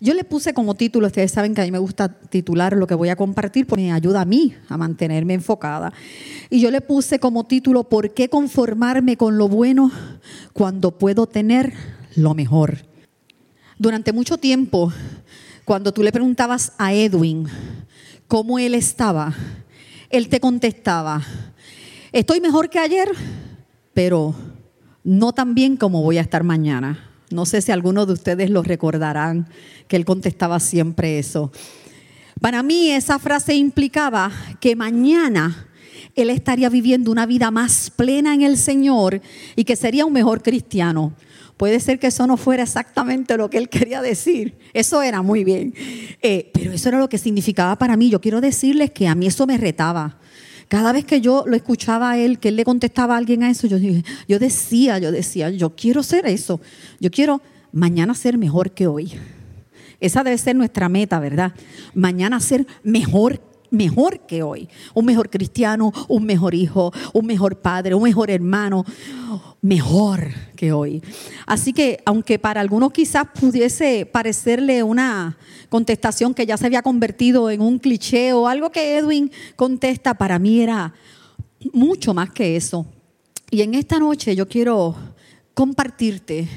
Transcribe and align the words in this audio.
Yo 0.00 0.12
le 0.12 0.24
puse 0.24 0.52
como 0.52 0.74
título, 0.74 1.06
ustedes 1.06 1.32
saben 1.32 1.54
que 1.54 1.62
a 1.62 1.64
mí 1.64 1.70
me 1.70 1.78
gusta 1.78 2.08
titular 2.08 2.76
lo 2.76 2.86
que 2.86 2.94
voy 2.94 3.08
a 3.08 3.16
compartir 3.16 3.66
porque 3.66 3.84
me 3.84 3.92
ayuda 3.92 4.20
a 4.20 4.24
mí 4.26 4.54
a 4.68 4.76
mantenerme 4.76 5.34
enfocada. 5.34 5.92
Y 6.50 6.60
yo 6.60 6.70
le 6.70 6.82
puse 6.82 7.18
como 7.18 7.44
título, 7.44 7.84
¿por 7.84 8.12
qué 8.12 8.28
conformarme 8.28 9.16
con 9.16 9.38
lo 9.38 9.48
bueno 9.48 9.90
cuando 10.52 10.98
puedo 10.98 11.26
tener 11.26 11.72
lo 12.14 12.34
mejor? 12.34 12.78
Durante 13.78 14.12
mucho 14.12 14.36
tiempo, 14.36 14.92
cuando 15.64 15.92
tú 15.92 16.02
le 16.02 16.12
preguntabas 16.12 16.72
a 16.76 16.92
Edwin 16.92 17.46
cómo 18.28 18.58
él 18.58 18.74
estaba, 18.74 19.34
él 20.10 20.28
te 20.28 20.40
contestaba, 20.40 21.22
estoy 22.12 22.40
mejor 22.40 22.68
que 22.68 22.78
ayer, 22.78 23.08
pero 23.94 24.34
no 25.04 25.32
tan 25.32 25.54
bien 25.54 25.76
como 25.76 26.02
voy 26.02 26.18
a 26.18 26.22
estar 26.22 26.42
mañana. 26.42 27.15
No 27.30 27.46
sé 27.46 27.60
si 27.60 27.72
algunos 27.72 28.06
de 28.06 28.12
ustedes 28.12 28.50
lo 28.50 28.62
recordarán, 28.62 29.48
que 29.88 29.96
él 29.96 30.04
contestaba 30.04 30.60
siempre 30.60 31.18
eso. 31.18 31.50
Para 32.40 32.62
mí 32.62 32.90
esa 32.90 33.18
frase 33.18 33.54
implicaba 33.54 34.30
que 34.60 34.76
mañana 34.76 35.68
él 36.14 36.30
estaría 36.30 36.68
viviendo 36.68 37.10
una 37.10 37.26
vida 37.26 37.50
más 37.50 37.90
plena 37.90 38.34
en 38.34 38.42
el 38.42 38.56
Señor 38.56 39.20
y 39.54 39.64
que 39.64 39.76
sería 39.76 40.06
un 40.06 40.12
mejor 40.12 40.42
cristiano. 40.42 41.14
Puede 41.56 41.80
ser 41.80 41.98
que 41.98 42.08
eso 42.08 42.26
no 42.26 42.36
fuera 42.36 42.62
exactamente 42.62 43.36
lo 43.36 43.48
que 43.48 43.58
él 43.58 43.68
quería 43.68 44.02
decir. 44.02 44.58
Eso 44.74 45.00
era 45.02 45.22
muy 45.22 45.42
bien. 45.42 45.74
Eh, 46.20 46.50
pero 46.52 46.72
eso 46.72 46.88
era 46.90 46.98
lo 46.98 47.08
que 47.08 47.18
significaba 47.18 47.76
para 47.76 47.96
mí. 47.96 48.10
Yo 48.10 48.20
quiero 48.20 48.40
decirles 48.40 48.90
que 48.90 49.08
a 49.08 49.14
mí 49.14 49.26
eso 49.26 49.46
me 49.46 49.56
retaba. 49.56 50.18
Cada 50.68 50.92
vez 50.92 51.04
que 51.04 51.20
yo 51.20 51.44
lo 51.46 51.54
escuchaba 51.56 52.10
a 52.10 52.18
él, 52.18 52.38
que 52.38 52.48
él 52.48 52.56
le 52.56 52.64
contestaba 52.64 53.14
a 53.14 53.18
alguien 53.18 53.42
a 53.42 53.50
eso, 53.50 53.66
yo, 53.66 53.78
yo 54.28 54.38
decía, 54.38 54.98
yo 54.98 55.12
decía, 55.12 55.50
yo 55.50 55.76
quiero 55.76 56.02
ser 56.02 56.26
eso. 56.26 56.60
Yo 56.98 57.10
quiero 57.10 57.40
mañana 57.72 58.14
ser 58.14 58.36
mejor 58.36 58.72
que 58.72 58.86
hoy. 58.86 59.12
Esa 60.00 60.24
debe 60.24 60.38
ser 60.38 60.56
nuestra 60.56 60.88
meta, 60.88 61.20
¿verdad? 61.20 61.52
Mañana 61.94 62.40
ser 62.40 62.66
mejor 62.82 63.40
mejor 63.70 64.20
que 64.26 64.42
hoy. 64.42 64.68
Un 64.94 65.04
mejor 65.04 65.30
cristiano, 65.30 65.92
un 66.08 66.24
mejor 66.24 66.54
hijo, 66.54 66.92
un 67.12 67.26
mejor 67.26 67.60
padre, 67.60 67.94
un 67.94 68.02
mejor 68.02 68.30
hermano, 68.30 68.84
mejor 69.62 70.28
que 70.56 70.72
hoy. 70.72 71.02
Así 71.46 71.72
que 71.72 72.00
aunque 72.04 72.38
para 72.38 72.60
algunos 72.60 72.92
quizás 72.92 73.26
pudiese 73.38 74.06
parecerle 74.06 74.82
una 74.82 75.36
contestación 75.68 76.34
que 76.34 76.46
ya 76.46 76.56
se 76.56 76.66
había 76.66 76.82
convertido 76.82 77.50
en 77.50 77.60
un 77.60 77.78
cliché 77.78 78.32
o 78.32 78.48
algo 78.48 78.70
que 78.70 78.98
Edwin 78.98 79.30
contesta, 79.56 80.14
para 80.14 80.38
mí 80.38 80.60
era 80.60 80.94
mucho 81.72 82.14
más 82.14 82.30
que 82.30 82.56
eso. 82.56 82.86
Y 83.50 83.62
en 83.62 83.74
esta 83.74 83.98
noche 83.98 84.34
yo 84.34 84.48
quiero 84.48 84.94
compartirte 85.54 86.48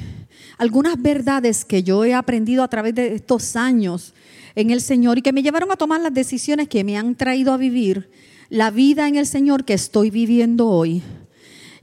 algunas 0.57 1.01
verdades 1.01 1.63
que 1.63 1.83
yo 1.83 2.03
he 2.03 2.13
aprendido 2.13 2.63
a 2.63 2.67
través 2.67 2.93
de 2.93 3.15
estos 3.15 3.55
años 3.55 4.13
en 4.59 4.71
el 4.71 4.81
Señor 4.81 5.17
y 5.17 5.21
que 5.21 5.31
me 5.31 5.41
llevaron 5.41 5.71
a 5.71 5.77
tomar 5.77 6.01
las 6.01 6.13
decisiones 6.13 6.67
que 6.67 6.83
me 6.83 6.97
han 6.97 7.15
traído 7.15 7.53
a 7.53 7.57
vivir 7.57 8.09
la 8.49 8.71
vida 8.71 9.07
en 9.07 9.15
el 9.15 9.25
Señor 9.25 9.63
que 9.63 9.73
estoy 9.73 10.09
viviendo 10.09 10.67
hoy 10.67 11.01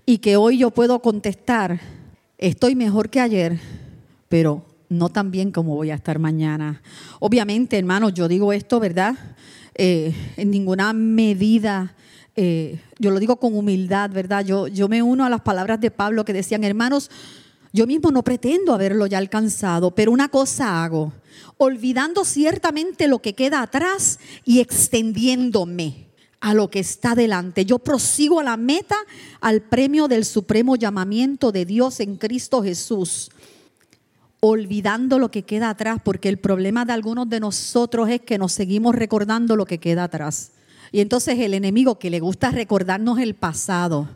y 0.05 0.19
que 0.19 0.37
hoy 0.37 0.59
yo 0.59 0.71
puedo 0.71 1.01
contestar, 1.01 1.81
estoy 2.37 2.75
mejor 2.75 3.09
que 3.09 3.21
ayer, 3.21 3.59
pero 4.29 4.63
no 4.91 5.09
tan 5.09 5.31
bien 5.31 5.53
como 5.53 5.75
voy 5.75 5.91
a 5.91 5.95
estar 5.95 6.19
mañana. 6.19 6.83
Obviamente, 7.19 7.79
hermanos, 7.79 8.13
yo 8.13 8.29
digo 8.29 8.53
esto, 8.53 8.79
¿verdad? 8.79 9.15
Eh, 9.75 10.15
en 10.37 10.51
ninguna 10.51 10.93
medida, 10.93 11.95
eh, 12.37 12.79
yo 12.99 13.11
lo 13.11 13.19
digo 13.19 13.37
con 13.37 13.57
humildad, 13.57 14.11
¿verdad? 14.11 14.45
Yo, 14.45 14.69
yo 14.69 14.87
me 14.87 15.03
uno 15.03 15.25
a 15.25 15.31
las 15.31 15.41
palabras 15.41 15.81
de 15.81 15.91
Pablo 15.91 16.27
que 16.27 16.35
decían, 16.35 16.63
hermanos, 16.63 17.11
yo 17.77 17.87
mismo 17.87 18.11
no 18.11 18.25
pretendo 18.25 18.73
haberlo 18.73 19.07
ya 19.07 19.19
alcanzado, 19.19 19.95
pero 19.95 20.11
una 20.11 20.31
cosa 20.31 20.83
hago, 20.83 21.13
olvidando 21.59 22.25
ciertamente 22.25 23.07
lo 23.07 23.21
que 23.21 23.35
queda 23.35 23.61
atrás 23.61 24.19
y 24.47 24.61
extendiéndome 24.61 26.07
a 26.41 26.55
lo 26.55 26.71
que 26.71 26.79
está 26.79 27.15
delante. 27.15 27.67
Yo 27.67 27.79
prosigo 27.79 28.41
a 28.41 28.45
la 28.45 28.57
meta, 28.57 28.97
al 29.43 29.61
premio 29.61 30.09
del 30.09 30.25
supremo 30.25 30.77
llamamiento 30.77 31.53
de 31.53 31.67
Dios 31.67 32.01
en 32.01 32.17
Cristo 32.17 32.63
Jesús, 32.63 33.31
olvidando 34.41 35.19
lo 35.19 35.31
que 35.31 35.43
queda 35.43 35.69
atrás, 35.69 36.01
porque 36.03 36.31
el 36.31 36.39
problema 36.39 36.87
de 36.87 36.95
algunos 36.95 37.29
de 37.29 37.41
nosotros 37.41 38.09
es 38.09 38.23
que 38.23 38.39
nos 38.39 38.53
seguimos 38.53 38.95
recordando 38.95 39.55
lo 39.55 39.67
que 39.67 39.77
queda 39.79 40.05
atrás. 40.05 40.53
Y 40.93 41.01
entonces 41.01 41.39
el 41.39 41.53
enemigo 41.53 41.99
que 41.99 42.09
le 42.09 42.21
gusta 42.21 42.51
recordarnos 42.53 43.19
el 43.19 43.35
pasado, 43.35 44.09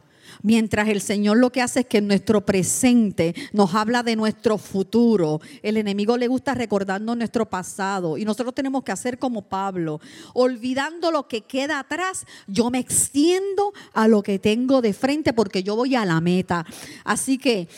Mientras 0.42 0.88
el 0.88 1.00
Señor 1.00 1.36
lo 1.36 1.50
que 1.50 1.62
hace 1.62 1.80
es 1.80 1.86
que 1.86 2.00
nuestro 2.00 2.44
presente 2.44 3.34
nos 3.52 3.74
habla 3.74 4.02
de 4.02 4.16
nuestro 4.16 4.58
futuro. 4.58 5.40
El 5.62 5.76
enemigo 5.76 6.16
le 6.16 6.28
gusta 6.28 6.54
recordarnos 6.54 7.16
nuestro 7.16 7.48
pasado 7.48 8.16
y 8.16 8.24
nosotros 8.24 8.54
tenemos 8.54 8.82
que 8.82 8.92
hacer 8.92 9.18
como 9.18 9.42
Pablo. 9.42 10.00
Olvidando 10.32 11.10
lo 11.10 11.28
que 11.28 11.42
queda 11.42 11.78
atrás, 11.78 12.24
yo 12.46 12.70
me 12.70 12.78
extiendo 12.78 13.72
a 13.92 14.08
lo 14.08 14.22
que 14.22 14.38
tengo 14.38 14.80
de 14.80 14.92
frente 14.92 15.32
porque 15.32 15.62
yo 15.62 15.76
voy 15.76 15.94
a 15.94 16.04
la 16.04 16.20
meta. 16.20 16.64
Así 17.04 17.38
que 17.38 17.68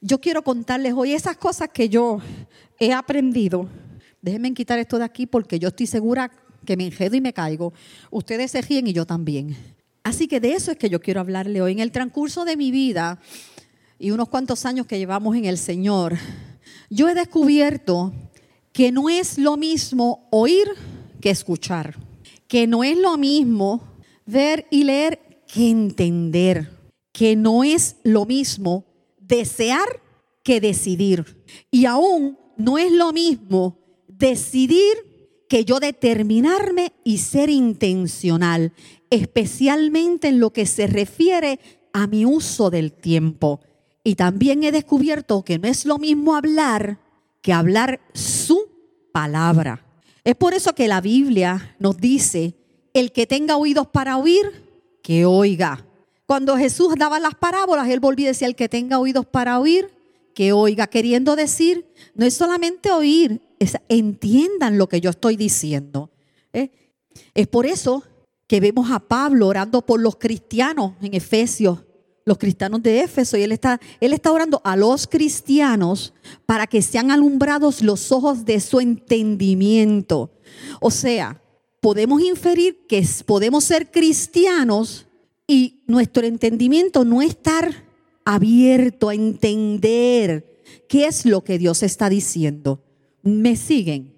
yo 0.00 0.20
quiero 0.20 0.42
contarles 0.42 0.94
hoy 0.94 1.12
esas 1.12 1.36
cosas 1.36 1.70
que 1.72 1.88
yo 1.88 2.20
he 2.78 2.92
aprendido. 2.92 3.68
Déjenme 4.22 4.54
quitar 4.54 4.78
esto 4.78 4.98
de 4.98 5.04
aquí 5.04 5.26
porque 5.26 5.58
yo 5.58 5.68
estoy 5.68 5.86
segura 5.86 6.30
que 6.64 6.76
me 6.76 6.86
enjedo 6.86 7.16
y 7.16 7.20
me 7.20 7.32
caigo. 7.32 7.72
Ustedes 8.10 8.52
se 8.52 8.62
ríen 8.62 8.86
y 8.86 8.92
yo 8.92 9.04
también. 9.04 9.73
Así 10.04 10.28
que 10.28 10.38
de 10.38 10.52
eso 10.52 10.70
es 10.70 10.76
que 10.76 10.90
yo 10.90 11.00
quiero 11.00 11.20
hablarle 11.20 11.62
hoy. 11.62 11.72
En 11.72 11.78
el 11.80 11.90
transcurso 11.90 12.44
de 12.44 12.58
mi 12.58 12.70
vida 12.70 13.18
y 13.98 14.10
unos 14.10 14.28
cuantos 14.28 14.66
años 14.66 14.86
que 14.86 14.98
llevamos 14.98 15.34
en 15.34 15.46
el 15.46 15.56
Señor, 15.56 16.18
yo 16.90 17.08
he 17.08 17.14
descubierto 17.14 18.12
que 18.72 18.92
no 18.92 19.08
es 19.08 19.38
lo 19.38 19.56
mismo 19.56 20.28
oír 20.30 20.68
que 21.22 21.30
escuchar, 21.30 21.96
que 22.46 22.66
no 22.66 22.84
es 22.84 22.98
lo 22.98 23.16
mismo 23.16 23.82
ver 24.26 24.66
y 24.70 24.84
leer 24.84 25.42
que 25.46 25.70
entender, 25.70 26.70
que 27.10 27.34
no 27.34 27.64
es 27.64 27.96
lo 28.02 28.26
mismo 28.26 28.84
desear 29.18 30.02
que 30.42 30.60
decidir. 30.60 31.42
Y 31.70 31.86
aún 31.86 32.36
no 32.58 32.76
es 32.76 32.92
lo 32.92 33.12
mismo 33.14 33.78
decidir 34.06 35.14
que 35.48 35.64
yo 35.64 35.80
determinarme 35.80 36.92
y 37.04 37.18
ser 37.18 37.48
intencional 37.48 38.72
especialmente 39.14 40.28
en 40.28 40.40
lo 40.40 40.52
que 40.52 40.66
se 40.66 40.86
refiere 40.86 41.60
a 41.92 42.06
mi 42.06 42.24
uso 42.24 42.70
del 42.70 42.92
tiempo. 42.92 43.60
Y 44.02 44.16
también 44.16 44.64
he 44.64 44.72
descubierto 44.72 45.44
que 45.44 45.58
no 45.58 45.68
es 45.68 45.86
lo 45.86 45.98
mismo 45.98 46.36
hablar 46.36 46.98
que 47.44 47.52
hablar 47.52 48.00
su 48.14 48.70
palabra. 49.12 49.84
Es 50.24 50.34
por 50.34 50.54
eso 50.54 50.74
que 50.74 50.88
la 50.88 51.02
Biblia 51.02 51.76
nos 51.78 51.98
dice, 51.98 52.54
el 52.94 53.12
que 53.12 53.26
tenga 53.26 53.58
oídos 53.58 53.86
para 53.86 54.16
oír, 54.16 54.64
que 55.02 55.26
oiga. 55.26 55.86
Cuando 56.24 56.56
Jesús 56.56 56.94
daba 56.96 57.20
las 57.20 57.34
parábolas, 57.34 57.90
él 57.90 58.00
volvía 58.00 58.28
a 58.28 58.30
decir, 58.30 58.48
el 58.48 58.56
que 58.56 58.70
tenga 58.70 58.98
oídos 58.98 59.26
para 59.26 59.60
oír, 59.60 59.90
que 60.34 60.54
oiga, 60.54 60.86
queriendo 60.86 61.36
decir, 61.36 61.86
no 62.14 62.24
es 62.24 62.32
solamente 62.32 62.90
oír, 62.90 63.42
es 63.58 63.76
entiendan 63.90 64.78
lo 64.78 64.88
que 64.88 65.02
yo 65.02 65.10
estoy 65.10 65.36
diciendo. 65.36 66.10
¿eh? 66.54 66.70
Es 67.34 67.46
por 67.46 67.66
eso 67.66 68.04
que 68.46 68.60
vemos 68.60 68.90
a 68.90 69.00
Pablo 69.00 69.48
orando 69.48 69.82
por 69.82 70.00
los 70.00 70.16
cristianos 70.16 70.92
en 71.00 71.14
Efesios, 71.14 71.80
los 72.24 72.38
cristianos 72.38 72.82
de 72.82 73.00
Éfeso, 73.00 73.36
y 73.36 73.42
él 73.42 73.52
está, 73.52 73.80
él 74.00 74.12
está 74.12 74.32
orando 74.32 74.60
a 74.64 74.76
los 74.76 75.06
cristianos 75.06 76.14
para 76.46 76.66
que 76.66 76.82
sean 76.82 77.10
alumbrados 77.10 77.82
los 77.82 78.12
ojos 78.12 78.44
de 78.44 78.60
su 78.60 78.80
entendimiento. 78.80 80.30
O 80.80 80.90
sea, 80.90 81.42
podemos 81.80 82.22
inferir 82.22 82.86
que 82.86 83.06
podemos 83.26 83.64
ser 83.64 83.90
cristianos 83.90 85.06
y 85.46 85.82
nuestro 85.86 86.26
entendimiento 86.26 87.04
no 87.04 87.20
estar 87.20 87.84
abierto 88.24 89.10
a 89.10 89.14
entender 89.14 90.62
qué 90.88 91.06
es 91.06 91.26
lo 91.26 91.44
que 91.44 91.58
Dios 91.58 91.82
está 91.82 92.08
diciendo. 92.08 92.82
¿Me 93.22 93.56
siguen? 93.56 94.14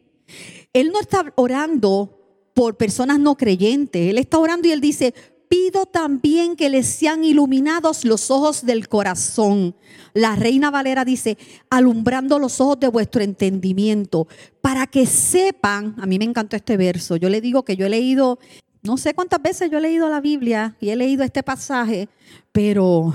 Él 0.72 0.92
no 0.92 1.01
está 1.01 1.33
orando 1.36 2.16
por 2.56 2.78
personas 2.78 3.20
no 3.20 3.36
creyentes. 3.36 4.08
Él 4.08 4.16
está 4.16 4.38
orando 4.38 4.66
y 4.66 4.72
él 4.72 4.80
dice, 4.80 5.12
pido 5.47 5.84
también 5.84 6.56
que 6.56 6.70
les 6.70 6.86
sean 6.86 7.22
iluminados 7.22 8.06
los 8.06 8.30
ojos 8.30 8.64
del 8.64 8.88
corazón. 8.88 9.76
La 10.14 10.36
reina 10.36 10.70
Valera 10.70 11.04
dice, 11.04 11.36
alumbrando 11.68 12.38
los 12.38 12.58
ojos 12.62 12.80
de 12.80 12.88
vuestro 12.88 13.22
entendimiento, 13.22 14.26
para 14.62 14.86
que 14.86 15.04
sepan, 15.04 15.97
a 15.98 16.06
mí 16.06 16.18
me 16.18 16.24
encantó 16.24 16.56
este 16.56 16.78
verso, 16.78 17.16
yo 17.16 17.28
le 17.28 17.42
digo 17.42 17.62
que 17.62 17.76
yo 17.76 17.84
he 17.84 17.91
leído, 17.91 18.38
no 18.82 18.97
sé 18.97 19.12
cuántas 19.12 19.42
veces 19.42 19.70
yo 19.70 19.76
he 19.76 19.82
leído 19.82 20.08
la 20.08 20.22
Biblia 20.22 20.78
y 20.80 20.88
he 20.88 20.97
leído 20.97 21.24
este 21.24 21.42
pasaje, 21.42 22.08
pero 22.53 23.14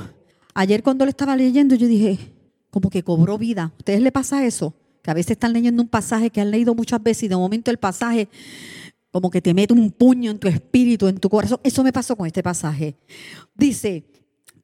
ayer 0.53 0.83
cuando 0.83 1.03
lo 1.03 1.09
estaba 1.09 1.35
leyendo 1.35 1.73
yo 1.73 1.87
dije, 1.87 2.19
como 2.69 2.91
que 2.91 3.01
cobró 3.01 3.39
vida. 3.39 3.71
¿A 3.73 3.77
ustedes 3.79 4.01
le 4.01 4.11
pasa 4.11 4.45
eso? 4.45 4.75
Que 5.01 5.09
a 5.09 5.15
veces 5.15 5.31
están 5.31 5.53
leyendo 5.53 5.81
un 5.81 5.89
pasaje 5.89 6.29
que 6.29 6.41
han 6.41 6.51
leído 6.51 6.75
muchas 6.75 7.01
veces 7.01 7.23
y 7.23 7.27
de 7.27 7.35
momento 7.35 7.71
el 7.71 7.77
pasaje 7.79 8.29
como 9.11 9.29
que 9.29 9.41
te 9.41 9.53
mete 9.53 9.73
un 9.73 9.91
puño 9.91 10.31
en 10.31 10.39
tu 10.39 10.47
espíritu, 10.47 11.07
en 11.07 11.17
tu 11.17 11.29
corazón. 11.29 11.59
Eso 11.63 11.83
me 11.83 11.93
pasó 11.93 12.15
con 12.15 12.27
este 12.27 12.41
pasaje. 12.41 12.95
Dice, 13.53 14.05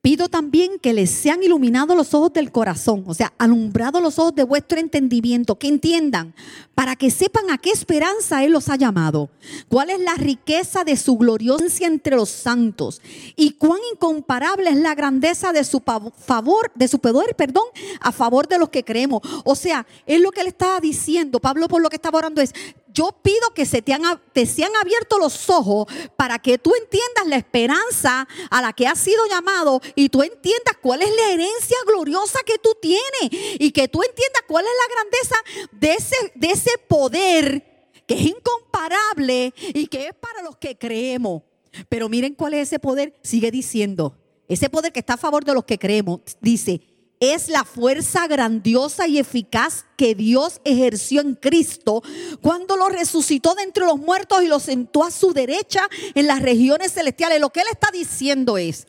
Pido 0.07 0.29
también 0.29 0.79
que 0.79 0.93
les 0.93 1.09
sean 1.09 1.43
iluminados 1.43 1.97
los 1.97 2.13
ojos 2.13 2.31
del 2.31 2.49
corazón, 2.49 3.03
o 3.07 3.13
sea, 3.13 3.33
alumbrados 3.37 4.01
los 4.01 4.17
ojos 4.19 4.35
de 4.35 4.43
vuestro 4.43 4.79
entendimiento, 4.79 5.59
que 5.59 5.67
entiendan, 5.67 6.33
para 6.75 6.95
que 6.95 7.11
sepan 7.11 7.49
a 7.49 7.57
qué 7.57 7.71
esperanza 7.71 8.41
Él 8.45 8.53
los 8.53 8.69
ha 8.69 8.77
llamado, 8.77 9.29
cuál 9.67 9.89
es 9.89 9.99
la 9.99 10.13
riqueza 10.13 10.85
de 10.85 10.95
su 10.95 11.17
gloriosa 11.17 11.85
entre 11.85 12.15
los 12.15 12.29
santos 12.29 13.01
y 13.35 13.51
cuán 13.51 13.79
incomparable 13.91 14.69
es 14.69 14.77
la 14.77 14.95
grandeza 14.95 15.51
de 15.51 15.65
su 15.65 15.81
favor, 15.81 16.71
de 16.73 16.87
su 16.87 16.99
poder, 16.99 17.35
perdón, 17.35 17.65
a 17.99 18.13
favor 18.13 18.47
de 18.47 18.59
los 18.59 18.69
que 18.69 18.85
creemos. 18.85 19.21
O 19.43 19.55
sea, 19.55 19.85
es 20.05 20.21
lo 20.21 20.31
que 20.31 20.39
él 20.39 20.47
estaba 20.47 20.79
diciendo. 20.79 21.41
Pablo 21.41 21.67
por 21.67 21.81
lo 21.81 21.89
que 21.89 21.97
estaba 21.97 22.19
orando 22.19 22.41
es, 22.41 22.53
yo 22.97 23.11
pido 23.21 23.53
que 23.53 23.67
se 23.67 23.83
te, 23.83 23.93
han, 23.93 24.01
te 24.33 24.47
sean 24.47 24.71
abiertos 24.81 25.19
los 25.19 25.49
ojos 25.51 25.85
para 26.15 26.39
que 26.39 26.57
tú 26.57 26.73
entiendas 26.73 27.27
la 27.27 27.35
esperanza 27.35 28.27
a 28.49 28.61
la 28.61 28.73
que 28.73 28.87
has 28.87 28.97
sido 28.97 29.23
llamado 29.27 29.79
y 29.93 30.09
tú 30.09 30.23
entiendas 30.23 30.77
cuál 30.81 31.03
es 31.03 31.15
la 31.15 31.29
herencia 31.29 31.77
gloriosa 31.85 32.39
que 32.43 32.57
tú 32.57 32.75
tienes 32.81 33.29
y 33.59 33.69
que 33.69 33.87
tú 33.87 34.01
entiendas 34.01 34.41
cuál 34.47 34.65
es 34.65 34.71
la 34.71 34.95
grandeza 34.95 35.35
de 35.73 35.93
ese, 35.93 36.31
de 36.33 36.47
ese 36.47 36.71
poder 36.87 37.91
que 38.07 38.15
es 38.15 38.21
incomparable 38.21 39.53
y 39.59 39.85
que 39.85 40.07
es 40.07 40.15
para 40.15 40.41
los 40.41 40.57
que 40.57 40.75
creemos. 40.75 41.43
Pero 41.89 42.09
miren 42.09 42.33
cuál 42.33 42.55
es 42.55 42.69
ese 42.69 42.79
poder, 42.79 43.13
sigue 43.21 43.51
diciendo, 43.51 44.17
ese 44.47 44.71
poder 44.71 44.91
que 44.91 45.01
está 45.01 45.13
a 45.13 45.17
favor 45.17 45.45
de 45.45 45.53
los 45.53 45.65
que 45.65 45.77
creemos, 45.77 46.21
dice, 46.41 46.81
es 47.19 47.49
la 47.49 47.63
fuerza 47.63 48.27
grandiosa 48.27 49.07
y 49.07 49.17
eficaz 49.17 49.85
que 49.95 50.15
Dios 50.15 50.61
ejerció 50.63 51.21
en 51.21 51.35
Cristo 51.35 52.03
cuando 52.41 52.77
lo 52.77 52.89
resucitó 52.89 53.55
de 53.55 53.63
entre 53.63 53.85
los 53.85 53.97
muertos 53.97 54.43
y 54.43 54.47
lo 54.47 54.59
sentó 54.59 55.03
a 55.03 55.11
su 55.11 55.33
derecha 55.33 55.87
en 56.13 56.27
las 56.27 56.41
regiones 56.41 56.93
celestiales. 56.93 57.41
Lo 57.41 57.49
que 57.49 57.61
él 57.61 57.67
está 57.71 57.89
diciendo 57.91 58.57
es, 58.57 58.87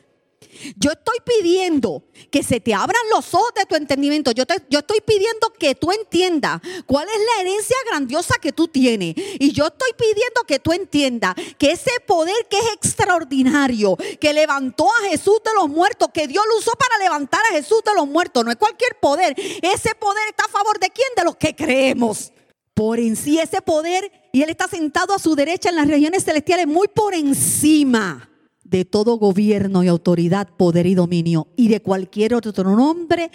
yo 0.76 0.90
estoy 0.93 1.19
pidiendo 1.25 2.05
que 2.31 2.43
se 2.43 2.61
te 2.61 2.75
abran 2.75 3.02
los 3.11 3.35
ojos 3.35 3.52
de 3.55 3.64
tu 3.67 3.76
entendimiento. 3.76 4.32
Yo, 4.32 4.44
yo 4.69 4.81
estoy 4.81 5.00
pidiendo 5.00 5.52
que 5.58 5.75
tú 5.75 5.93
entiendas 5.93 6.61
cuál 6.87 7.06
es 7.08 7.20
la 7.35 7.43
herencia 7.43 7.76
grandiosa 7.88 8.37
que 8.40 8.52
tú 8.52 8.69
tienes. 8.69 9.14
Y 9.17 9.52
yo 9.52 9.67
estoy 9.67 9.90
pidiendo 9.96 10.43
que 10.46 10.58
tú 10.58 10.73
entiendas 10.73 11.35
que 11.58 11.73
ese 11.73 11.90
poder 12.06 12.37
que 12.49 12.58
es 12.58 12.73
extraordinario, 12.75 13.96
que 14.20 14.32
levantó 14.32 14.88
a 14.88 15.08
Jesús 15.11 15.40
de 15.44 15.52
los 15.55 15.69
muertos, 15.69 16.08
que 16.12 16.26
Dios 16.26 16.44
lo 16.49 16.58
usó 16.58 16.73
para 16.73 17.02
levantar 17.02 17.40
a 17.50 17.55
Jesús 17.55 17.82
de 17.85 17.94
los 17.94 18.06
muertos, 18.06 18.44
no 18.44 18.50
es 18.50 18.56
cualquier 18.56 18.99
poder. 19.00 19.35
Ese 19.37 19.94
poder 19.94 20.29
está 20.29 20.44
a 20.44 20.49
favor 20.49 20.79
de 20.79 20.90
quién? 20.90 21.08
De 21.17 21.25
los 21.25 21.37
que 21.37 21.55
creemos. 21.55 22.32
Por 22.75 23.00
en 23.00 23.17
sí 23.17 23.40
ese 23.40 23.61
poder, 23.61 24.12
y 24.32 24.43
Él 24.43 24.50
está 24.50 24.69
sentado 24.69 25.12
a 25.12 25.19
su 25.19 25.35
derecha 25.35 25.69
en 25.69 25.76
las 25.76 25.88
regiones 25.88 26.25
celestiales, 26.25 26.69
muy 26.69 26.87
por 26.87 27.12
encima 27.12 28.29
de 28.70 28.85
todo 28.85 29.19
gobierno 29.19 29.82
y 29.82 29.88
autoridad, 29.88 30.49
poder 30.56 30.87
y 30.87 30.94
dominio, 30.94 31.49
y 31.56 31.69
de 31.69 31.81
cualquier 31.81 32.35
otro 32.35 32.76
nombre 32.76 33.31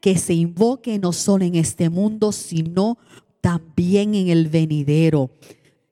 que 0.00 0.18
se 0.18 0.34
invoque 0.34 0.98
no 0.98 1.12
solo 1.12 1.44
en 1.44 1.54
este 1.54 1.88
mundo, 1.88 2.32
sino 2.32 2.98
también 3.40 4.14
en 4.14 4.28
el 4.28 4.48
venidero. 4.48 5.30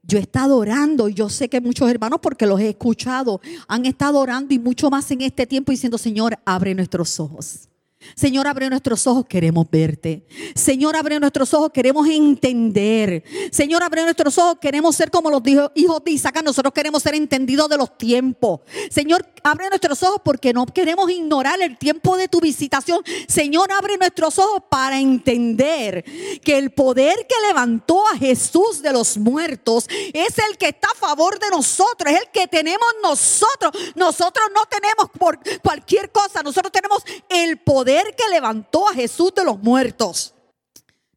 Yo 0.02 0.18
he 0.18 0.20
estado 0.20 0.58
orando 0.58 1.08
y 1.08 1.14
yo 1.14 1.28
sé 1.28 1.48
que 1.48 1.60
muchos 1.60 1.88
hermanos, 1.90 2.18
porque 2.20 2.44
los 2.44 2.60
he 2.60 2.70
escuchado, 2.70 3.40
han 3.68 3.86
estado 3.86 4.18
orando 4.18 4.52
y 4.52 4.58
mucho 4.58 4.90
más 4.90 5.10
en 5.10 5.22
este 5.22 5.46
tiempo 5.46 5.72
diciendo, 5.72 5.96
Señor, 5.96 6.38
abre 6.44 6.74
nuestros 6.74 7.18
ojos. 7.20 7.68
Señor, 8.14 8.46
abre 8.46 8.68
nuestros 8.68 9.06
ojos, 9.06 9.26
queremos 9.26 9.66
verte. 9.70 10.26
Señor, 10.54 10.96
abre 10.96 11.18
nuestros 11.20 11.52
ojos, 11.54 11.70
queremos 11.72 12.08
entender. 12.08 13.22
Señor, 13.50 13.82
abre 13.82 14.02
nuestros 14.02 14.36
ojos, 14.38 14.56
queremos 14.60 14.96
ser 14.96 15.10
como 15.10 15.30
los 15.30 15.42
hijos 15.74 16.04
de 16.04 16.10
Isaac. 16.10 16.42
Nosotros 16.42 16.72
queremos 16.72 17.02
ser 17.02 17.14
entendidos 17.14 17.68
de 17.68 17.76
los 17.76 17.96
tiempos. 17.96 18.60
Señor, 18.90 19.26
abre 19.42 19.68
nuestros 19.68 20.02
ojos 20.02 20.20
porque 20.24 20.52
no 20.52 20.66
queremos 20.66 21.10
ignorar 21.10 21.60
el 21.60 21.78
tiempo 21.78 22.16
de 22.16 22.28
tu 22.28 22.40
visitación. 22.40 23.02
Señor, 23.28 23.70
abre 23.72 23.96
nuestros 23.96 24.38
ojos 24.38 24.62
para 24.68 24.98
entender 24.98 26.04
que 26.42 26.58
el 26.58 26.70
poder 26.70 27.14
que 27.28 27.46
levantó 27.46 28.06
a 28.08 28.16
Jesús 28.16 28.82
de 28.82 28.92
los 28.92 29.16
muertos 29.16 29.86
es 30.12 30.38
el 30.38 30.58
que 30.58 30.68
está 30.68 30.88
a 30.92 30.98
favor 30.98 31.38
de 31.38 31.50
nosotros, 31.50 32.12
es 32.12 32.20
el 32.20 32.28
que 32.32 32.46
tenemos 32.46 32.88
nosotros. 33.02 33.72
Nosotros 33.94 34.46
no 34.54 34.62
tenemos 34.66 35.10
por 35.18 35.38
cualquier 35.62 36.10
cosa, 36.10 36.42
nosotros 36.42 36.72
tenemos 36.72 37.02
el 37.28 37.58
poder 37.58 37.91
que 38.16 38.30
levantó 38.30 38.88
a 38.88 38.94
Jesús 38.94 39.32
de 39.34 39.44
los 39.44 39.62
muertos. 39.62 40.34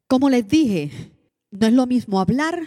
Como 0.06 0.30
les 0.30 0.46
dije, 0.46 0.90
no 1.50 1.66
es 1.66 1.72
lo 1.72 1.86
mismo 1.86 2.20
hablar 2.20 2.60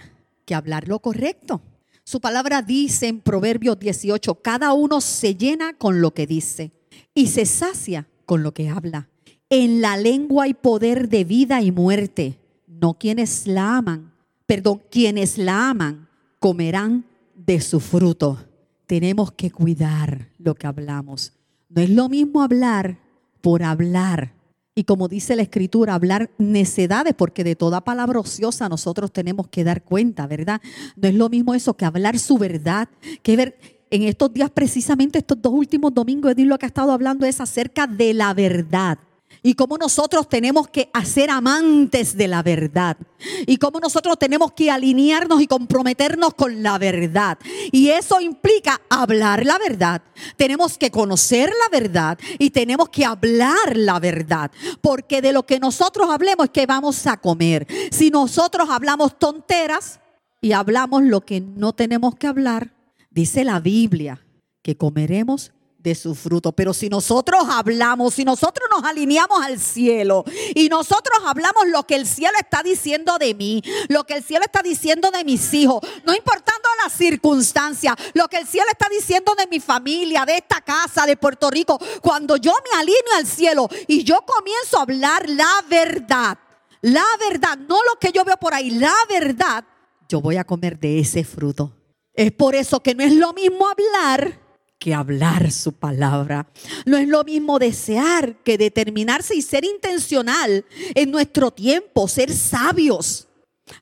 que 0.45 0.55
hablar 0.55 0.87
lo 0.87 0.99
correcto. 0.99 1.61
Su 2.03 2.19
palabra 2.19 2.61
dice 2.61 3.07
en 3.07 3.21
Proverbios 3.21 3.79
18, 3.79 4.35
cada 4.35 4.73
uno 4.73 4.99
se 4.99 5.35
llena 5.35 5.73
con 5.73 6.01
lo 6.01 6.13
que 6.13 6.25
dice 6.25 6.71
y 7.13 7.27
se 7.27 7.45
sacia 7.45 8.07
con 8.25 8.41
lo 8.41 8.53
que 8.53 8.69
habla. 8.69 9.09
En 9.49 9.81
la 9.81 9.95
lengua 9.95 10.45
hay 10.45 10.53
poder 10.53 11.09
de 11.09 11.23
vida 11.23 11.61
y 11.61 11.71
muerte. 11.71 12.39
No 12.67 12.95
quienes 12.95 13.45
la 13.47 13.77
aman, 13.77 14.13
perdón, 14.45 14.81
quienes 14.89 15.37
la 15.37 15.69
aman 15.69 16.07
comerán 16.39 17.05
de 17.35 17.61
su 17.61 17.79
fruto. 17.79 18.43
Tenemos 18.87 19.31
que 19.31 19.51
cuidar 19.51 20.29
lo 20.39 20.55
que 20.55 20.65
hablamos. 20.65 21.33
No 21.69 21.81
es 21.81 21.89
lo 21.91 22.09
mismo 22.09 22.41
hablar 22.41 22.97
por 23.41 23.63
hablar. 23.63 24.33
Y 24.75 24.85
como 24.85 25.07
dice 25.07 25.35
la 25.35 25.41
escritura, 25.41 25.93
hablar 25.93 26.29
necedades, 26.37 27.13
porque 27.13 27.43
de 27.43 27.55
toda 27.55 27.81
palabra 27.81 28.19
ociosa 28.19 28.69
nosotros 28.69 29.11
tenemos 29.11 29.47
que 29.47 29.63
dar 29.63 29.83
cuenta, 29.83 30.25
¿verdad? 30.25 30.61
No 30.95 31.07
es 31.09 31.15
lo 31.15 31.29
mismo 31.29 31.53
eso 31.53 31.75
que 31.75 31.85
hablar 31.85 32.17
su 32.17 32.37
verdad, 32.37 32.87
que 33.21 33.35
ver 33.35 33.57
en 33.91 34.03
estos 34.03 34.31
días, 34.31 34.51
precisamente 34.51 35.19
estos 35.19 35.41
dos 35.41 35.51
últimos 35.51 35.93
domingos, 35.93 36.31
Edith 36.31 36.47
lo 36.47 36.57
que 36.59 36.65
ha 36.65 36.67
estado 36.67 36.91
hablando 36.91 37.25
es 37.25 37.41
acerca 37.41 37.87
de 37.87 38.13
la 38.13 38.33
verdad 38.33 38.99
y 39.41 39.53
cómo 39.53 39.77
nosotros 39.77 40.27
tenemos 40.27 40.67
que 40.67 40.89
hacer 40.93 41.29
amantes 41.29 42.17
de 42.17 42.27
la 42.27 42.43
verdad 42.43 42.97
y 43.45 43.57
cómo 43.57 43.79
nosotros 43.79 44.17
tenemos 44.17 44.53
que 44.53 44.71
alinearnos 44.71 45.41
y 45.41 45.47
comprometernos 45.47 46.33
con 46.33 46.63
la 46.63 46.77
verdad. 46.77 47.37
Y 47.71 47.89
eso 47.89 48.19
implica 48.21 48.81
hablar 48.89 49.45
la 49.45 49.57
verdad. 49.57 50.01
Tenemos 50.37 50.77
que 50.77 50.91
conocer 50.91 51.49
la 51.49 51.79
verdad 51.79 52.17
y 52.37 52.49
tenemos 52.49 52.89
que 52.89 53.05
hablar 53.05 53.75
la 53.75 53.99
verdad, 53.99 54.51
porque 54.81 55.21
de 55.21 55.33
lo 55.33 55.45
que 55.45 55.59
nosotros 55.59 56.09
hablemos 56.09 56.45
es 56.45 56.51
que 56.51 56.65
vamos 56.65 57.05
a 57.07 57.17
comer. 57.17 57.67
Si 57.91 58.09
nosotros 58.09 58.69
hablamos 58.69 59.17
tonteras 59.17 59.99
y 60.41 60.53
hablamos 60.53 61.03
lo 61.03 61.21
que 61.21 61.41
no 61.41 61.73
tenemos 61.73 62.15
que 62.15 62.27
hablar, 62.27 62.73
dice 63.09 63.43
la 63.43 63.59
Biblia 63.59 64.25
que 64.61 64.77
comeremos 64.77 65.51
de 65.79 65.95
su 65.95 66.13
fruto. 66.13 66.51
Pero 66.51 66.73
si 66.73 66.89
nosotros 66.89 67.43
hablamos, 67.49 68.13
si 68.13 68.25
nosotros 68.25 68.67
nos 68.69 68.83
alineamos 68.83 69.41
al 69.41 69.59
cielo 69.59 70.23
y 70.53 70.69
nosotros 70.69 71.19
hablamos 71.25 71.67
lo 71.67 71.83
que 71.87 71.95
el 71.95 72.05
cielo 72.05 72.37
está 72.39 72.61
diciendo 72.61 73.17
de 73.17 73.33
mí, 73.33 73.63
lo 73.87 74.03
que 74.03 74.15
el 74.15 74.23
cielo 74.23 74.45
está 74.45 74.61
diciendo 74.61 75.09
de 75.11 75.23
mis 75.23 75.53
hijos, 75.53 75.81
no 76.05 76.13
importando 76.13 76.69
las 76.83 76.93
circunstancias, 76.93 77.95
lo 78.13 78.27
que 78.27 78.37
el 78.37 78.47
cielo 78.47 78.67
está 78.71 78.87
diciendo 78.89 79.33
de 79.37 79.47
mi 79.47 79.59
familia, 79.59 80.25
de 80.25 80.35
esta 80.35 80.61
casa, 80.61 81.05
de 81.05 81.17
Puerto 81.17 81.49
Rico, 81.49 81.79
cuando 82.01 82.37
yo 82.37 82.53
me 82.71 82.79
alineo 82.79 83.15
al 83.17 83.25
cielo 83.25 83.69
y 83.87 84.03
yo 84.03 84.19
comienzo 84.25 84.77
a 84.77 84.81
hablar 84.83 85.27
la 85.29 85.63
verdad, 85.69 86.37
la 86.81 87.05
verdad, 87.19 87.57
no 87.57 87.77
lo 87.83 87.99
que 87.99 88.11
yo 88.11 88.23
veo 88.23 88.37
por 88.37 88.53
ahí, 88.53 88.71
la 88.71 88.95
verdad, 89.09 89.65
yo 90.09 90.21
voy 90.21 90.37
a 90.37 90.43
comer 90.43 90.79
de 90.79 90.99
ese 90.99 91.23
fruto. 91.23 91.71
Es 92.15 92.31
por 92.31 92.55
eso 92.55 92.81
que 92.81 92.95
no 92.95 93.03
es 93.03 93.13
lo 93.13 93.31
mismo 93.31 93.67
hablar 93.67 94.38
que 94.79 94.93
hablar 94.93 95.51
su 95.51 95.73
palabra. 95.73 96.47
No 96.85 96.97
es 96.97 97.07
lo 97.07 97.23
mismo 97.23 97.59
desear 97.59 98.37
que 98.37 98.57
determinarse 98.57 99.35
y 99.35 99.41
ser 99.41 99.65
intencional 99.65 100.65
en 100.95 101.11
nuestro 101.11 101.51
tiempo, 101.51 102.07
ser 102.07 102.31
sabios. 102.31 103.27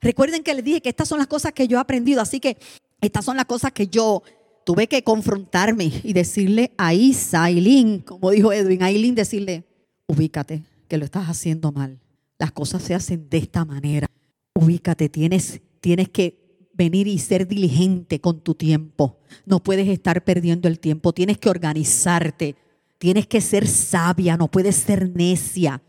Recuerden 0.01 0.43
que 0.43 0.53
les 0.53 0.65
dije 0.65 0.81
que 0.81 0.89
estas 0.89 1.07
son 1.07 1.19
las 1.19 1.27
cosas 1.27 1.53
que 1.53 1.67
yo 1.67 1.77
he 1.77 1.81
aprendido, 1.81 2.19
así 2.19 2.39
que 2.39 2.57
estas 2.99 3.23
son 3.23 3.37
las 3.37 3.45
cosas 3.45 3.71
que 3.71 3.87
yo 3.87 4.23
tuve 4.65 4.87
que 4.87 5.03
confrontarme 5.03 5.91
y 6.03 6.13
decirle 6.13 6.73
a 6.77 6.93
Isa, 6.93 7.43
Aileen, 7.45 7.99
como 7.99 8.31
dijo 8.31 8.51
Edwin, 8.51 8.83
a 8.83 8.87
Aileen 8.87 9.15
decirle, 9.15 9.63
ubícate, 10.07 10.63
que 10.89 10.97
lo 10.97 11.05
estás 11.05 11.27
haciendo 11.27 11.71
mal. 11.71 11.99
Las 12.39 12.51
cosas 12.51 12.83
se 12.83 12.95
hacen 12.95 13.29
de 13.29 13.37
esta 13.37 13.65
manera. 13.65 14.07
Ubícate, 14.55 15.09
tienes, 15.09 15.61
tienes 15.79 16.09
que 16.09 16.46
venir 16.77 17.07
y 17.07 17.17
ser 17.17 17.47
diligente 17.47 18.21
con 18.21 18.39
tu 18.39 18.53
tiempo. 18.53 19.17
No 19.45 19.61
puedes 19.61 19.87
estar 19.87 20.23
perdiendo 20.23 20.67
el 20.67 20.79
tiempo, 20.79 21.11
tienes 21.11 21.37
que 21.37 21.49
organizarte, 21.49 22.55
tienes 22.99 23.27
que 23.27 23.41
ser 23.41 23.67
sabia, 23.67 24.37
no 24.37 24.49
puedes 24.49 24.75
ser 24.75 25.09
necia. 25.09 25.81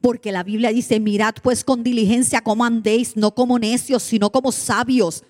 Porque 0.00 0.32
la 0.32 0.42
Biblia 0.42 0.70
dice, 0.70 1.00
mirad 1.00 1.34
pues 1.42 1.64
con 1.64 1.82
diligencia 1.82 2.42
cómo 2.42 2.64
andéis, 2.64 3.16
no 3.16 3.34
como 3.34 3.58
necios, 3.58 4.02
sino 4.02 4.30
como 4.30 4.52
sabios, 4.52 5.24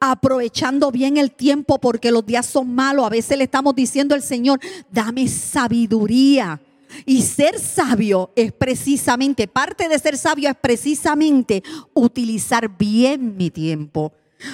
aprovechando 0.00 0.90
bien 0.90 1.16
el 1.16 1.30
tiempo 1.30 1.78
porque 1.78 2.10
los 2.10 2.24
días 2.24 2.46
son 2.46 2.74
malos. 2.74 3.06
A 3.06 3.10
veces 3.10 3.38
le 3.38 3.44
estamos 3.44 3.74
diciendo 3.74 4.14
al 4.14 4.22
Señor, 4.22 4.58
dame 4.90 5.28
sabiduría. 5.28 6.60
Y 7.06 7.22
ser 7.22 7.58
sabio 7.58 8.30
es 8.36 8.52
precisamente, 8.52 9.48
parte 9.48 9.88
de 9.88 9.98
ser 9.98 10.16
sabio 10.16 10.48
es 10.48 10.56
precisamente 10.56 11.62
utilizar 11.92 12.76
bien 12.76 13.36
mi 13.36 13.50
tiempo. 13.50 14.12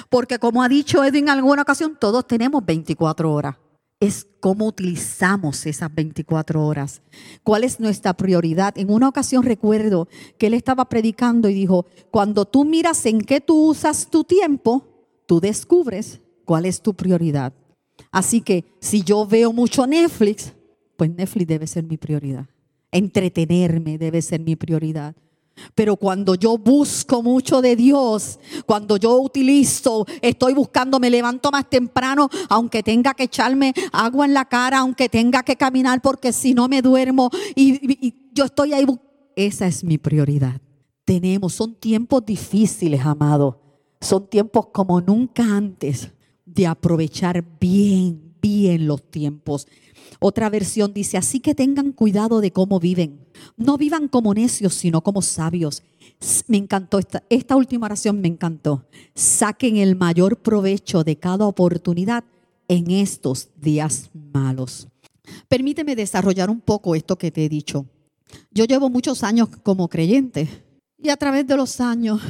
Porque 0.09 0.39
como 0.39 0.63
ha 0.63 0.69
dicho 0.69 1.03
Edwin 1.03 1.25
en 1.25 1.29
alguna 1.29 1.61
ocasión, 1.63 1.97
todos 1.99 2.27
tenemos 2.27 2.65
24 2.65 3.31
horas. 3.33 3.55
es 3.99 4.27
cómo 4.39 4.65
utilizamos 4.65 5.63
esas 5.67 5.93
24 5.93 6.65
horas. 6.65 7.03
¿Cuál 7.43 7.63
es 7.63 7.79
nuestra 7.79 8.13
prioridad? 8.13 8.75
En 8.75 8.91
una 8.91 9.07
ocasión 9.07 9.43
recuerdo 9.43 10.07
que 10.39 10.47
él 10.47 10.55
estaba 10.55 10.89
predicando 10.89 11.47
y 11.49 11.53
dijo, 11.53 11.85
cuando 12.09 12.45
tú 12.45 12.65
miras 12.65 13.05
en 13.05 13.21
qué 13.21 13.41
tú 13.41 13.67
usas 13.67 14.09
tu 14.09 14.23
tiempo, 14.23 14.87
tú 15.27 15.39
descubres 15.39 16.19
cuál 16.45 16.65
es 16.65 16.81
tu 16.81 16.95
prioridad. 16.95 17.53
Así 18.11 18.41
que 18.41 18.65
si 18.79 19.03
yo 19.03 19.27
veo 19.27 19.53
mucho 19.53 19.85
Netflix, 19.85 20.51
pues 20.97 21.11
Netflix 21.11 21.47
debe 21.47 21.67
ser 21.67 21.83
mi 21.83 21.97
prioridad. 21.97 22.47
Entretenerme 22.91 23.99
debe 23.99 24.21
ser 24.23 24.41
mi 24.41 24.55
prioridad. 24.55 25.15
Pero 25.75 25.95
cuando 25.95 26.35
yo 26.35 26.57
busco 26.57 27.21
mucho 27.21 27.61
de 27.61 27.75
Dios, 27.75 28.39
cuando 28.65 28.97
yo 28.97 29.19
utilizo, 29.19 30.05
estoy 30.21 30.53
buscando, 30.53 30.99
me 30.99 31.09
levanto 31.09 31.51
más 31.51 31.69
temprano, 31.69 32.29
aunque 32.49 32.83
tenga 32.83 33.13
que 33.13 33.23
echarme 33.23 33.73
agua 33.91 34.25
en 34.25 34.33
la 34.33 34.45
cara, 34.45 34.79
aunque 34.79 35.09
tenga 35.09 35.43
que 35.43 35.55
caminar, 35.55 36.01
porque 36.01 36.33
si 36.33 36.53
no 36.53 36.67
me 36.67 36.81
duermo 36.81 37.29
y, 37.55 38.15
yo 38.33 38.45
estoy 38.45 38.73
ahí, 38.73 38.85
esa 39.35 39.67
es 39.67 39.83
mi 39.83 39.97
prioridad. 39.97 40.61
Tenemos, 41.03 41.53
son 41.53 41.75
tiempos 41.75 42.25
difíciles, 42.25 43.05
amado. 43.05 43.59
Son 43.99 44.27
tiempos 44.27 44.67
como 44.67 45.01
nunca 45.01 45.43
antes 45.43 46.11
de 46.45 46.67
aprovechar 46.67 47.43
bien, 47.59 48.30
bien 48.41 48.87
los 48.87 49.03
tiempos. 49.03 49.67
Otra 50.19 50.49
versión 50.49 50.93
dice, 50.93 51.17
así 51.17 51.39
que 51.39 51.55
tengan 51.55 51.91
cuidado 51.91 52.41
de 52.41 52.51
cómo 52.51 52.79
viven. 52.79 53.19
No 53.57 53.77
vivan 53.77 54.07
como 54.07 54.33
necios, 54.33 54.73
sino 54.73 55.01
como 55.01 55.21
sabios. 55.21 55.83
Me 56.47 56.57
encantó 56.57 56.99
esta, 56.99 57.23
esta 57.29 57.55
última 57.55 57.85
oración, 57.85 58.21
me 58.21 58.27
encantó. 58.27 58.85
Saquen 59.15 59.77
el 59.77 59.95
mayor 59.95 60.37
provecho 60.37 61.03
de 61.03 61.15
cada 61.17 61.45
oportunidad 61.45 62.23
en 62.67 62.91
estos 62.91 63.49
días 63.59 64.09
malos. 64.13 64.87
Permíteme 65.47 65.95
desarrollar 65.95 66.49
un 66.49 66.61
poco 66.61 66.95
esto 66.95 67.17
que 67.17 67.31
te 67.31 67.45
he 67.45 67.49
dicho. 67.49 67.85
Yo 68.51 68.65
llevo 68.65 68.89
muchos 68.89 69.23
años 69.23 69.49
como 69.63 69.89
creyente 69.89 70.47
y 70.97 71.09
a 71.09 71.17
través 71.17 71.47
de 71.47 71.57
los 71.57 71.81
años 71.81 72.21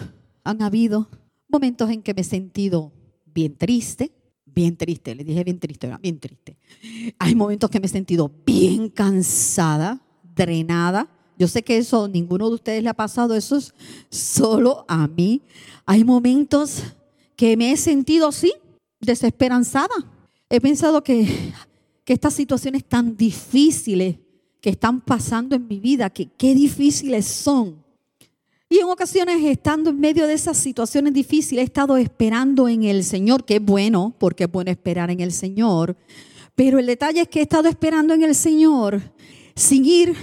han 0.43 0.61
habido 0.61 1.09
momentos 1.47 1.89
en 1.89 2.01
que 2.01 2.13
me 2.13 2.21
he 2.21 2.23
sentido 2.23 2.91
bien 3.25 3.55
triste, 3.55 4.11
bien 4.53 4.75
triste, 4.75 5.15
le 5.15 5.23
dije 5.23 5.43
bien 5.43 5.59
triste, 5.59 5.91
bien 6.01 6.19
triste. 6.19 6.57
Hay 7.19 7.35
momentos 7.35 7.69
que 7.69 7.79
me 7.79 7.85
he 7.85 7.89
sentido 7.89 8.31
bien 8.45 8.89
cansada, 8.89 10.01
drenada. 10.35 11.07
Yo 11.37 11.47
sé 11.47 11.63
que 11.63 11.77
eso 11.77 12.07
ninguno 12.07 12.49
de 12.49 12.55
ustedes 12.55 12.83
le 12.83 12.89
ha 12.89 12.93
pasado, 12.93 13.35
eso 13.35 13.57
es 13.57 13.73
solo 14.09 14.85
a 14.87 15.07
mí. 15.07 15.41
Hay 15.85 16.03
momentos 16.03 16.83
que 17.35 17.57
me 17.57 17.71
he 17.71 17.77
sentido 17.77 18.27
así, 18.27 18.53
desesperanzada. 18.99 19.95
He 20.49 20.61
pensado 20.61 21.03
que, 21.03 21.53
que 22.03 22.13
estas 22.13 22.33
situaciones 22.33 22.83
tan 22.83 23.15
difíciles 23.15 24.17
que 24.61 24.69
están 24.69 25.01
pasando 25.01 25.55
en 25.55 25.67
mi 25.67 25.79
vida, 25.79 26.09
que 26.09 26.27
qué 26.27 26.53
difíciles 26.53 27.25
son. 27.25 27.80
Y 28.71 28.79
en 28.79 28.87
ocasiones, 28.87 29.43
estando 29.43 29.89
en 29.89 29.99
medio 29.99 30.25
de 30.25 30.33
esas 30.33 30.55
situaciones 30.55 31.11
difíciles, 31.11 31.61
he 31.61 31.65
estado 31.65 31.97
esperando 31.97 32.69
en 32.69 32.83
el 32.83 33.03
Señor, 33.03 33.43
que 33.43 33.57
es 33.57 33.61
bueno, 33.61 34.15
porque 34.17 34.45
es 34.45 34.51
bueno 34.51 34.71
esperar 34.71 35.11
en 35.11 35.19
el 35.19 35.33
Señor. 35.33 35.97
Pero 36.55 36.79
el 36.79 36.85
detalle 36.85 37.19
es 37.19 37.27
que 37.27 37.39
he 37.39 37.41
estado 37.41 37.67
esperando 37.67 38.13
en 38.13 38.23
el 38.23 38.33
Señor 38.33 39.01
sin 39.57 39.83
ir 39.83 40.15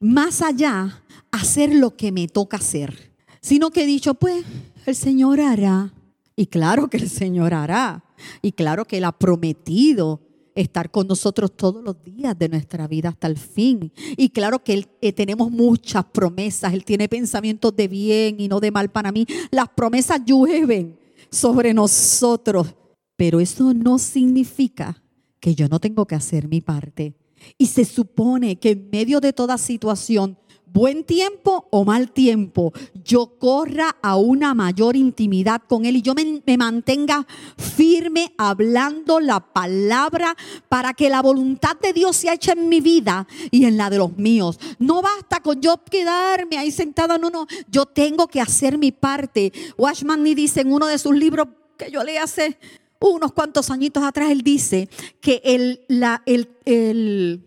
más 0.00 0.42
allá 0.42 1.02
a 1.32 1.36
hacer 1.38 1.74
lo 1.74 1.96
que 1.96 2.12
me 2.12 2.28
toca 2.28 2.58
hacer, 2.58 3.14
sino 3.40 3.70
que 3.70 3.84
he 3.84 3.86
dicho, 3.86 4.12
pues 4.12 4.44
el 4.84 4.94
Señor 4.94 5.40
hará. 5.40 5.94
Y 6.36 6.48
claro 6.48 6.90
que 6.90 6.98
el 6.98 7.08
Señor 7.08 7.54
hará. 7.54 8.04
Y 8.42 8.52
claro 8.52 8.84
que 8.84 8.98
Él 8.98 9.04
ha 9.04 9.12
prometido 9.12 10.20
estar 10.60 10.90
con 10.90 11.06
nosotros 11.06 11.52
todos 11.56 11.82
los 11.82 12.02
días 12.02 12.36
de 12.38 12.48
nuestra 12.48 12.88
vida 12.88 13.10
hasta 13.10 13.28
el 13.28 13.38
fin. 13.38 13.92
Y 14.16 14.30
claro 14.30 14.62
que 14.62 14.74
él, 14.74 14.88
eh, 15.00 15.12
tenemos 15.12 15.50
muchas 15.50 16.04
promesas, 16.04 16.74
Él 16.74 16.84
tiene 16.84 17.08
pensamientos 17.08 17.74
de 17.76 17.86
bien 17.88 18.40
y 18.40 18.48
no 18.48 18.58
de 18.60 18.70
mal 18.70 18.90
para 18.90 19.12
mí. 19.12 19.26
Las 19.50 19.68
promesas 19.68 20.20
llueven 20.26 20.98
sobre 21.30 21.72
nosotros, 21.72 22.74
pero 23.16 23.40
eso 23.40 23.72
no 23.72 23.98
significa 23.98 25.02
que 25.40 25.54
yo 25.54 25.68
no 25.68 25.78
tengo 25.78 26.06
que 26.06 26.16
hacer 26.16 26.48
mi 26.48 26.60
parte. 26.60 27.14
Y 27.56 27.66
se 27.66 27.84
supone 27.84 28.56
que 28.56 28.70
en 28.70 28.90
medio 28.90 29.20
de 29.20 29.32
toda 29.32 29.58
situación 29.58 30.36
buen 30.72 31.04
tiempo 31.04 31.66
o 31.70 31.84
mal 31.84 32.10
tiempo, 32.10 32.72
yo 33.04 33.38
corra 33.38 33.96
a 34.02 34.16
una 34.16 34.54
mayor 34.54 34.96
intimidad 34.96 35.62
con 35.66 35.84
Él 35.84 35.96
y 35.96 36.02
yo 36.02 36.14
me, 36.14 36.56
mantenga 36.56 37.26
firme 37.56 38.32
hablando 38.36 39.20
la 39.20 39.40
palabra 39.40 40.36
para 40.68 40.94
que 40.94 41.10
la 41.10 41.22
voluntad 41.22 41.76
de 41.80 41.92
Dios 41.92 42.16
sea 42.16 42.34
hecha 42.34 42.52
en 42.52 42.68
mi 42.68 42.80
vida 42.80 43.26
y 43.50 43.64
en 43.64 43.76
la 43.76 43.90
de 43.90 43.98
los 43.98 44.16
míos. 44.16 44.58
No 44.78 45.02
basta 45.02 45.40
con 45.40 45.60
yo 45.60 45.82
quedarme 45.84 46.58
ahí 46.58 46.70
sentada, 46.70 47.18
no, 47.18 47.30
no, 47.30 47.46
yo 47.70 47.86
tengo 47.86 48.28
que 48.28 48.40
hacer 48.40 48.78
mi 48.78 48.92
parte. 48.92 49.52
Washman 49.76 50.22
Nee 50.22 50.34
dice 50.34 50.60
en 50.60 50.72
uno 50.72 50.86
de 50.86 50.98
sus 50.98 51.14
libros 51.14 51.48
que 51.76 51.90
yo 51.90 52.02
leí 52.02 52.16
hace 52.16 52.58
unos 53.00 53.32
cuantos 53.32 53.70
añitos 53.70 54.02
atrás, 54.02 54.30
él 54.30 54.42
dice 54.42 54.88
que 55.20 55.40
el, 55.44 55.80
la, 55.88 56.22
el, 56.26 56.48
el 56.64 57.44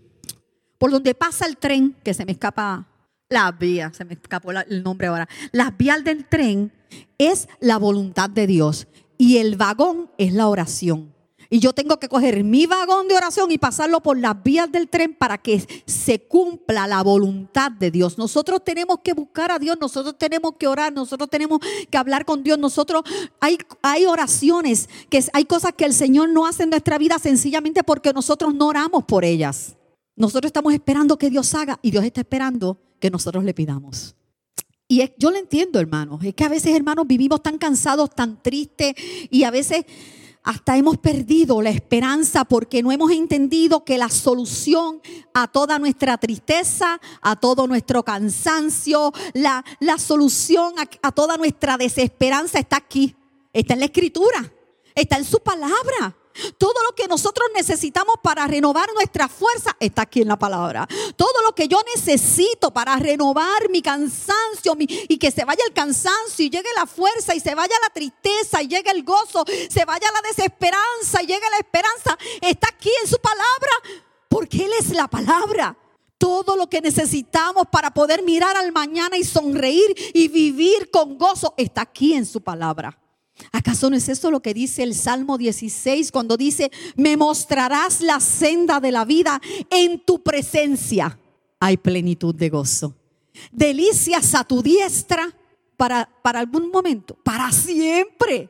por 0.77 0.91
donde 0.91 1.13
pasa 1.13 1.45
el 1.45 1.57
tren, 1.57 1.95
que 2.03 2.13
se 2.13 2.25
me 2.25 2.31
escapa 2.31 2.87
las 3.31 3.57
vías, 3.57 3.95
se 3.95 4.05
me 4.05 4.13
escapó 4.13 4.51
el 4.51 4.83
nombre 4.83 5.07
ahora, 5.07 5.27
las 5.51 5.75
vías 5.77 6.03
del 6.03 6.25
tren 6.25 6.71
es 7.17 7.47
la 7.59 7.77
voluntad 7.77 8.29
de 8.29 8.45
Dios 8.45 8.87
y 9.17 9.37
el 9.37 9.55
vagón 9.55 10.11
es 10.17 10.33
la 10.33 10.47
oración. 10.47 11.13
Y 11.53 11.59
yo 11.59 11.73
tengo 11.73 11.99
que 11.99 12.07
coger 12.07 12.45
mi 12.45 12.65
vagón 12.65 13.09
de 13.09 13.15
oración 13.15 13.51
y 13.51 13.57
pasarlo 13.57 14.01
por 14.01 14.17
las 14.17 14.41
vías 14.41 14.71
del 14.71 14.87
tren 14.87 15.13
para 15.13 15.37
que 15.37 15.83
se 15.85 16.21
cumpla 16.21 16.87
la 16.87 17.03
voluntad 17.03 17.71
de 17.71 17.91
Dios. 17.91 18.17
Nosotros 18.17 18.63
tenemos 18.63 18.99
que 19.03 19.11
buscar 19.11 19.51
a 19.51 19.59
Dios, 19.59 19.77
nosotros 19.79 20.17
tenemos 20.17 20.53
que 20.57 20.67
orar, 20.67 20.93
nosotros 20.93 21.29
tenemos 21.29 21.59
que 21.89 21.97
hablar 21.97 22.23
con 22.23 22.41
Dios. 22.41 22.57
Nosotros 22.57 23.03
hay, 23.41 23.57
hay 23.81 24.05
oraciones, 24.05 24.87
que 25.09 25.21
hay 25.33 25.43
cosas 25.43 25.73
que 25.73 25.83
el 25.83 25.93
Señor 25.93 26.29
no 26.29 26.45
hace 26.45 26.63
en 26.63 26.69
nuestra 26.69 26.97
vida 26.97 27.19
sencillamente 27.19 27.83
porque 27.83 28.13
nosotros 28.13 28.55
no 28.55 28.67
oramos 28.67 29.03
por 29.03 29.25
ellas. 29.25 29.75
Nosotros 30.21 30.49
estamos 30.49 30.71
esperando 30.71 31.17
que 31.17 31.31
Dios 31.31 31.51
haga 31.55 31.79
y 31.81 31.89
Dios 31.89 32.03
está 32.03 32.21
esperando 32.21 32.77
que 32.99 33.09
nosotros 33.09 33.43
le 33.43 33.55
pidamos. 33.55 34.15
Y 34.87 35.01
yo 35.17 35.31
lo 35.31 35.37
entiendo, 35.37 35.79
hermanos. 35.79 36.23
Es 36.23 36.35
que 36.35 36.43
a 36.43 36.47
veces, 36.47 36.75
hermanos, 36.75 37.07
vivimos 37.07 37.41
tan 37.41 37.57
cansados, 37.57 38.11
tan 38.11 38.39
tristes 38.43 38.93
y 39.31 39.45
a 39.45 39.49
veces 39.49 39.83
hasta 40.43 40.77
hemos 40.77 40.99
perdido 40.99 41.63
la 41.63 41.71
esperanza 41.71 42.45
porque 42.45 42.83
no 42.83 42.91
hemos 42.91 43.09
entendido 43.11 43.83
que 43.83 43.97
la 43.97 44.09
solución 44.09 45.01
a 45.33 45.47
toda 45.47 45.79
nuestra 45.79 46.19
tristeza, 46.19 47.01
a 47.23 47.35
todo 47.37 47.65
nuestro 47.65 48.03
cansancio, 48.03 49.11
la, 49.33 49.65
la 49.79 49.97
solución 49.97 50.75
a, 50.77 50.87
a 51.01 51.11
toda 51.13 51.35
nuestra 51.37 51.77
desesperanza 51.77 52.59
está 52.59 52.77
aquí. 52.77 53.15
Está 53.53 53.73
en 53.73 53.79
la 53.79 53.85
escritura, 53.87 54.53
está 54.93 55.17
en 55.17 55.25
su 55.25 55.39
palabra. 55.39 56.15
Todo 56.57 56.83
lo 56.87 56.95
que 56.95 57.07
nosotros 57.07 57.47
necesitamos 57.55 58.15
para 58.21 58.47
renovar 58.47 58.91
nuestra 58.93 59.27
fuerza 59.27 59.75
está 59.79 60.03
aquí 60.03 60.21
en 60.21 60.27
la 60.27 60.37
palabra. 60.37 60.87
Todo 61.15 61.41
lo 61.43 61.53
que 61.53 61.67
yo 61.67 61.79
necesito 61.95 62.71
para 62.71 62.95
renovar 62.97 63.69
mi 63.69 63.81
cansancio 63.81 64.75
y 64.79 65.17
que 65.17 65.31
se 65.31 65.45
vaya 65.45 65.63
el 65.67 65.73
cansancio 65.73 66.45
y 66.45 66.49
llegue 66.49 66.69
la 66.75 66.85
fuerza 66.85 67.35
y 67.35 67.39
se 67.39 67.55
vaya 67.55 67.75
la 67.81 67.89
tristeza 67.93 68.61
y 68.61 68.67
llegue 68.67 68.91
el 68.91 69.03
gozo, 69.03 69.43
se 69.69 69.85
vaya 69.85 70.07
la 70.11 70.27
desesperanza 70.27 71.21
y 71.21 71.27
llegue 71.27 71.49
la 71.49 71.57
esperanza, 71.57 72.17
está 72.41 72.69
aquí 72.69 72.91
en 73.01 73.09
su 73.09 73.17
palabra. 73.17 74.01
Porque 74.27 74.65
Él 74.65 74.71
es 74.79 74.89
la 74.91 75.07
palabra. 75.07 75.77
Todo 76.17 76.55
lo 76.55 76.69
que 76.69 76.81
necesitamos 76.81 77.65
para 77.71 77.91
poder 77.91 78.21
mirar 78.21 78.55
al 78.55 78.71
mañana 78.71 79.17
y 79.17 79.23
sonreír 79.23 79.93
y 80.13 80.27
vivir 80.27 80.91
con 80.91 81.17
gozo 81.17 81.53
está 81.57 81.81
aquí 81.81 82.13
en 82.13 82.25
su 82.25 82.41
palabra. 82.41 83.00
¿Acaso 83.51 83.89
no 83.89 83.95
es 83.95 84.09
eso 84.09 84.31
lo 84.31 84.41
que 84.41 84.53
dice 84.53 84.83
el 84.83 84.95
Salmo 84.95 85.37
16 85.37 86.11
cuando 86.11 86.37
dice, 86.37 86.71
me 86.95 87.17
mostrarás 87.17 88.01
la 88.01 88.19
senda 88.19 88.79
de 88.79 88.91
la 88.91 89.05
vida 89.05 89.41
en 89.69 89.99
tu 89.99 90.21
presencia? 90.21 91.19
Hay 91.59 91.77
plenitud 91.77 92.35
de 92.35 92.49
gozo. 92.49 92.95
Delicias 93.51 94.35
a 94.35 94.43
tu 94.43 94.61
diestra 94.61 95.33
para, 95.77 96.09
para 96.21 96.39
algún 96.39 96.69
momento, 96.69 97.15
para 97.23 97.51
siempre. 97.51 98.49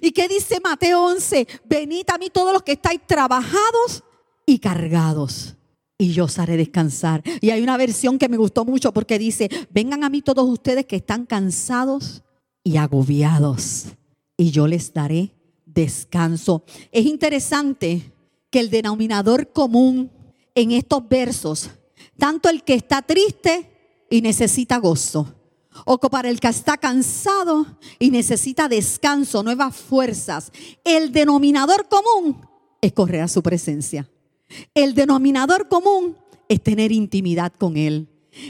¿Y 0.00 0.10
qué 0.12 0.26
dice 0.28 0.58
Mateo 0.62 1.04
11? 1.04 1.46
Venid 1.64 2.08
a 2.12 2.18
mí 2.18 2.30
todos 2.30 2.52
los 2.52 2.62
que 2.62 2.72
estáis 2.72 3.00
trabajados 3.06 4.02
y 4.46 4.58
cargados. 4.58 5.56
Y 5.98 6.12
yo 6.12 6.24
os 6.24 6.38
haré 6.38 6.56
descansar. 6.56 7.22
Y 7.40 7.50
hay 7.50 7.62
una 7.62 7.76
versión 7.76 8.18
que 8.18 8.28
me 8.28 8.36
gustó 8.36 8.64
mucho 8.64 8.92
porque 8.92 9.18
dice, 9.18 9.48
vengan 9.70 10.04
a 10.04 10.10
mí 10.10 10.22
todos 10.22 10.48
ustedes 10.48 10.86
que 10.86 10.96
están 10.96 11.24
cansados 11.26 12.22
y 12.62 12.76
agobiados 12.76 13.86
y 14.36 14.50
yo 14.50 14.66
les 14.66 14.92
daré 14.92 15.32
descanso. 15.64 16.64
Es 16.92 17.04
interesante 17.06 18.12
que 18.50 18.60
el 18.60 18.70
denominador 18.70 19.52
común 19.52 20.10
en 20.54 20.70
estos 20.72 21.06
versos, 21.08 21.70
tanto 22.18 22.48
el 22.48 22.62
que 22.62 22.74
está 22.74 23.02
triste 23.02 24.04
y 24.10 24.22
necesita 24.22 24.78
gozo, 24.78 25.34
o 25.84 25.98
para 25.98 26.30
el 26.30 26.40
que 26.40 26.48
está 26.48 26.78
cansado 26.78 27.66
y 27.98 28.10
necesita 28.10 28.68
descanso, 28.68 29.42
nuevas 29.42 29.76
fuerzas, 29.76 30.50
el 30.84 31.12
denominador 31.12 31.88
común 31.88 32.40
es 32.80 32.92
correr 32.92 33.22
a 33.22 33.28
su 33.28 33.42
presencia. 33.42 34.08
El 34.74 34.94
denominador 34.94 35.68
común 35.68 36.16
es 36.48 36.62
tener 36.62 36.92
intimidad 36.92 37.52
con 37.52 37.76
Él. 37.76 38.08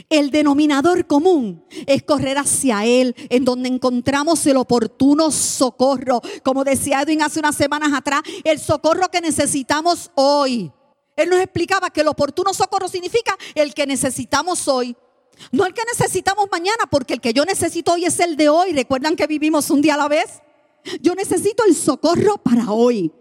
El 0.08 0.30
denominador 0.30 1.06
común 1.06 1.64
es 1.86 2.02
correr 2.02 2.38
hacia 2.38 2.84
Él, 2.84 3.14
en 3.28 3.44
donde 3.44 3.68
encontramos 3.68 4.44
el 4.46 4.56
oportuno 4.56 5.30
socorro. 5.30 6.20
Como 6.42 6.64
decía 6.64 7.02
Edwin 7.02 7.22
hace 7.22 7.38
unas 7.38 7.56
semanas 7.56 7.92
atrás, 7.94 8.22
el 8.44 8.58
socorro 8.58 9.08
que 9.10 9.20
necesitamos 9.20 10.10
hoy. 10.14 10.72
Él 11.16 11.30
nos 11.30 11.40
explicaba 11.40 11.90
que 11.90 12.02
el 12.02 12.08
oportuno 12.08 12.52
socorro 12.52 12.88
significa 12.88 13.36
el 13.54 13.74
que 13.74 13.86
necesitamos 13.86 14.68
hoy. 14.68 14.96
No 15.52 15.66
el 15.66 15.74
que 15.74 15.82
necesitamos 15.84 16.48
mañana, 16.50 16.84
porque 16.90 17.14
el 17.14 17.20
que 17.20 17.32
yo 17.32 17.44
necesito 17.44 17.92
hoy 17.92 18.04
es 18.04 18.20
el 18.20 18.36
de 18.36 18.48
hoy. 18.48 18.72
¿Recuerdan 18.72 19.16
que 19.16 19.26
vivimos 19.26 19.70
un 19.70 19.82
día 19.82 19.94
a 19.94 19.98
la 19.98 20.08
vez? 20.08 20.42
Yo 21.00 21.14
necesito 21.14 21.64
el 21.64 21.74
socorro 21.74 22.38
para 22.38 22.70
hoy. 22.70 23.12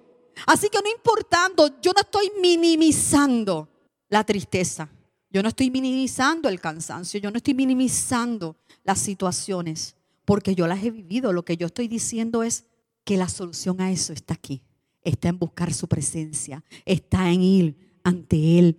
Así 0.46 0.70
que 0.70 0.80
no 0.82 0.90
importando, 0.90 1.80
yo 1.82 1.92
no 1.94 2.02
estoy 2.02 2.32
minimizando 2.42 3.70
la 4.10 4.24
tristeza. 4.24 4.90
Yo 5.36 5.44
no 5.44 5.50
estoy 5.50 5.70
minimizando 5.70 6.48
el 6.48 6.62
cansancio, 6.62 7.20
yo 7.20 7.30
no 7.30 7.36
estoy 7.36 7.56
minimizando 7.56 8.56
las 8.86 9.00
situaciones, 9.00 9.98
porque 10.24 10.56
yo 10.56 10.66
las 10.66 10.82
he 10.82 10.92
vivido. 10.92 11.34
Lo 11.34 11.44
que 11.44 11.58
yo 11.58 11.68
estoy 11.68 11.90
diciendo 11.90 12.42
es 12.42 12.64
que 13.04 13.18
la 13.18 13.28
solución 13.28 13.82
a 13.82 13.92
eso 13.92 14.14
está 14.14 14.34
aquí, 14.34 14.62
está 15.02 15.28
en 15.28 15.38
buscar 15.38 15.74
su 15.74 15.90
presencia, 15.90 16.64
está 16.86 17.30
en 17.32 17.42
ir 17.42 18.00
ante 18.02 18.60
Él. 18.60 18.78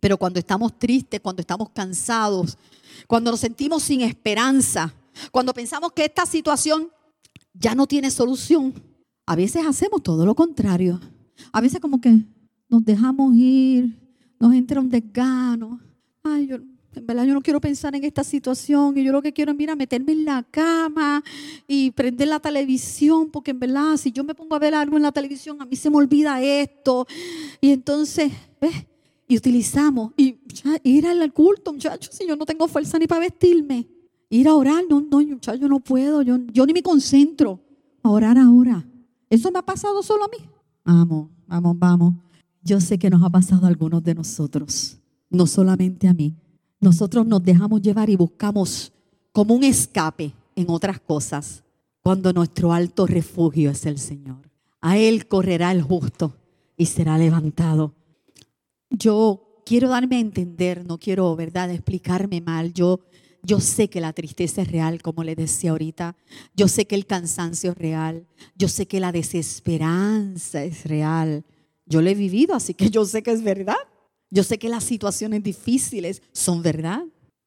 Pero 0.00 0.16
cuando 0.16 0.38
estamos 0.38 0.78
tristes, 0.78 1.20
cuando 1.20 1.42
estamos 1.42 1.68
cansados, 1.68 2.56
cuando 3.06 3.30
nos 3.30 3.40
sentimos 3.40 3.82
sin 3.82 4.00
esperanza, 4.00 4.94
cuando 5.30 5.52
pensamos 5.52 5.92
que 5.92 6.06
esta 6.06 6.24
situación 6.24 6.88
ya 7.52 7.74
no 7.74 7.86
tiene 7.86 8.10
solución, 8.10 8.72
a 9.26 9.36
veces 9.36 9.66
hacemos 9.66 10.02
todo 10.02 10.24
lo 10.24 10.34
contrario. 10.34 10.98
A 11.52 11.60
veces 11.60 11.78
como 11.78 12.00
que 12.00 12.20
nos 12.70 12.82
dejamos 12.86 13.36
ir, 13.36 13.98
nos 14.38 14.54
entra 14.54 14.80
un 14.80 14.88
desgano, 14.88 15.78
ay, 16.22 16.46
yo, 16.46 16.56
en 16.56 17.06
verdad 17.06 17.24
yo 17.24 17.34
no 17.34 17.40
quiero 17.40 17.60
pensar 17.60 17.94
en 17.94 18.04
esta 18.04 18.24
situación 18.24 18.96
y 18.98 19.04
yo 19.04 19.12
lo 19.12 19.22
que 19.22 19.32
quiero 19.32 19.52
es, 19.52 19.58
mira, 19.58 19.76
meterme 19.76 20.12
en 20.12 20.24
la 20.24 20.42
cama 20.42 21.22
y 21.66 21.90
prender 21.92 22.28
la 22.28 22.40
televisión, 22.40 23.30
porque 23.30 23.52
en 23.52 23.60
verdad 23.60 23.96
si 23.96 24.12
yo 24.12 24.24
me 24.24 24.34
pongo 24.34 24.56
a 24.56 24.58
ver 24.58 24.74
algo 24.74 24.96
en 24.96 25.04
la 25.04 25.12
televisión, 25.12 25.60
a 25.60 25.66
mí 25.66 25.76
se 25.76 25.90
me 25.90 25.96
olvida 25.96 26.42
esto. 26.42 27.06
Y 27.60 27.70
entonces, 27.70 28.32
¿ves? 28.60 28.86
Y 29.28 29.36
utilizamos, 29.36 30.12
y 30.16 30.36
ir 30.82 31.06
al 31.06 31.32
culto, 31.32 31.72
muchachos, 31.72 32.12
si 32.12 32.26
yo 32.26 32.34
no 32.34 32.44
tengo 32.44 32.66
fuerza 32.66 32.98
ni 32.98 33.06
para 33.06 33.20
vestirme. 33.20 33.86
Ir 34.28 34.48
a 34.48 34.54
orar, 34.54 34.82
no, 34.88 35.00
no, 35.00 35.20
muchachos, 35.20 35.60
yo 35.60 35.68
no 35.68 35.78
puedo, 35.78 36.22
yo, 36.22 36.38
yo 36.52 36.66
ni 36.66 36.72
me 36.72 36.82
concentro. 36.82 37.60
A 38.02 38.10
orar 38.10 38.38
ahora. 38.38 38.84
¿Eso 39.28 39.52
me 39.52 39.60
ha 39.60 39.62
pasado 39.62 40.02
solo 40.02 40.24
a 40.24 40.28
mí? 40.28 40.44
Vamos, 40.84 41.28
vamos, 41.46 41.78
vamos. 41.78 42.14
Yo 42.62 42.80
sé 42.80 42.98
que 42.98 43.08
nos 43.08 43.22
ha 43.22 43.30
pasado 43.30 43.66
a 43.66 43.68
algunos 43.68 44.02
de 44.02 44.14
nosotros 44.14 45.00
no 45.30 45.46
solamente 45.46 46.08
a 46.08 46.12
mí. 46.12 46.34
Nosotros 46.80 47.26
nos 47.26 47.42
dejamos 47.42 47.80
llevar 47.80 48.10
y 48.10 48.16
buscamos 48.16 48.92
como 49.32 49.54
un 49.54 49.64
escape 49.64 50.34
en 50.56 50.68
otras 50.68 51.00
cosas, 51.00 51.62
cuando 52.02 52.32
nuestro 52.32 52.72
alto 52.72 53.06
refugio 53.06 53.70
es 53.70 53.86
el 53.86 53.98
Señor. 53.98 54.50
A 54.80 54.98
Él 54.98 55.26
correrá 55.26 55.72
el 55.72 55.82
justo 55.82 56.36
y 56.76 56.86
será 56.86 57.16
levantado. 57.18 57.94
Yo 58.90 59.62
quiero 59.64 59.90
darme 59.90 60.16
a 60.16 60.20
entender, 60.20 60.84
no 60.86 60.98
quiero, 60.98 61.36
¿verdad?, 61.36 61.70
explicarme 61.70 62.40
mal. 62.40 62.72
Yo, 62.72 63.00
yo 63.42 63.60
sé 63.60 63.88
que 63.88 64.00
la 64.00 64.12
tristeza 64.12 64.62
es 64.62 64.72
real, 64.72 65.02
como 65.02 65.22
le 65.22 65.36
decía 65.36 65.70
ahorita. 65.70 66.16
Yo 66.56 66.66
sé 66.66 66.86
que 66.86 66.94
el 66.94 67.06
cansancio 67.06 67.72
es 67.72 67.78
real. 67.78 68.26
Yo 68.56 68.68
sé 68.68 68.86
que 68.86 69.00
la 69.00 69.12
desesperanza 69.12 70.64
es 70.64 70.84
real. 70.84 71.44
Yo 71.86 72.02
lo 72.02 72.08
he 72.08 72.14
vivido, 72.14 72.54
así 72.54 72.74
que 72.74 72.90
yo 72.90 73.04
sé 73.04 73.22
que 73.22 73.32
es 73.32 73.42
verdad. 73.42 73.76
Yo 74.30 74.44
sé 74.44 74.58
que 74.58 74.68
las 74.68 74.84
situaciones 74.84 75.42
difíciles 75.42 76.22
son 76.32 76.62
verdad. 76.62 77.02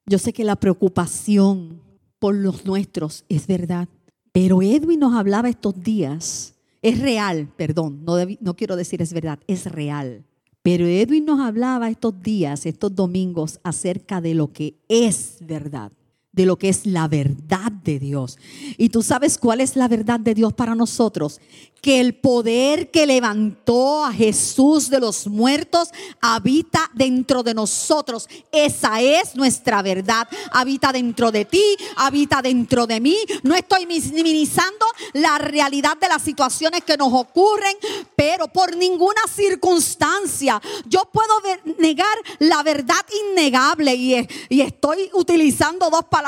Yo 0.06 0.20
sé 0.20 0.34
que 0.34 0.44
la 0.44 0.58
preocupación 0.58 1.82
por 2.20 2.36
los 2.36 2.66
nuestros 2.66 3.26
es 3.30 3.48
verdad. 3.48 3.88
Pero 4.32 4.62
Edwin 4.62 5.00
nos 5.00 5.14
hablaba 5.14 5.50
estos 5.50 5.82
días, 5.82 6.56
es 6.82 7.00
real, 7.00 7.48
perdón, 7.56 8.04
no, 8.04 8.16
no 8.42 8.56
quiero 8.56 8.76
decir 8.76 9.02
es 9.02 9.14
verdad, 9.14 9.40
es 9.48 9.66
real. 9.66 10.26
Pero 10.62 10.86
Edwin 10.86 11.26
nos 11.26 11.40
hablaba 11.40 11.90
estos 11.90 12.22
días, 12.22 12.66
estos 12.66 12.96
domingos, 12.96 13.60
acerca 13.64 14.22
de 14.22 14.34
lo 14.34 14.52
que 14.52 14.76
es 14.88 15.38
verdad 15.42 15.92
de 16.34 16.48
lo 16.48 16.58
que 16.58 16.68
es 16.68 16.86
la 16.86 17.08
verdad 17.08 17.72
de 17.72 18.00
Dios. 18.00 18.38
Y 18.78 18.90
tú 18.90 19.04
sabes 19.04 19.38
cuál 19.38 19.62
es 19.62 19.76
la 19.76 19.88
verdad 19.88 20.20
de 20.20 20.34
Dios 20.34 20.52
para 20.52 20.76
nosotros. 20.76 21.40
Que 21.80 22.00
el 22.00 22.16
poder 22.16 22.92
que 22.92 23.06
levantó 23.06 24.06
a 24.06 24.14
Jesús 24.14 24.90
de 24.90 25.02
los 25.02 25.28
muertos 25.28 25.90
habita 26.22 26.90
dentro 26.96 27.44
de 27.44 27.54
nosotros. 27.54 28.28
Esa 28.52 29.02
es 29.02 29.36
nuestra 29.36 29.82
verdad. 29.82 30.28
Habita 30.52 30.92
dentro 30.92 31.30
de 31.30 31.46
ti, 31.46 31.64
habita 31.98 32.42
dentro 32.42 32.88
de 32.88 33.00
mí. 33.00 33.18
No 33.44 33.54
estoy 33.54 33.86
minimizando 33.86 34.86
la 35.14 35.38
realidad 35.38 35.98
de 35.98 36.08
las 36.08 36.22
situaciones 36.22 36.84
que 36.84 36.98
nos 36.98 37.14
ocurren, 37.14 37.76
pero 38.16 38.48
por 38.48 38.76
ninguna 38.76 39.22
circunstancia 39.30 40.62
yo 40.88 41.04
puedo 41.12 41.34
negar 41.78 42.18
la 42.40 42.64
verdad 42.64 43.06
innegable. 43.32 43.94
Y, 43.94 44.28
estoy 44.64 45.10
utilizando 45.14 45.90
dos 45.90 46.06
palabras 46.06 46.23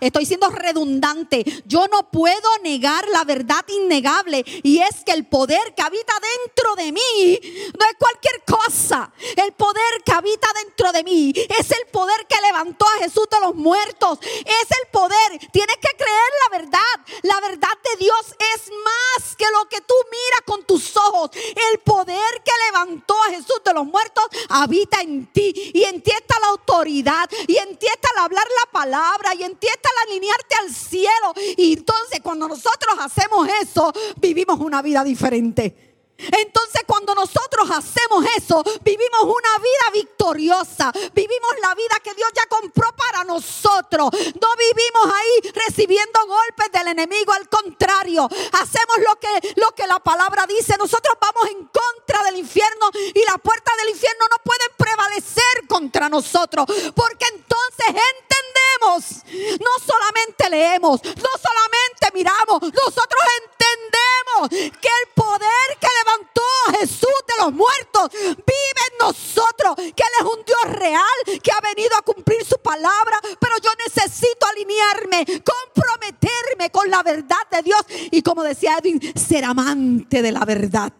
estoy 0.00 0.26
siendo 0.26 0.48
redundante. 0.50 1.44
Yo 1.66 1.86
no 1.88 2.10
puedo 2.10 2.48
negar 2.62 3.06
la 3.08 3.24
verdad 3.24 3.64
innegable 3.68 4.44
y 4.62 4.78
es 4.78 5.04
que 5.04 5.12
el 5.12 5.26
poder 5.26 5.74
que 5.74 5.82
habita 5.82 6.12
dentro 6.44 6.74
de 6.76 6.92
mí 6.92 7.40
no 7.78 7.86
es 7.86 7.96
cualquier 7.98 8.42
cosa. 8.44 9.12
El 9.36 9.52
poder 9.52 10.02
que 10.04 10.12
habita 10.12 10.48
dentro 10.64 10.92
de 10.92 11.04
mí 11.04 11.32
es 11.36 11.70
el 11.70 11.86
poder 11.92 12.26
que 12.28 12.40
levantó 12.46 12.86
a 12.86 13.02
Jesús 13.02 13.26
de 13.30 13.40
los 13.40 13.54
muertos. 13.54 14.18
Es 14.22 14.68
el 14.82 14.90
poder. 14.90 15.38
Tienes 15.52 15.76
que 15.76 15.96
creer 15.96 16.30
la 16.44 16.58
verdad. 16.58 17.22
La 17.22 17.40
verdad 17.40 17.76
de 17.92 18.04
Dios 18.04 18.34
es 18.54 18.70
más 18.84 19.36
que 19.36 19.46
lo 19.52 19.68
que 19.68 19.80
tú 19.80 19.94
miras 20.10 20.40
con 20.44 20.64
tus 20.64 20.96
ojos. 20.96 21.30
El 21.72 21.78
poder 21.80 22.42
que 22.44 22.52
levantó 22.66 23.14
a 23.24 23.30
Jesús 23.30 23.60
de 23.64 23.74
los 23.74 23.86
muertos 23.86 24.24
habita 24.48 25.00
en 25.00 25.26
ti 25.26 25.52
y 25.74 25.84
en 25.84 26.02
ti 26.02 26.10
está 26.10 26.38
la 26.40 26.48
autoridad 26.48 27.28
y 27.46 27.56
en 27.56 27.76
ti 27.76 27.86
está 27.86 28.08
el 28.14 28.24
hablar 28.24 28.46
la 28.64 28.72
palabra 28.72 29.35
y 29.38 29.66
está 29.66 29.88
el 29.90 30.10
alinearte 30.10 30.54
al 30.62 30.74
cielo. 30.74 31.34
Y 31.56 31.74
entonces 31.74 32.20
cuando 32.22 32.48
nosotros 32.48 32.96
hacemos 33.00 33.48
eso, 33.62 33.92
vivimos 34.16 34.58
una 34.60 34.82
vida 34.82 35.04
diferente. 35.04 35.85
Entonces 36.18 36.82
cuando 36.86 37.14
nosotros 37.14 37.70
hacemos 37.70 38.24
eso, 38.36 38.62
vivimos 38.82 39.22
una 39.22 39.58
vida 39.58 39.90
victoriosa, 39.92 40.92
vivimos 41.12 41.50
la 41.62 41.74
vida 41.74 41.96
que 42.02 42.14
Dios 42.14 42.30
ya 42.34 42.46
compró 42.46 42.90
para 42.96 43.24
nosotros. 43.24 44.10
No 44.12 44.48
vivimos 44.56 45.14
ahí 45.14 45.52
recibiendo 45.66 46.26
golpes 46.26 46.72
del 46.72 46.88
enemigo, 46.88 47.32
al 47.32 47.48
contrario, 47.48 48.28
hacemos 48.52 48.96
lo 48.98 49.16
que, 49.16 49.54
lo 49.56 49.72
que 49.72 49.86
la 49.86 49.98
palabra 50.00 50.46
dice. 50.46 50.76
Nosotros 50.78 51.16
vamos 51.20 51.50
en 51.50 51.66
contra 51.66 52.22
del 52.24 52.36
infierno 52.36 52.90
y 53.14 53.24
las 53.24 53.38
puertas 53.42 53.76
del 53.78 53.90
infierno 53.90 54.24
no 54.30 54.42
pueden 54.42 54.68
prevalecer 54.76 55.66
contra 55.68 56.08
nosotros, 56.08 56.66
porque 56.94 57.26
entonces 57.32 57.88
entendemos, 57.88 59.24
no 59.60 59.84
solamente 59.84 60.50
leemos, 60.50 61.02
no 61.04 61.30
solamente 61.36 62.10
miramos, 62.14 62.62
nosotros 62.62 63.22
entendemos 63.42 64.70
que 64.80 64.88
el 64.88 65.08
poder 65.14 65.78
que 65.80 65.86
le 65.86 66.05
levantó 66.06 66.42
a 66.68 66.78
Jesús 66.78 67.16
de 67.26 67.44
los 67.44 67.52
muertos 67.52 68.10
vive 68.12 68.82
en 68.92 68.98
nosotros, 68.98 69.74
que 69.76 70.02
Él 70.02 70.14
es 70.20 70.24
un 70.24 70.44
Dios 70.44 70.78
real, 70.78 71.40
que 71.42 71.50
ha 71.50 71.60
venido 71.60 71.96
a 71.98 72.02
cumplir 72.02 72.44
su 72.44 72.58
palabra, 72.58 73.20
pero 73.40 73.54
yo 73.62 73.70
necesito 73.86 74.46
alinearme, 74.46 75.42
comprometerme 75.42 76.70
con 76.70 76.90
la 76.90 77.02
verdad 77.02 77.36
de 77.50 77.62
Dios 77.62 77.80
y 78.10 78.22
como 78.22 78.42
decía 78.42 78.78
Edwin, 78.78 79.00
ser 79.14 79.44
amante 79.44 80.22
de 80.22 80.32
la 80.32 80.44
verdad. 80.44 80.92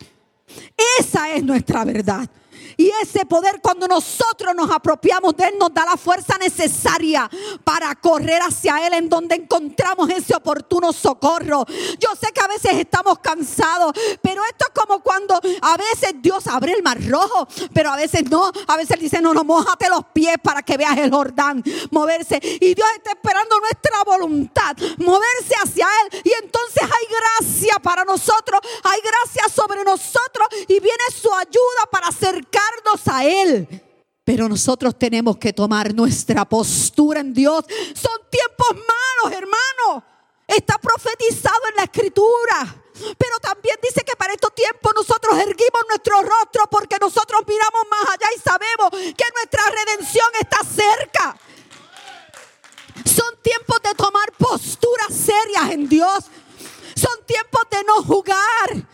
Esa 0.98 1.32
es 1.32 1.42
nuestra 1.42 1.84
verdad. 1.84 2.28
Y 2.76 2.90
ese 3.02 3.24
poder 3.24 3.60
cuando 3.62 3.88
nosotros 3.88 4.54
nos 4.54 4.70
apropiamos 4.70 5.36
de 5.36 5.44
Él 5.44 5.54
nos 5.58 5.72
da 5.72 5.84
la 5.84 5.96
fuerza 5.96 6.36
necesaria 6.38 7.28
para 7.64 7.94
correr 7.94 8.42
hacia 8.42 8.86
Él 8.86 8.94
en 8.94 9.08
donde 9.08 9.34
encontramos 9.34 10.10
ese 10.10 10.34
oportuno 10.34 10.92
socorro. 10.92 11.64
Yo 11.98 12.10
sé 12.20 12.32
que 12.32 12.40
a 12.40 12.48
veces 12.48 12.72
estamos 12.74 13.18
cansados, 13.20 13.92
pero 14.20 14.42
esto 14.44 14.66
es 14.66 14.82
como 14.82 15.02
cuando 15.02 15.34
a 15.62 15.76
veces 15.76 16.14
Dios 16.20 16.46
abre 16.46 16.72
el 16.72 16.82
mar 16.82 16.98
rojo, 17.06 17.48
pero 17.72 17.90
a 17.90 17.96
veces 17.96 18.28
no. 18.30 18.50
A 18.66 18.76
veces 18.76 18.98
dice, 19.00 19.20
no, 19.20 19.32
no, 19.32 19.44
mojate 19.44 19.88
los 19.88 20.04
pies 20.12 20.36
para 20.42 20.62
que 20.62 20.76
veas 20.76 20.96
el 20.98 21.10
Jordán 21.10 21.62
moverse. 21.90 22.38
Y 22.42 22.74
Dios 22.74 22.88
está 22.96 23.10
esperando 23.12 23.58
nuestra 23.60 24.04
voluntad, 24.04 24.76
moverse 24.98 25.54
hacia 25.62 25.86
Él. 26.02 26.20
Y 26.24 26.32
entonces 26.44 26.82
hay 26.82 27.06
gracia 27.08 27.74
para 27.82 28.04
nosotros, 28.04 28.60
hay 28.84 29.00
gracia 29.00 29.48
sobre 29.54 29.84
nosotros 29.84 30.48
y 30.68 30.80
viene 30.80 31.04
su 31.10 31.32
ayuda 31.32 31.90
para 31.90 32.08
acercar 32.08 32.65
a 33.06 33.24
Él. 33.24 33.68
Pero 34.24 34.48
nosotros 34.48 34.98
tenemos 34.98 35.36
que 35.36 35.52
tomar 35.52 35.94
nuestra 35.94 36.44
postura 36.44 37.20
en 37.20 37.32
Dios. 37.32 37.64
Son 37.94 38.18
tiempos 38.30 38.68
malos, 38.72 39.38
hermano. 39.38 40.04
Está 40.46 40.78
profetizado 40.78 41.60
en 41.70 41.76
la 41.76 41.82
escritura. 41.84 42.82
Pero 43.18 43.38
también 43.40 43.76
dice 43.82 44.02
que 44.04 44.16
para 44.16 44.32
estos 44.32 44.54
tiempos 44.54 44.92
nosotros 44.96 45.36
erguimos 45.38 45.82
nuestro 45.88 46.22
rostro 46.22 46.66
porque 46.70 46.96
nosotros 47.00 47.42
miramos 47.46 47.82
más 47.90 48.14
allá 48.14 48.28
y 48.34 48.40
sabemos 48.40 48.90
que 48.90 49.24
nuestra 49.34 49.62
redención 49.70 50.26
está 50.40 50.58
cerca. 50.64 51.36
Son 53.04 53.36
tiempos 53.42 53.80
de 53.82 53.94
tomar 53.94 54.32
posturas 54.38 55.14
serias 55.14 55.70
en 55.70 55.88
Dios. 55.88 56.24
Son 56.96 57.12
tiempos 57.26 57.62
de 57.70 57.84
no 57.84 58.02
jugar 58.02 58.88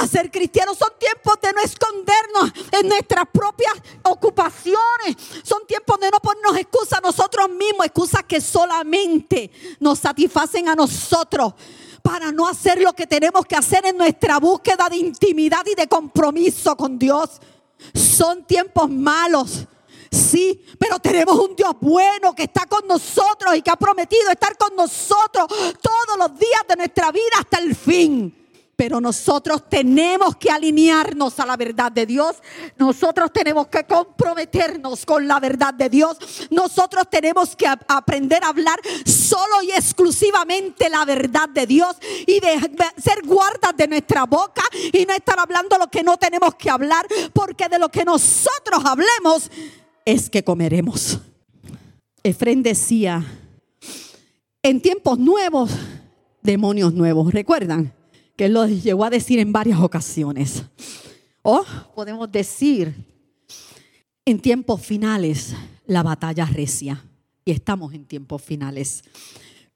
a 0.00 0.06
ser 0.06 0.30
cristianos. 0.30 0.78
Son 0.78 0.88
tiempos 0.98 1.34
de 1.42 1.52
no 1.52 1.60
escondernos 1.60 2.52
en 2.72 2.88
nuestras 2.88 3.26
propias 3.30 3.74
ocupaciones. 4.04 5.16
Son 5.42 5.66
tiempos 5.66 6.00
de 6.00 6.10
no 6.10 6.18
ponernos 6.18 6.56
excusas 6.56 6.98
a 6.98 7.02
nosotros 7.02 7.50
mismos, 7.50 7.84
excusas 7.84 8.22
que 8.24 8.40
solamente 8.40 9.50
nos 9.80 9.98
satisfacen 9.98 10.70
a 10.70 10.74
nosotros 10.74 11.52
para 12.02 12.32
no 12.32 12.48
hacer 12.48 12.80
lo 12.80 12.94
que 12.94 13.06
tenemos 13.06 13.44
que 13.44 13.54
hacer 13.54 13.84
en 13.84 13.98
nuestra 13.98 14.38
búsqueda 14.38 14.88
de 14.88 14.96
intimidad 14.96 15.64
y 15.70 15.74
de 15.74 15.86
compromiso 15.86 16.74
con 16.74 16.98
Dios. 16.98 17.38
Son 17.94 18.44
tiempos 18.44 18.88
malos. 18.88 19.66
Sí, 20.12 20.62
pero 20.78 20.98
tenemos 20.98 21.38
un 21.38 21.56
Dios 21.56 21.74
bueno 21.80 22.34
que 22.34 22.42
está 22.42 22.66
con 22.66 22.86
nosotros 22.86 23.56
y 23.56 23.62
que 23.62 23.70
ha 23.70 23.76
prometido 23.76 24.30
estar 24.30 24.58
con 24.58 24.76
nosotros 24.76 25.46
todos 25.80 26.18
los 26.18 26.38
días 26.38 26.62
de 26.68 26.76
nuestra 26.76 27.10
vida 27.10 27.38
hasta 27.38 27.58
el 27.58 27.74
fin. 27.74 28.38
Pero 28.76 29.00
nosotros 29.00 29.70
tenemos 29.70 30.36
que 30.36 30.50
alinearnos 30.50 31.38
a 31.40 31.46
la 31.46 31.56
verdad 31.56 31.90
de 31.90 32.04
Dios. 32.04 32.36
Nosotros 32.76 33.32
tenemos 33.32 33.68
que 33.68 33.84
comprometernos 33.84 35.06
con 35.06 35.26
la 35.26 35.40
verdad 35.40 35.72
de 35.72 35.88
Dios. 35.88 36.18
Nosotros 36.50 37.04
tenemos 37.08 37.56
que 37.56 37.66
aprender 37.66 38.44
a 38.44 38.48
hablar 38.48 38.80
solo 39.06 39.62
y 39.62 39.70
exclusivamente 39.70 40.90
la 40.90 41.06
verdad 41.06 41.48
de 41.48 41.66
Dios 41.66 41.96
y 42.26 42.38
de 42.40 42.70
ser 42.98 43.22
guardas 43.24 43.74
de 43.76 43.88
nuestra 43.88 44.24
boca 44.24 44.62
y 44.92 45.06
no 45.06 45.14
estar 45.14 45.38
hablando 45.38 45.78
lo 45.78 45.86
que 45.86 46.02
no 46.02 46.18
tenemos 46.18 46.54
que 46.56 46.68
hablar, 46.68 47.06
porque 47.32 47.68
de 47.68 47.78
lo 47.78 47.88
que 47.88 48.04
nosotros 48.04 48.82
hablemos 48.84 49.50
es 50.04 50.30
que 50.30 50.42
comeremos. 50.42 51.20
Efren 52.22 52.62
decía, 52.62 53.24
en 54.62 54.80
tiempos 54.80 55.18
nuevos, 55.18 55.70
demonios 56.42 56.94
nuevos. 56.94 57.32
¿Recuerdan? 57.32 57.92
Que 58.36 58.48
lo 58.48 58.66
llegó 58.66 59.04
a 59.04 59.10
decir 59.10 59.38
en 59.38 59.52
varias 59.52 59.80
ocasiones. 59.80 60.62
O 61.42 61.64
podemos 61.94 62.30
decir, 62.30 62.94
en 64.24 64.40
tiempos 64.40 64.80
finales, 64.80 65.54
la 65.86 66.02
batalla 66.02 66.46
recia. 66.46 67.04
Y 67.44 67.50
estamos 67.50 67.92
en 67.92 68.04
tiempos 68.04 68.40
finales. 68.42 69.02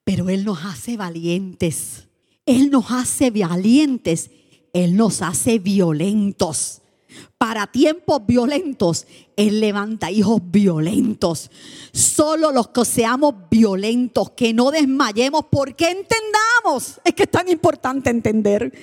Pero 0.05 0.29
Él 0.29 0.45
nos 0.45 0.65
hace 0.65 0.97
valientes. 0.97 2.07
Él 2.45 2.71
nos 2.71 2.91
hace 2.91 3.31
valientes. 3.31 4.31
Él 4.73 4.97
nos 4.97 5.23
hace 5.23 5.59
violentos 5.59 6.83
para 7.47 7.69
tiempos 7.69 8.27
violentos, 8.27 9.07
Él 9.37 9.61
levanta 9.61 10.11
hijos 10.11 10.41
violentos. 10.47 11.49
Solo 11.93 12.51
los 12.51 12.71
que 12.71 12.85
seamos 12.85 13.35
violentos, 13.49 14.31
que 14.31 14.53
no 14.53 14.73
desmayemos, 14.73 15.45
porque 15.49 15.85
entendamos, 15.85 17.01
es 17.05 17.15
que 17.15 17.23
es 17.23 17.31
tan 17.31 17.49
importante 17.49 18.11
entender, 18.11 18.77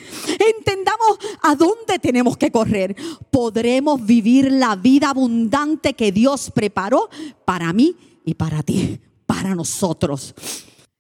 entendamos 0.58 1.20
a 1.42 1.58
dónde 1.58 2.00
tenemos 2.02 2.38
que 2.38 2.52
correr. 2.52 2.96
Podremos 3.30 4.06
vivir 4.06 4.50
la 4.50 4.78
vida 4.78 5.10
abundante 5.10 5.94
que 5.94 6.14
Dios 6.14 6.50
preparó 6.50 7.10
para 7.44 7.74
mí 7.74 7.98
y 8.24 8.36
para 8.36 8.64
ti, 8.64 8.98
para 9.26 9.56
nosotros. 9.56 10.34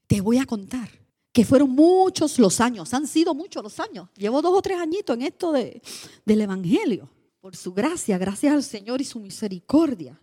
Te 0.05 0.19
voy 0.19 0.37
a 0.37 0.45
contar 0.45 0.89
que 1.31 1.45
fueron 1.45 1.69
muchos 1.69 2.39
los 2.39 2.59
años, 2.59 2.93
han 2.93 3.07
sido 3.07 3.33
muchos 3.33 3.63
los 3.63 3.79
años. 3.79 4.09
Llevo 4.17 4.41
dos 4.41 4.51
o 4.53 4.61
tres 4.61 4.81
añitos 4.81 5.15
en 5.15 5.21
esto 5.21 5.53
de, 5.53 5.81
del 6.25 6.41
Evangelio 6.41 7.12
por 7.43 7.57
su 7.57 7.73
gracia, 7.73 8.17
gracias 8.17 8.53
al 8.53 8.63
Señor 8.63 9.01
y 9.01 9.03
su 9.03 9.19
misericordia. 9.19 10.17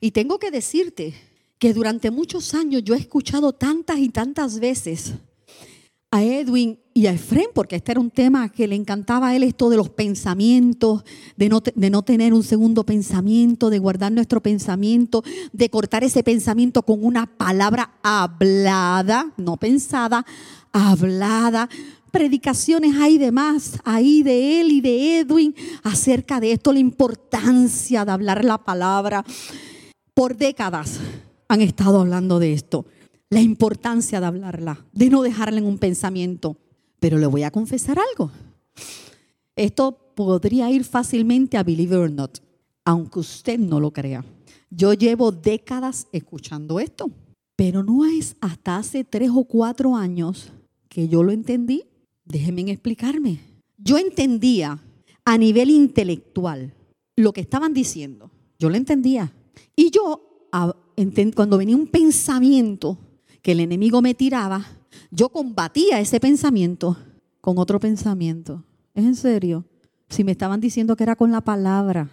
Y 0.00 0.10
tengo 0.10 0.40
que 0.40 0.50
decirte 0.50 1.14
que 1.56 1.72
durante 1.72 2.10
muchos 2.10 2.52
años 2.52 2.82
yo 2.82 2.96
he 2.96 2.98
escuchado 2.98 3.52
tantas 3.52 3.98
y 3.98 4.08
tantas 4.08 4.58
veces 4.58 5.12
a 6.10 6.20
Edwin 6.24 6.80
y 6.94 7.06
a 7.06 7.12
Efren, 7.12 7.46
porque 7.54 7.76
este 7.76 7.92
era 7.92 8.00
un 8.00 8.10
tema 8.10 8.48
que 8.48 8.66
le 8.66 8.74
encantaba 8.74 9.28
a 9.28 9.36
él, 9.36 9.44
esto 9.44 9.70
de 9.70 9.76
los 9.76 9.90
pensamientos, 9.90 11.04
de 11.36 11.48
no, 11.48 11.60
de 11.60 11.90
no 11.90 12.02
tener 12.02 12.34
un 12.34 12.42
segundo 12.42 12.84
pensamiento, 12.84 13.70
de 13.70 13.78
guardar 13.78 14.10
nuestro 14.10 14.42
pensamiento, 14.42 15.22
de 15.52 15.70
cortar 15.70 16.02
ese 16.02 16.24
pensamiento 16.24 16.82
con 16.82 17.04
una 17.04 17.26
palabra 17.26 18.00
hablada, 18.02 19.32
no 19.36 19.58
pensada, 19.58 20.26
hablada 20.72 21.68
predicaciones 22.12 22.94
hay 22.96 23.18
de 23.18 23.32
más, 23.32 23.78
ahí 23.84 24.22
de 24.22 24.60
él 24.60 24.70
y 24.70 24.80
de 24.80 25.18
Edwin 25.18 25.54
acerca 25.82 26.38
de 26.38 26.52
esto, 26.52 26.72
la 26.72 26.78
importancia 26.78 28.04
de 28.04 28.12
hablar 28.12 28.44
la 28.44 28.58
palabra. 28.58 29.24
Por 30.14 30.36
décadas 30.36 31.00
han 31.48 31.62
estado 31.62 32.00
hablando 32.00 32.38
de 32.38 32.52
esto, 32.52 32.86
la 33.30 33.40
importancia 33.40 34.20
de 34.20 34.26
hablarla, 34.26 34.84
de 34.92 35.10
no 35.10 35.22
dejarla 35.22 35.58
en 35.58 35.66
un 35.66 35.78
pensamiento. 35.78 36.56
Pero 37.00 37.18
le 37.18 37.26
voy 37.26 37.42
a 37.42 37.50
confesar 37.50 37.98
algo. 37.98 38.30
Esto 39.56 40.12
podría 40.14 40.70
ir 40.70 40.84
fácilmente 40.84 41.56
a 41.56 41.64
Believe 41.64 41.96
or 41.96 42.10
Not, 42.10 42.38
aunque 42.84 43.18
usted 43.18 43.58
no 43.58 43.80
lo 43.80 43.90
crea. 43.90 44.24
Yo 44.70 44.92
llevo 44.92 45.32
décadas 45.32 46.06
escuchando 46.12 46.78
esto, 46.78 47.10
pero 47.56 47.82
no 47.82 48.04
es 48.04 48.36
hasta 48.40 48.76
hace 48.76 49.02
tres 49.02 49.30
o 49.34 49.44
cuatro 49.44 49.96
años 49.96 50.52
que 50.88 51.08
yo 51.08 51.22
lo 51.22 51.32
entendí 51.32 51.84
Déjenme 52.32 52.62
explicarme. 52.70 53.40
Yo 53.76 53.98
entendía 53.98 54.78
a 55.22 55.36
nivel 55.36 55.68
intelectual 55.68 56.72
lo 57.14 57.30
que 57.34 57.42
estaban 57.42 57.74
diciendo. 57.74 58.30
Yo 58.58 58.70
lo 58.70 58.76
entendía. 58.76 59.30
Y 59.76 59.90
yo, 59.90 60.48
cuando 61.34 61.58
venía 61.58 61.76
un 61.76 61.88
pensamiento 61.88 62.96
que 63.42 63.52
el 63.52 63.60
enemigo 63.60 64.00
me 64.00 64.14
tiraba, 64.14 64.64
yo 65.10 65.28
combatía 65.28 66.00
ese 66.00 66.20
pensamiento 66.20 66.96
con 67.42 67.58
otro 67.58 67.78
pensamiento. 67.78 68.64
¿Es 68.94 69.04
en 69.04 69.14
serio? 69.14 69.66
Si 70.08 70.24
me 70.24 70.32
estaban 70.32 70.58
diciendo 70.58 70.96
que 70.96 71.02
era 71.02 71.16
con 71.16 71.32
la 71.32 71.42
palabra. 71.42 72.08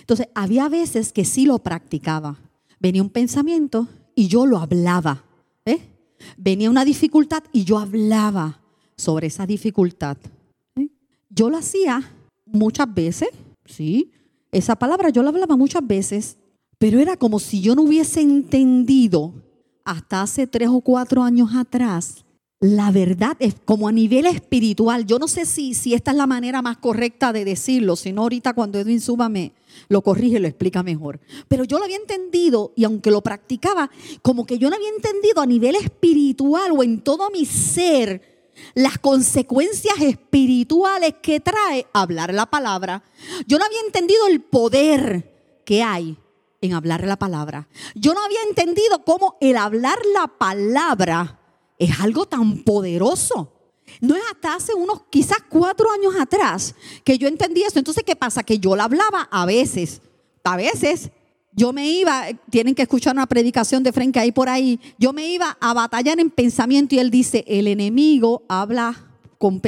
Entonces, 0.00 0.28
había 0.34 0.70
veces 0.70 1.12
que 1.12 1.26
sí 1.26 1.44
lo 1.44 1.58
practicaba. 1.58 2.38
Venía 2.80 3.02
un 3.02 3.10
pensamiento 3.10 3.86
y 4.14 4.28
yo 4.28 4.46
lo 4.46 4.56
hablaba. 4.56 5.24
¿eh? 5.66 5.80
Venía 6.38 6.70
una 6.70 6.86
dificultad 6.86 7.42
y 7.52 7.64
yo 7.64 7.78
hablaba 7.78 8.62
sobre 8.98 9.28
esa 9.28 9.46
dificultad. 9.46 10.18
Yo 11.30 11.48
lo 11.48 11.56
hacía 11.56 12.12
muchas 12.44 12.92
veces, 12.92 13.30
¿sí? 13.64 14.10
Esa 14.52 14.76
palabra 14.76 15.08
yo 15.08 15.22
la 15.22 15.30
hablaba 15.30 15.56
muchas 15.56 15.86
veces, 15.86 16.36
pero 16.78 17.00
era 17.00 17.16
como 17.16 17.38
si 17.38 17.62
yo 17.62 17.74
no 17.74 17.82
hubiese 17.82 18.20
entendido 18.20 19.32
hasta 19.84 20.20
hace 20.20 20.46
tres 20.46 20.68
o 20.68 20.82
cuatro 20.82 21.22
años 21.22 21.54
atrás 21.54 22.26
la 22.60 22.90
verdad 22.90 23.36
es 23.38 23.54
como 23.64 23.86
a 23.86 23.92
nivel 23.92 24.26
espiritual. 24.26 25.06
Yo 25.06 25.18
no 25.18 25.28
sé 25.28 25.44
si, 25.44 25.74
si 25.74 25.94
esta 25.94 26.10
es 26.10 26.16
la 26.16 26.26
manera 26.26 26.60
más 26.60 26.78
correcta 26.78 27.32
de 27.32 27.44
decirlo, 27.44 27.94
sino 27.94 28.22
ahorita 28.22 28.52
cuando 28.52 28.80
Edwin 28.80 29.00
suba 29.00 29.28
me 29.28 29.52
lo 29.88 30.02
corrige 30.02 30.40
lo 30.40 30.48
explica 30.48 30.82
mejor. 30.82 31.20
Pero 31.46 31.62
yo 31.62 31.78
lo 31.78 31.84
había 31.84 31.96
entendido 31.96 32.72
y 32.74 32.82
aunque 32.82 33.12
lo 33.12 33.22
practicaba, 33.22 33.90
como 34.22 34.44
que 34.44 34.58
yo 34.58 34.70
no 34.70 34.76
había 34.76 34.88
entendido 34.88 35.40
a 35.40 35.46
nivel 35.46 35.76
espiritual 35.76 36.72
o 36.72 36.82
en 36.82 37.00
todo 37.00 37.30
mi 37.30 37.44
ser 37.44 38.37
las 38.74 38.98
consecuencias 38.98 40.00
espirituales 40.00 41.14
que 41.22 41.40
trae 41.40 41.86
hablar 41.92 42.32
la 42.32 42.46
palabra. 42.46 43.02
Yo 43.46 43.58
no 43.58 43.64
había 43.64 43.80
entendido 43.80 44.26
el 44.26 44.40
poder 44.40 45.62
que 45.64 45.82
hay 45.82 46.16
en 46.60 46.74
hablar 46.74 47.06
la 47.06 47.18
palabra. 47.18 47.68
Yo 47.94 48.14
no 48.14 48.22
había 48.22 48.42
entendido 48.48 49.04
cómo 49.04 49.36
el 49.40 49.56
hablar 49.56 49.98
la 50.14 50.26
palabra 50.26 51.40
es 51.78 52.00
algo 52.00 52.26
tan 52.26 52.62
poderoso. 52.64 53.54
No 54.00 54.16
es 54.16 54.22
hasta 54.30 54.54
hace 54.54 54.74
unos 54.74 55.02
quizás 55.10 55.38
cuatro 55.48 55.90
años 55.90 56.14
atrás 56.20 56.74
que 57.04 57.18
yo 57.18 57.28
entendí 57.28 57.62
eso. 57.62 57.78
Entonces, 57.78 58.04
¿qué 58.04 58.16
pasa? 58.16 58.42
Que 58.42 58.58
yo 58.58 58.76
la 58.76 58.84
hablaba 58.84 59.28
a 59.30 59.46
veces, 59.46 60.02
a 60.44 60.56
veces 60.56 61.10
yo 61.52 61.72
me 61.72 61.90
iba, 61.90 62.24
tienen 62.50 62.74
que 62.74 62.82
escuchar 62.82 63.14
una 63.14 63.26
predicación 63.26 63.82
de 63.82 63.92
frente 63.92 64.18
ahí 64.18 64.32
por 64.32 64.48
ahí, 64.48 64.80
yo 64.98 65.12
me 65.12 65.28
iba 65.28 65.56
a 65.60 65.74
batallar 65.74 66.20
en 66.20 66.30
pensamiento 66.30 66.94
y 66.94 66.98
él 66.98 67.10
dice, 67.10 67.44
el 67.48 67.66
enemigo 67.66 68.44
habla, 68.48 69.06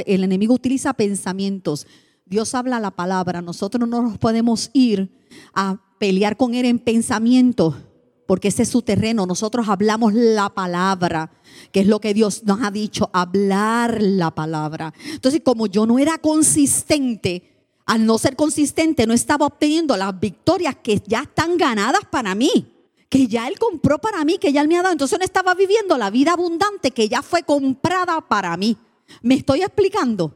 el 0.05 0.23
enemigo 0.23 0.53
utiliza 0.53 0.93
pensamientos, 0.93 1.87
Dios 2.25 2.55
habla 2.55 2.79
la 2.79 2.91
palabra, 2.91 3.41
nosotros 3.41 3.87
no 3.89 4.01
nos 4.01 4.17
podemos 4.17 4.69
ir 4.73 5.09
a 5.53 5.81
pelear 5.99 6.37
con 6.37 6.53
él 6.53 6.65
en 6.65 6.79
pensamiento, 6.79 7.77
porque 8.25 8.47
ese 8.47 8.63
es 8.63 8.69
su 8.69 8.81
terreno, 8.81 9.25
nosotros 9.25 9.67
hablamos 9.67 10.13
la 10.13 10.49
palabra, 10.49 11.31
que 11.73 11.81
es 11.81 11.87
lo 11.87 11.99
que 11.99 12.13
Dios 12.13 12.43
nos 12.45 12.61
ha 12.61 12.71
dicho, 12.71 13.09
hablar 13.11 14.01
la 14.01 14.31
palabra. 14.31 14.93
Entonces, 15.11 15.41
como 15.43 15.67
yo 15.67 15.85
no 15.85 15.99
era 15.99 16.17
consistente, 16.19 17.50
al 17.91 18.05
no 18.05 18.17
ser 18.17 18.37
consistente, 18.37 19.05
no 19.05 19.13
estaba 19.13 19.45
obteniendo 19.45 19.97
las 19.97 20.17
victorias 20.17 20.77
que 20.81 21.01
ya 21.05 21.23
están 21.23 21.57
ganadas 21.57 22.03
para 22.09 22.33
mí, 22.35 22.73
que 23.09 23.27
ya 23.27 23.49
Él 23.49 23.59
compró 23.59 23.99
para 23.99 24.23
mí, 24.23 24.37
que 24.37 24.53
ya 24.53 24.61
Él 24.61 24.69
me 24.69 24.77
ha 24.77 24.81
dado. 24.81 24.93
Entonces 24.93 25.19
no 25.19 25.25
estaba 25.25 25.53
viviendo 25.55 25.97
la 25.97 26.09
vida 26.09 26.31
abundante 26.31 26.91
que 26.91 27.09
ya 27.09 27.21
fue 27.21 27.43
comprada 27.43 28.21
para 28.21 28.55
mí. 28.55 28.77
¿Me 29.21 29.35
estoy 29.35 29.61
explicando? 29.63 30.33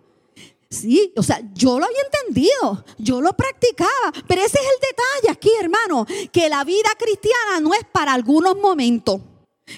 Sí, 0.70 1.14
o 1.16 1.24
sea, 1.24 1.40
yo 1.54 1.80
lo 1.80 1.86
había 1.86 2.02
entendido, 2.02 2.84
yo 2.98 3.22
lo 3.22 3.32
practicaba, 3.32 4.12
pero 4.28 4.42
ese 4.42 4.58
es 4.58 4.66
el 4.66 4.90
detalle 4.90 5.32
aquí, 5.32 5.52
hermano, 5.58 6.06
que 6.34 6.50
la 6.50 6.66
vida 6.66 6.90
cristiana 7.00 7.62
no 7.62 7.74
es 7.74 7.86
para 7.90 8.12
algunos 8.12 8.58
momentos, 8.58 9.22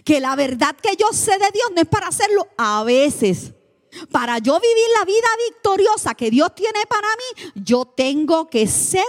que 0.04 0.20
la 0.20 0.36
verdad 0.36 0.76
que 0.82 0.96
yo 0.96 1.10
sé 1.12 1.34
de 1.34 1.52
Dios 1.54 1.70
no 1.76 1.82
es 1.82 1.88
para 1.88 2.08
hacerlo 2.08 2.48
a 2.58 2.84
veces. 2.84 3.54
Para 4.12 4.40
yo 4.40 4.60
vivir 4.60 4.86
la 5.00 5.06
vida 5.06 5.28
victoriosa 5.50 6.16
que 6.16 6.30
Dios 6.30 6.54
tiene 6.56 6.80
para 6.90 7.08
mí, 7.08 7.52
yo 7.64 7.86
tengo 7.86 8.50
que 8.50 8.68
ser 8.68 9.06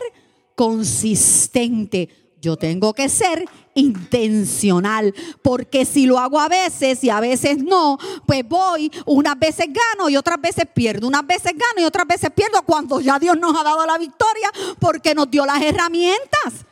consistente. 0.54 2.08
Yo 2.40 2.56
tengo 2.56 2.94
que 2.94 3.08
ser 3.08 3.44
intencional, 3.74 5.14
porque 5.42 5.84
si 5.84 6.06
lo 6.06 6.18
hago 6.18 6.38
a 6.38 6.48
veces 6.48 7.02
y 7.02 7.10
a 7.10 7.20
veces 7.20 7.58
no, 7.58 7.98
pues 8.26 8.46
voy, 8.48 8.90
unas 9.06 9.38
veces 9.38 9.66
gano 9.72 10.08
y 10.08 10.16
otras 10.16 10.40
veces 10.40 10.64
pierdo, 10.72 11.08
unas 11.08 11.26
veces 11.26 11.52
gano 11.52 11.80
y 11.80 11.84
otras 11.84 12.06
veces 12.06 12.30
pierdo 12.30 12.62
cuando 12.62 13.00
ya 13.00 13.18
Dios 13.18 13.36
nos 13.38 13.58
ha 13.58 13.64
dado 13.64 13.84
la 13.86 13.98
victoria 13.98 14.50
porque 14.78 15.14
nos 15.14 15.30
dio 15.30 15.44
las 15.46 15.62
herramientas. 15.62 16.64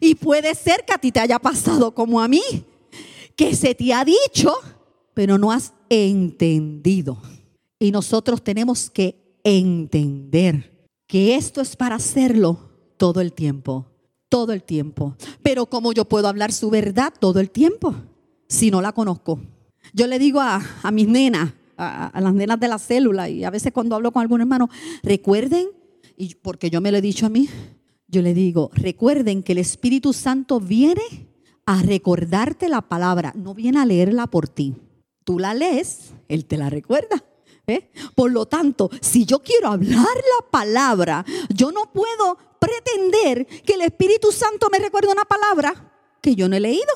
Y 0.00 0.14
puede 0.14 0.54
ser 0.54 0.84
que 0.84 0.92
a 0.92 0.98
ti 0.98 1.10
te 1.10 1.20
haya 1.20 1.38
pasado 1.38 1.94
como 1.94 2.20
a 2.20 2.28
mí, 2.28 2.42
que 3.34 3.56
se 3.56 3.74
te 3.74 3.92
ha 3.92 4.04
dicho, 4.04 4.54
pero 5.14 5.38
no 5.38 5.50
has 5.50 5.72
entendido. 5.88 7.18
Y 7.78 7.92
nosotros 7.92 8.42
tenemos 8.42 8.90
que 8.90 9.38
entender 9.44 10.88
que 11.06 11.36
esto 11.36 11.60
es 11.60 11.76
para 11.76 11.96
hacerlo 11.96 12.58
todo 12.96 13.20
el 13.20 13.32
tiempo, 13.32 13.86
todo 14.28 14.52
el 14.52 14.62
tiempo. 14.62 15.16
Pero 15.42 15.66
¿cómo 15.66 15.92
yo 15.92 16.04
puedo 16.04 16.28
hablar 16.28 16.52
su 16.52 16.70
verdad 16.70 17.12
todo 17.18 17.40
el 17.40 17.50
tiempo 17.50 17.94
si 18.48 18.70
no 18.70 18.82
la 18.82 18.92
conozco? 18.92 19.40
Yo 19.94 20.06
le 20.06 20.18
digo 20.18 20.40
a, 20.40 20.60
mis 20.92 21.08
nenas, 21.08 21.54
a, 21.76 22.20
las 22.20 22.34
nenas 22.34 22.60
de 22.60 22.68
la 22.68 22.78
célula, 22.78 23.28
y 23.28 23.44
a 23.44 23.50
veces 23.50 23.72
cuando 23.72 23.94
hablo 23.94 24.12
con 24.12 24.22
algún 24.22 24.40
hermano, 24.40 24.68
recuerden, 25.02 25.68
y 26.16 26.34
porque 26.34 26.68
yo 26.68 26.80
me 26.80 26.92
lo 26.92 26.98
he 26.98 27.02
dicho 27.02 27.26
a 27.26 27.30
mí, 27.30 27.48
yo 28.06 28.22
le 28.22 28.34
digo, 28.34 28.70
recuerden 28.74 29.42
que 29.42 29.52
el 29.52 29.58
Espíritu 29.58 30.12
Santo 30.12 30.60
viene 30.60 31.02
a 31.64 31.82
recordarte 31.82 32.68
la 32.68 32.82
palabra, 32.82 33.32
no 33.36 33.54
viene 33.54 33.78
a 33.78 33.86
leerla 33.86 34.26
por 34.26 34.48
ti. 34.48 34.74
Tú 35.24 35.38
la 35.38 35.54
lees, 35.54 36.12
Él 36.28 36.46
te 36.46 36.56
la 36.56 36.70
recuerda. 36.70 37.22
Por 38.14 38.32
lo 38.32 38.46
tanto, 38.46 38.90
si 39.00 39.24
yo 39.24 39.40
quiero 39.40 39.68
hablar 39.68 40.06
la 40.06 40.50
palabra, 40.50 41.24
yo 41.54 41.70
no 41.70 41.92
puedo 41.92 42.38
pretender 42.58 43.46
que 43.64 43.74
el 43.74 43.82
Espíritu 43.82 44.32
Santo 44.32 44.68
me 44.70 44.78
recuerde 44.78 45.12
una 45.12 45.24
palabra 45.24 45.92
que 46.20 46.34
yo 46.34 46.48
no 46.48 46.56
he 46.56 46.60
leído. 46.60 46.92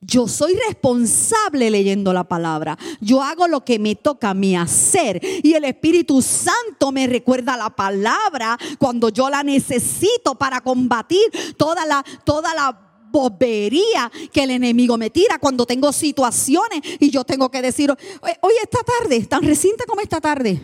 Yo 0.00 0.28
soy 0.28 0.54
responsable 0.54 1.70
leyendo 1.70 2.12
la 2.12 2.22
palabra. 2.22 2.78
Yo 3.00 3.20
hago 3.20 3.48
lo 3.48 3.64
que 3.64 3.80
me 3.80 3.96
toca 3.96 4.30
a 4.30 4.34
mí 4.34 4.56
hacer. 4.56 5.20
Y 5.42 5.54
el 5.54 5.64
Espíritu 5.64 6.22
Santo 6.22 6.92
me 6.92 7.08
recuerda 7.08 7.56
la 7.56 7.70
palabra 7.70 8.56
cuando 8.78 9.08
yo 9.08 9.28
la 9.28 9.42
necesito 9.42 10.36
para 10.36 10.60
combatir 10.60 11.30
toda 11.56 11.84
la, 11.84 12.04
toda 12.24 12.54
la 12.54 12.87
bobería 13.10 14.10
que 14.32 14.42
el 14.42 14.50
enemigo 14.50 14.96
me 14.96 15.10
tira 15.10 15.38
cuando 15.38 15.66
tengo 15.66 15.92
situaciones 15.92 16.80
y 16.98 17.10
yo 17.10 17.24
tengo 17.24 17.50
que 17.50 17.62
decir, 17.62 17.90
hoy 17.90 18.52
esta 18.62 18.78
tarde, 18.82 19.26
tan 19.26 19.42
reciente 19.42 19.84
como 19.86 20.00
esta 20.00 20.20
tarde, 20.20 20.60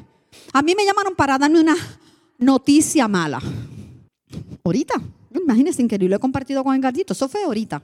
a 0.52 0.62
mí 0.62 0.74
me 0.74 0.84
llamaron 0.84 1.14
para 1.14 1.38
darme 1.38 1.60
una 1.60 1.76
noticia 2.38 3.08
mala. 3.08 3.40
Ahorita, 4.64 4.94
imagínense 5.34 5.86
yo 5.86 6.08
lo 6.08 6.16
he 6.16 6.18
compartido 6.18 6.64
con 6.64 6.74
el 6.74 6.80
gatito, 6.80 7.12
eso 7.12 7.28
fue 7.28 7.44
ahorita. 7.44 7.82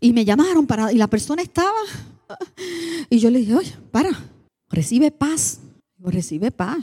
Y 0.00 0.12
me 0.12 0.24
llamaron 0.24 0.66
para, 0.66 0.92
y 0.92 0.96
la 0.96 1.08
persona 1.08 1.42
estaba, 1.42 1.78
y 3.08 3.18
yo 3.18 3.30
le 3.30 3.40
dije, 3.40 3.54
oye, 3.54 3.76
para, 3.90 4.10
recibe 4.68 5.10
paz, 5.10 5.60
recibe 5.98 6.50
paz. 6.50 6.78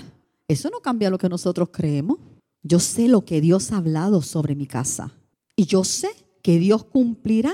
Eso 0.47 0.69
no 0.69 0.80
cambia 0.80 1.10
lo 1.10 1.17
que 1.17 1.30
nosotros 1.30 1.69
creemos. 1.71 2.19
Yo 2.63 2.80
sé 2.80 3.08
lo 3.08 3.25
que 3.25 3.41
Dios 3.41 3.71
ha 3.71 3.77
hablado 3.77 4.21
sobre 4.21 4.56
mi 4.56 4.65
casa. 4.65 5.12
Y 5.56 5.65
yo 5.65 5.84
sé 5.84 6.10
que 6.47 6.60
Dios 6.60 6.86
cumplirá 6.86 7.53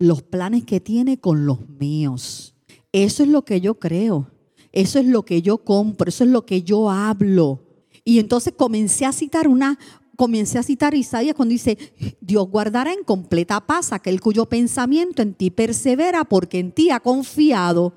los 0.00 0.20
planes 0.20 0.64
que 0.64 0.80
tiene 0.80 1.16
con 1.16 1.46
los 1.46 1.68
míos. 1.78 2.56
Eso 2.90 3.22
es 3.22 3.28
lo 3.28 3.44
que 3.44 3.60
yo 3.60 3.78
creo. 3.78 4.32
Eso 4.72 4.98
es 4.98 5.06
lo 5.06 5.24
que 5.24 5.42
yo 5.42 5.58
compro, 5.58 6.08
eso 6.08 6.24
es 6.24 6.30
lo 6.30 6.44
que 6.44 6.64
yo 6.64 6.90
hablo. 6.90 7.62
Y 8.04 8.18
entonces 8.18 8.52
comencé 8.56 9.06
a 9.06 9.12
citar 9.12 9.46
una 9.46 9.78
comencé 10.16 10.58
a 10.58 10.64
citar 10.64 10.92
Isaías 10.92 11.36
cuando 11.36 11.52
dice, 11.52 11.78
Dios 12.20 12.48
guardará 12.50 12.92
en 12.92 13.04
completa 13.04 13.60
paz 13.64 13.92
aquel 13.92 14.20
cuyo 14.20 14.46
pensamiento 14.46 15.22
en 15.22 15.34
ti 15.34 15.52
persevera 15.52 16.24
porque 16.24 16.58
en 16.58 16.72
ti 16.72 16.90
ha 16.90 16.98
confiado. 16.98 17.94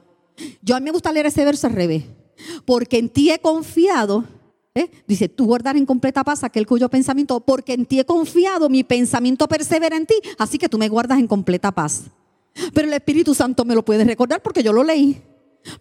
Yo 0.62 0.75
a 0.75 0.79
mí 0.79 0.84
me 0.86 0.91
gusta 0.91 1.12
leer 1.12 1.25
ese 1.25 1.43
verso 1.43 1.65
al 1.65 1.73
revés. 1.73 2.03
Porque 2.65 2.99
en 2.99 3.10
ti 3.10 3.31
he 3.31 3.39
confiado 3.39 4.25
¿Eh? 4.77 4.91
Dice, 5.07 5.29
tú 5.29 5.45
guardar 5.45 5.77
en 5.77 5.85
completa 5.85 6.21
paz 6.23 6.43
aquel 6.43 6.67
cuyo 6.67 6.89
pensamiento, 6.89 7.39
porque 7.39 7.73
en 7.73 7.85
ti 7.85 8.01
he 8.01 8.05
confiado, 8.05 8.67
mi 8.67 8.83
pensamiento 8.83 9.47
persevera 9.47 9.95
en 9.95 10.05
ti, 10.05 10.15
así 10.38 10.57
que 10.57 10.67
tú 10.67 10.77
me 10.77 10.89
guardas 10.89 11.17
en 11.17 11.27
completa 11.27 11.71
paz. 11.71 12.03
Pero 12.73 12.88
el 12.88 12.93
Espíritu 12.93 13.33
Santo 13.33 13.63
me 13.63 13.73
lo 13.73 13.85
puede 13.85 14.03
recordar 14.03 14.41
porque 14.41 14.61
yo 14.61 14.73
lo 14.73 14.83
leí. 14.83 15.21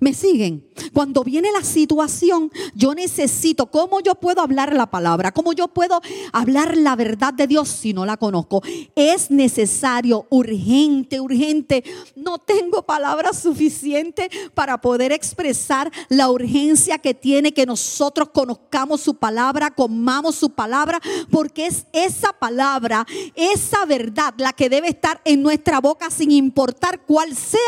¿Me 0.01 0.14
siguen? 0.14 0.66
Cuando 0.92 1.25
viene 1.25 1.51
la 1.53 1.62
situación, 1.62 2.51
yo 2.75 2.94
necesito, 2.94 3.66
¿cómo 3.66 4.01
yo 4.01 4.14
puedo 4.14 4.40
hablar 4.40 4.75
la 4.75 4.90
palabra? 4.90 5.33
¿Cómo 5.33 5.53
yo 5.53 5.68
puedo 5.68 6.01
hablar 6.33 6.77
la 6.77 6.97
verdad 6.97 7.33
de 7.35 7.47
Dios 7.47 7.68
si 7.68 7.92
no 7.92 8.07
la 8.07 8.16
conozco? 8.16 8.62
Es 8.94 9.31
necesario, 9.31 10.27
urgente, 10.31 11.20
urgente. 11.20 11.85
No 12.16 12.38
tengo 12.38 12.83
palabras 12.85 13.38
suficientes 13.40 14.29
para 14.55 14.81
poder 14.81 15.12
expresar 15.12 15.90
la 16.09 16.31
urgencia 16.31 16.99
que 16.99 17.14
tiene 17.14 17.53
que 17.53 17.66
nosotros 17.66 18.31
conozcamos 18.31 19.01
su 19.01 19.14
palabra, 19.14 19.70
comamos 19.70 20.35
su 20.35 20.51
palabra, 20.51 21.01
porque 21.31 21.66
es 21.66 21.87
esa 21.92 22.33
palabra, 22.33 23.07
esa 23.35 23.85
verdad 23.85 24.35
la 24.38 24.53
que 24.53 24.68
debe 24.68 24.88
estar 24.88 25.20
en 25.25 25.42
nuestra 25.42 25.81
boca 25.81 26.11
sin 26.11 26.31
importar 26.31 27.03
cuál 27.05 27.37
sea 27.37 27.61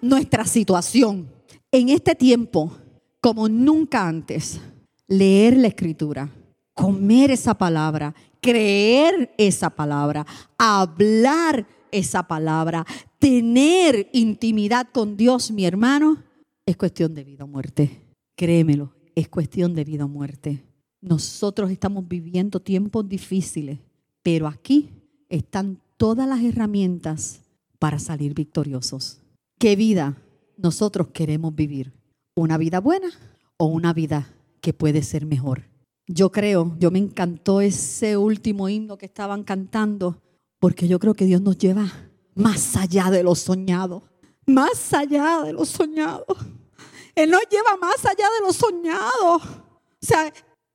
nuestra 0.00 0.44
situación 0.46 1.31
en 1.72 1.88
este 1.88 2.14
tiempo, 2.14 2.70
como 3.20 3.48
nunca 3.48 4.06
antes, 4.06 4.60
leer 5.08 5.56
la 5.56 5.68
escritura, 5.68 6.30
comer 6.74 7.30
esa 7.30 7.54
palabra, 7.54 8.14
creer 8.40 9.34
esa 9.38 9.70
palabra, 9.70 10.26
hablar 10.58 11.66
esa 11.90 12.22
palabra, 12.28 12.84
tener 13.18 14.08
intimidad 14.12 14.88
con 14.92 15.16
Dios, 15.16 15.50
mi 15.50 15.64
hermano, 15.64 16.22
es 16.66 16.76
cuestión 16.76 17.14
de 17.14 17.24
vida 17.24 17.44
o 17.44 17.48
muerte. 17.48 18.02
Créemelo, 18.36 18.92
es 19.14 19.28
cuestión 19.28 19.74
de 19.74 19.84
vida 19.84 20.04
o 20.04 20.08
muerte. 20.08 20.62
Nosotros 21.00 21.70
estamos 21.70 22.06
viviendo 22.06 22.60
tiempos 22.60 23.08
difíciles, 23.08 23.78
pero 24.22 24.46
aquí 24.46 24.90
están 25.28 25.80
todas 25.96 26.28
las 26.28 26.42
herramientas 26.42 27.40
para 27.78 27.98
salir 27.98 28.34
victoriosos. 28.34 29.20
¿Qué 29.58 29.74
vida 29.74 30.16
nosotros 30.56 31.08
queremos 31.12 31.54
vivir? 31.54 31.92
¿Una 32.34 32.58
vida 32.58 32.80
buena 32.80 33.08
o 33.56 33.66
una 33.66 33.92
vida 33.92 34.28
que 34.60 34.72
puede 34.72 35.02
ser 35.02 35.26
mejor? 35.26 35.68
Yo 36.06 36.32
creo, 36.32 36.76
yo 36.78 36.90
me 36.90 36.98
encantó 36.98 37.60
ese 37.60 38.16
último 38.16 38.68
himno 38.68 38.98
que 38.98 39.06
estaban 39.06 39.44
cantando, 39.44 40.20
porque 40.58 40.88
yo 40.88 40.98
creo 40.98 41.14
que 41.14 41.24
Dios 41.24 41.40
nos 41.40 41.58
lleva 41.58 41.90
más 42.34 42.76
allá 42.76 43.10
de 43.10 43.22
lo 43.22 43.34
soñado, 43.34 44.02
más 44.46 44.92
allá 44.92 45.42
de 45.44 45.52
lo 45.52 45.64
soñado. 45.64 46.26
Él 47.14 47.30
nos 47.30 47.42
lleva 47.50 47.76
más 47.80 48.04
allá 48.04 48.26
de 48.38 48.46
lo 48.46 48.52
soñado. 48.52 49.36
O 49.36 49.40
sea, 50.00 50.32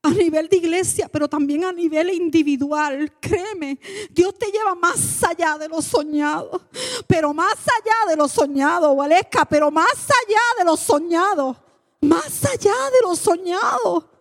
a 0.08 0.14
nivel 0.14 0.48
de 0.48 0.58
iglesia, 0.58 1.10
pero 1.10 1.28
también 1.28 1.66
a 1.66 1.72
nivel 1.72 2.10
individual. 2.12 3.12
Créeme, 3.20 3.80
Dios 4.10 4.38
te 4.38 4.48
lleva 4.48 4.76
más 4.76 5.24
allá 5.24 5.58
de 5.58 5.68
lo 5.68 5.82
soñado, 5.82 6.62
pero 7.06 7.34
más 7.34 7.58
allá 7.60 8.10
de 8.10 8.16
lo 8.16 8.28
soñado, 8.28 8.96
Valesca, 8.96 9.46
pero 9.46 9.70
más 9.70 9.94
allá 9.94 10.40
de 10.58 10.66
lo 10.66 10.78
soñado, 10.78 11.56
más 12.02 12.46
allá 12.46 12.72
de 12.72 13.08
lo 13.08 13.16
soñado, 13.16 14.12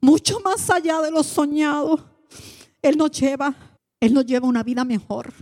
mucho 0.00 0.40
más 0.40 0.68
allá 0.70 1.00
de 1.00 1.10
lo 1.10 1.22
soñado. 1.22 1.98
Él 2.82 2.96
nos 2.96 3.10
lleva, 3.10 3.54
Él 4.00 4.14
nos 4.14 4.26
lleva 4.26 4.46
una 4.46 4.62
vida 4.62 4.84
mejor. 4.84 5.32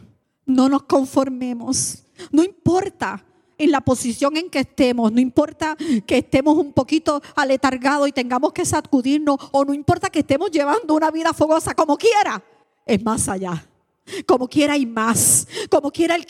No 0.46 0.68
nos 0.68 0.84
conformemos, 0.84 2.04
no 2.30 2.42
importa 2.42 3.24
en 3.58 3.70
la 3.70 3.80
posición 3.80 4.36
en 4.36 4.48
que 4.48 4.60
estemos, 4.60 5.12
no 5.12 5.20
importa 5.20 5.76
que 6.06 6.18
estemos 6.18 6.56
un 6.56 6.72
poquito 6.72 7.20
aletargados 7.34 8.08
y 8.08 8.12
tengamos 8.12 8.52
que 8.52 8.64
sacudirnos, 8.64 9.36
o 9.52 9.64
no 9.64 9.74
importa 9.74 10.08
que 10.08 10.20
estemos 10.20 10.50
llevando 10.50 10.94
una 10.94 11.10
vida 11.10 11.32
fogosa, 11.32 11.74
como 11.74 11.96
quiera, 11.96 12.42
es 12.86 13.02
más 13.02 13.28
allá. 13.28 13.64
Como 14.26 14.48
quiera 14.48 14.76
y 14.76 14.86
más. 14.86 15.46
Como 15.70 15.90
quiera, 15.90 16.16
él, 16.16 16.26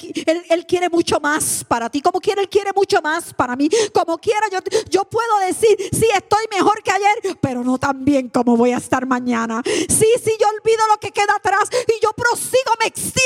él, 0.51 0.67
quiere 0.67 0.89
mucho 0.89 1.21
más 1.21 1.65
para 1.65 1.89
ti. 1.89 2.01
Como 2.01 2.21
quiera, 2.21 2.41
Él 2.43 2.49
quiere 2.49 2.73
mucho 2.75 3.01
más 3.01 3.33
para 3.33 3.57
mí. 3.57 3.69
Como 3.93 4.19
quiera, 4.19 4.47
yo, 4.51 4.59
yo 4.91 5.05
puedo 5.05 5.39
decir, 5.47 5.77
sí, 5.93 6.07
estoy 6.15 6.45
mejor 6.51 6.83
que 6.83 6.91
ayer, 6.91 7.39
pero 7.41 7.63
no 7.63 7.79
tan 7.79 8.05
bien 8.05 8.29
como 8.29 8.57
voy 8.57 8.73
a 8.73 8.79
estar 8.79 9.07
mañana. 9.07 9.63
Sí, 9.65 10.07
sí, 10.23 10.33
yo 10.41 10.47
olvido 10.49 10.87
lo 10.89 10.99
que 10.99 11.11
queda 11.11 11.37
atrás 11.37 11.69
y 11.87 12.03
yo 12.03 12.11
prosigo, 12.17 12.73
me 12.81 12.87
extiendo, 12.87 13.19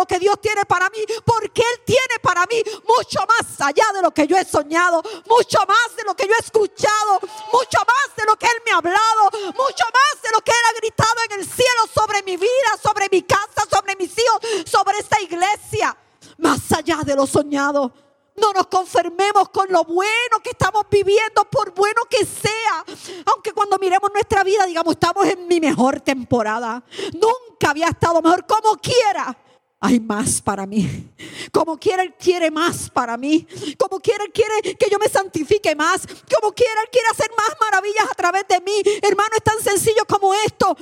lo 0.00 0.06
que 0.06 0.18
Dios 0.18 0.40
tiene 0.40 0.64
para 0.64 0.88
mí, 0.88 0.98
porque 1.24 1.60
Él 1.60 1.80
tiene 1.84 2.18
para 2.22 2.46
mí 2.46 2.62
mucho 2.88 3.20
más 3.28 3.60
allá 3.60 3.84
de 3.92 4.00
lo 4.00 4.10
que 4.12 4.26
yo 4.26 4.36
he 4.36 4.44
soñado, 4.44 5.02
mucho 5.26 5.58
más 5.68 5.94
de 5.94 6.04
lo 6.04 6.14
que 6.14 6.26
yo 6.26 6.32
he 6.34 6.42
escuchado, 6.42 7.20
mucho 7.52 7.78
más 7.86 8.16
de 8.16 8.24
lo 8.24 8.36
que 8.36 8.46
Él 8.46 8.62
me 8.64 8.72
ha 8.72 8.76
hablado, 8.76 9.30
mucho 9.52 9.84
más 9.92 10.22
de 10.22 10.30
lo 10.32 10.40
que 10.40 10.52
Él 10.52 10.64
ha 10.68 10.78
gritado 10.78 11.14
en 11.28 11.40
el 11.40 11.46
cielo 11.46 11.82
sobre 11.94 12.22
mi 12.22 12.38
vida, 12.38 12.78
sobre 12.82 13.08
mi 13.12 13.22
casa, 13.22 13.66
sobre 13.70 13.94
mis 13.96 14.10
hijos, 14.10 14.70
sobre 14.70 14.98
esta 14.98 15.20
iglesia, 15.20 15.94
más 16.38 16.72
allá 16.72 17.00
de 17.04 17.14
lo 17.14 17.26
soñado. 17.26 17.92
No 18.36 18.54
nos 18.54 18.68
conformemos 18.68 19.50
con 19.50 19.70
lo 19.70 19.84
bueno 19.84 20.38
que 20.42 20.50
estamos 20.50 20.84
viviendo, 20.90 21.44
por 21.50 21.74
bueno 21.74 22.02
que 22.08 22.24
sea. 22.24 22.84
Aunque 23.26 23.52
cuando 23.52 23.76
miremos 23.76 24.10
nuestra 24.14 24.42
vida, 24.44 24.64
digamos, 24.64 24.94
estamos 24.94 25.26
en 25.26 25.46
mi 25.46 25.60
mejor 25.60 26.00
temporada. 26.00 26.82
Nunca 27.12 27.70
había 27.70 27.88
estado 27.88 28.22
mejor, 28.22 28.46
como 28.46 28.76
quiera. 28.76 29.36
Hay 29.82 29.98
más 29.98 30.42
para 30.42 30.66
mí. 30.66 31.08
Como 31.50 31.78
quiera, 31.78 32.02
Él 32.02 32.14
quiere 32.18 32.50
más 32.50 32.90
para 32.90 33.16
mí. 33.16 33.46
Como 33.78 33.98
quiera, 33.98 34.24
Él 34.24 34.30
quiere 34.32 34.76
que 34.76 34.90
yo 34.90 34.98
me 34.98 35.08
santifique 35.08 35.74
más. 35.74 36.06
Como 36.06 36.52
quiera, 36.52 36.82
Él 36.82 36.88
quiere 36.92 37.08
hacer 37.10 37.30
más 37.36 37.56
maravillas 37.58 38.04
a 38.10 38.14
través 38.14 38.44
de 38.46 38.60
mí. 38.60 39.00
Hermano, 39.02 39.30
es 39.36 39.42
tan 39.42 39.58
sencillo 39.62 40.02
como 40.06 40.34
esto. 40.34 40.76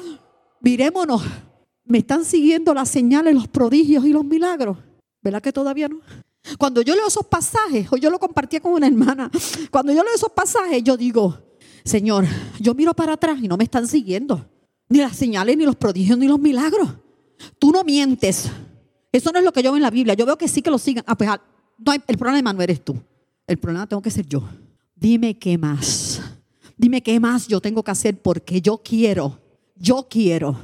Mirémonos. 0.61 1.23
Me 1.85 1.99
están 1.99 2.25
siguiendo 2.25 2.75
las 2.75 2.91
señales, 2.91 3.35
los 3.35 3.47
prodigios 3.47 4.05
y 4.05 4.13
los 4.13 4.25
milagros. 4.25 4.77
¿Verdad 5.23 5.41
que 5.41 5.53
todavía 5.53 5.89
no? 5.89 6.01
Cuando 6.59 6.83
yo 6.83 6.95
leo 6.95 7.07
esos 7.07 7.27
pasajes, 7.27 7.87
o 7.91 7.97
yo 7.97 8.11
lo 8.11 8.19
compartía 8.19 8.61
con 8.61 8.73
una 8.73 8.87
hermana, 8.87 9.31
cuando 9.71 9.93
yo 9.93 10.03
leo 10.03 10.15
esos 10.15 10.33
pasajes, 10.33 10.83
yo 10.83 10.97
digo, 10.97 11.39
Señor, 11.85 12.27
yo 12.61 12.75
miro 12.75 12.95
para 12.95 13.15
atrás 13.15 13.39
y 13.41 13.49
no 13.49 13.57
me 13.57 13.65
están 13.65 13.87
siguiendo. 13.87 14.49
Ni 14.89 14.99
las 14.99 15.17
señales, 15.17 15.57
ni 15.57 15.65
los 15.65 15.77
prodigios, 15.77 16.19
ni 16.19 16.27
los 16.27 16.39
milagros. 16.39 16.89
Tú 17.59 17.71
no 17.71 17.85
mientes. 17.85 18.51
Eso 19.13 19.33
no 19.33 19.39
es 19.39 19.45
lo 19.45 19.53
que 19.53 19.63
yo 19.63 19.71
veo 19.71 19.77
en 19.77 19.83
la 19.83 19.91
Biblia. 19.91 20.15
Yo 20.15 20.27
veo 20.27 20.37
que 20.37 20.49
sí 20.49 20.63
que 20.63 20.71
lo 20.71 20.79
sigan. 20.79 21.05
Ah, 21.07 21.17
pues, 21.17 21.31
ah, 21.31 21.41
no 21.79 21.93
el 21.93 22.19
problema 22.19 22.53
no 22.53 22.63
eres 22.63 22.85
tú. 22.85 22.97
El 23.47 23.59
problema 23.59 23.87
tengo 23.87 24.03
que 24.03 24.11
ser 24.11 24.27
yo. 24.27 24.43
Dime 24.95 25.39
qué 25.39 25.57
más. 25.57 26.21
Dime 26.77 27.03
qué 27.03 27.19
más 27.19 27.49
yo 27.49 27.61
tengo 27.61 27.83
que 27.83 27.91
hacer 27.91 28.21
porque 28.21 28.61
yo 28.61 28.79
quiero, 28.79 29.41
yo 29.77 30.07
quiero 30.09 30.57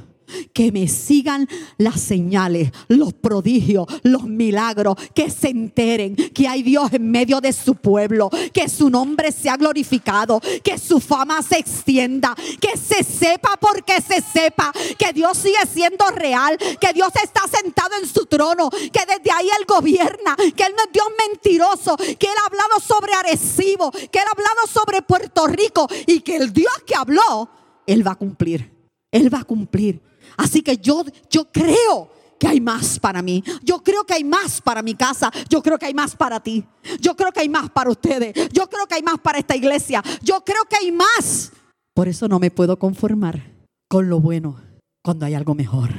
que 0.53 0.71
me 0.71 0.87
sigan 0.87 1.47
las 1.77 2.01
señales, 2.01 2.71
los 2.87 3.13
prodigios, 3.13 3.87
los 4.03 4.23
milagros, 4.23 4.95
que 5.13 5.29
se 5.29 5.49
enteren 5.49 6.15
que 6.15 6.47
hay 6.47 6.63
Dios 6.63 6.93
en 6.93 7.09
medio 7.11 7.41
de 7.41 7.53
su 7.53 7.75
pueblo, 7.75 8.29
que 8.53 8.69
su 8.69 8.89
nombre 8.89 9.31
sea 9.31 9.57
glorificado, 9.57 10.41
que 10.63 10.77
su 10.77 10.99
fama 10.99 11.41
se 11.41 11.57
extienda, 11.57 12.35
que 12.59 12.77
se 12.77 13.03
sepa 13.03 13.57
porque 13.59 14.01
se 14.01 14.21
sepa 14.21 14.71
que 14.97 15.13
Dios 15.13 15.37
sigue 15.37 15.65
siendo 15.71 16.05
real, 16.11 16.57
que 16.79 16.93
Dios 16.93 17.09
está 17.23 17.41
sentado 17.47 17.91
en 18.01 18.07
su 18.07 18.25
trono, 18.25 18.69
que 18.69 19.01
desde 19.07 19.31
ahí 19.31 19.47
Él 19.59 19.65
gobierna, 19.67 20.35
que 20.35 20.63
Él 20.63 20.73
no 20.75 20.83
es 20.83 20.91
Dios 20.91 21.07
mentiroso, 21.29 21.97
que 21.97 22.27
Él 22.27 22.35
ha 22.43 22.47
hablado 22.47 22.79
sobre 22.79 23.13
Arecibo, 23.13 23.91
que 23.91 24.19
Él 24.19 24.25
ha 24.27 24.31
hablado 24.31 24.67
sobre 24.71 25.01
Puerto 25.01 25.47
Rico 25.47 25.87
y 26.07 26.21
que 26.21 26.37
el 26.37 26.53
Dios 26.53 26.73
que 26.85 26.95
habló, 26.95 27.49
Él 27.85 28.05
va 28.05 28.11
a 28.11 28.15
cumplir. 28.15 28.73
Él 29.11 29.33
va 29.33 29.39
a 29.39 29.43
cumplir. 29.43 30.01
Así 30.37 30.61
que 30.61 30.77
yo, 30.77 31.03
yo 31.29 31.51
creo 31.51 32.09
que 32.39 32.47
hay 32.47 32.61
más 32.61 32.99
para 32.99 33.21
mí. 33.21 33.43
Yo 33.63 33.81
creo 33.83 34.05
que 34.05 34.13
hay 34.13 34.23
más 34.23 34.61
para 34.61 34.81
mi 34.81 34.95
casa. 34.95 35.31
Yo 35.49 35.61
creo 35.61 35.77
que 35.77 35.85
hay 35.85 35.93
más 35.93 36.15
para 36.15 36.39
ti. 36.41 36.63
Yo 36.99 37.15
creo 37.15 37.31
que 37.31 37.41
hay 37.41 37.49
más 37.49 37.69
para 37.69 37.89
ustedes. 37.89 38.33
Yo 38.51 38.67
creo 38.69 38.85
que 38.87 38.95
hay 38.95 39.03
más 39.03 39.19
para 39.19 39.39
esta 39.39 39.55
iglesia. 39.55 40.03
Yo 40.21 40.43
creo 40.43 40.63
que 40.69 40.75
hay 40.75 40.91
más. 40.91 41.51
Por 41.93 42.07
eso 42.07 42.27
no 42.27 42.39
me 42.39 42.51
puedo 42.51 42.77
conformar 42.77 43.53
con 43.87 44.09
lo 44.09 44.19
bueno 44.19 44.59
cuando 45.01 45.25
hay 45.25 45.33
algo 45.33 45.55
mejor. 45.55 45.91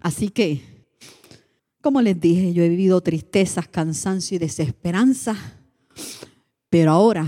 Así 0.00 0.28
que, 0.28 0.86
como 1.80 2.02
les 2.02 2.20
dije, 2.20 2.52
yo 2.52 2.62
he 2.62 2.68
vivido 2.68 3.00
tristezas, 3.00 3.68
cansancio 3.68 4.36
y 4.36 4.38
desesperanza. 4.38 5.36
Pero 6.70 6.90
ahora 6.92 7.26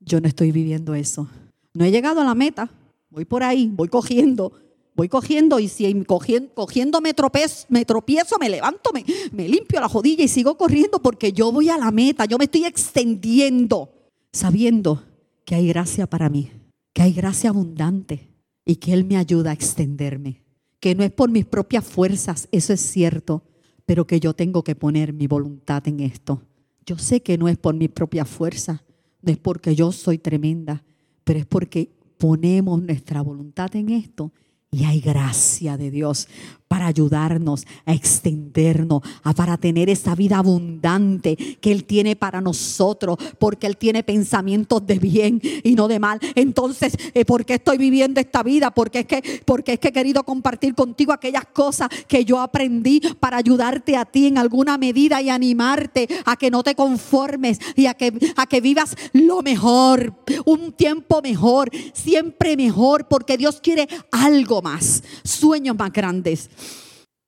yo 0.00 0.20
no 0.20 0.28
estoy 0.28 0.52
viviendo 0.52 0.94
eso. 0.94 1.28
No 1.74 1.84
he 1.84 1.90
llegado 1.90 2.20
a 2.20 2.24
la 2.24 2.34
meta. 2.34 2.70
Voy 3.10 3.24
por 3.24 3.42
ahí, 3.42 3.70
voy 3.72 3.88
cogiendo 3.88 4.52
Voy 4.94 5.08
cogiendo 5.08 5.58
y 5.58 5.68
si 5.68 6.04
cogiendo, 6.04 7.00
me, 7.00 7.14
tropiezo, 7.14 7.66
me 7.70 7.84
tropiezo, 7.84 8.36
me 8.38 8.50
levanto, 8.50 8.90
me, 8.92 9.04
me 9.32 9.48
limpio 9.48 9.80
la 9.80 9.88
jodilla 9.88 10.24
y 10.24 10.28
sigo 10.28 10.58
corriendo 10.58 11.00
porque 11.00 11.32
yo 11.32 11.50
voy 11.50 11.70
a 11.70 11.78
la 11.78 11.90
meta, 11.90 12.26
yo 12.26 12.36
me 12.36 12.44
estoy 12.44 12.66
extendiendo, 12.66 13.90
sabiendo 14.32 15.02
que 15.46 15.54
hay 15.54 15.68
gracia 15.68 16.06
para 16.06 16.28
mí, 16.28 16.50
que 16.92 17.02
hay 17.02 17.14
gracia 17.14 17.50
abundante 17.50 18.28
y 18.66 18.76
que 18.76 18.92
Él 18.92 19.04
me 19.04 19.16
ayuda 19.16 19.50
a 19.50 19.54
extenderme. 19.54 20.42
Que 20.78 20.94
no 20.94 21.04
es 21.04 21.12
por 21.12 21.30
mis 21.30 21.46
propias 21.46 21.84
fuerzas, 21.84 22.48
eso 22.52 22.72
es 22.72 22.80
cierto, 22.80 23.44
pero 23.86 24.06
que 24.06 24.20
yo 24.20 24.34
tengo 24.34 24.62
que 24.62 24.74
poner 24.74 25.12
mi 25.12 25.26
voluntad 25.26 25.86
en 25.88 26.00
esto. 26.00 26.42
Yo 26.84 26.98
sé 26.98 27.22
que 27.22 27.38
no 27.38 27.48
es 27.48 27.56
por 27.56 27.74
mi 27.74 27.88
propia 27.88 28.24
fuerza, 28.24 28.84
no 29.22 29.32
es 29.32 29.38
porque 29.38 29.74
yo 29.74 29.92
soy 29.92 30.18
tremenda, 30.18 30.84
pero 31.24 31.38
es 31.38 31.46
porque 31.46 31.92
ponemos 32.18 32.82
nuestra 32.82 33.22
voluntad 33.22 33.74
en 33.76 33.88
esto 33.90 34.32
y 34.74 34.84
hay 34.84 35.00
gracia 35.00 35.76
de 35.76 35.90
Dios 35.90 36.28
para 36.72 36.86
ayudarnos 36.86 37.66
a 37.84 37.92
extendernos, 37.92 39.02
a 39.24 39.34
para 39.34 39.58
tener 39.58 39.90
esa 39.90 40.14
vida 40.14 40.38
abundante 40.38 41.36
que 41.36 41.70
Él 41.70 41.84
tiene 41.84 42.16
para 42.16 42.40
nosotros, 42.40 43.18
porque 43.38 43.66
Él 43.66 43.76
tiene 43.76 44.02
pensamientos 44.02 44.86
de 44.86 44.98
bien 44.98 45.38
y 45.64 45.74
no 45.74 45.86
de 45.86 45.98
mal. 45.98 46.18
Entonces, 46.34 46.96
eh, 47.12 47.26
¿por 47.26 47.44
qué 47.44 47.56
estoy 47.56 47.76
viviendo 47.76 48.20
esta 48.20 48.42
vida? 48.42 48.70
Porque 48.70 49.00
es 49.00 49.06
que, 49.06 49.42
porque 49.44 49.74
es 49.74 49.80
que 49.80 49.88
he 49.88 49.92
querido 49.92 50.24
compartir 50.24 50.74
contigo 50.74 51.12
aquellas 51.12 51.44
cosas 51.44 51.90
que 52.08 52.24
yo 52.24 52.40
aprendí 52.40 53.02
para 53.20 53.36
ayudarte 53.36 53.94
a 53.98 54.06
ti 54.06 54.28
en 54.28 54.38
alguna 54.38 54.78
medida 54.78 55.20
y 55.20 55.28
animarte 55.28 56.08
a 56.24 56.36
que 56.36 56.50
no 56.50 56.62
te 56.62 56.74
conformes 56.74 57.58
y 57.76 57.84
a 57.84 57.92
que, 57.92 58.14
a 58.34 58.46
que 58.46 58.62
vivas 58.62 58.96
lo 59.12 59.42
mejor, 59.42 60.14
un 60.46 60.72
tiempo 60.72 61.20
mejor, 61.20 61.70
siempre 61.92 62.56
mejor, 62.56 63.08
porque 63.08 63.36
Dios 63.36 63.60
quiere 63.60 63.86
algo 64.10 64.62
más, 64.62 65.02
sueños 65.22 65.76
más 65.76 65.92
grandes 65.92 66.48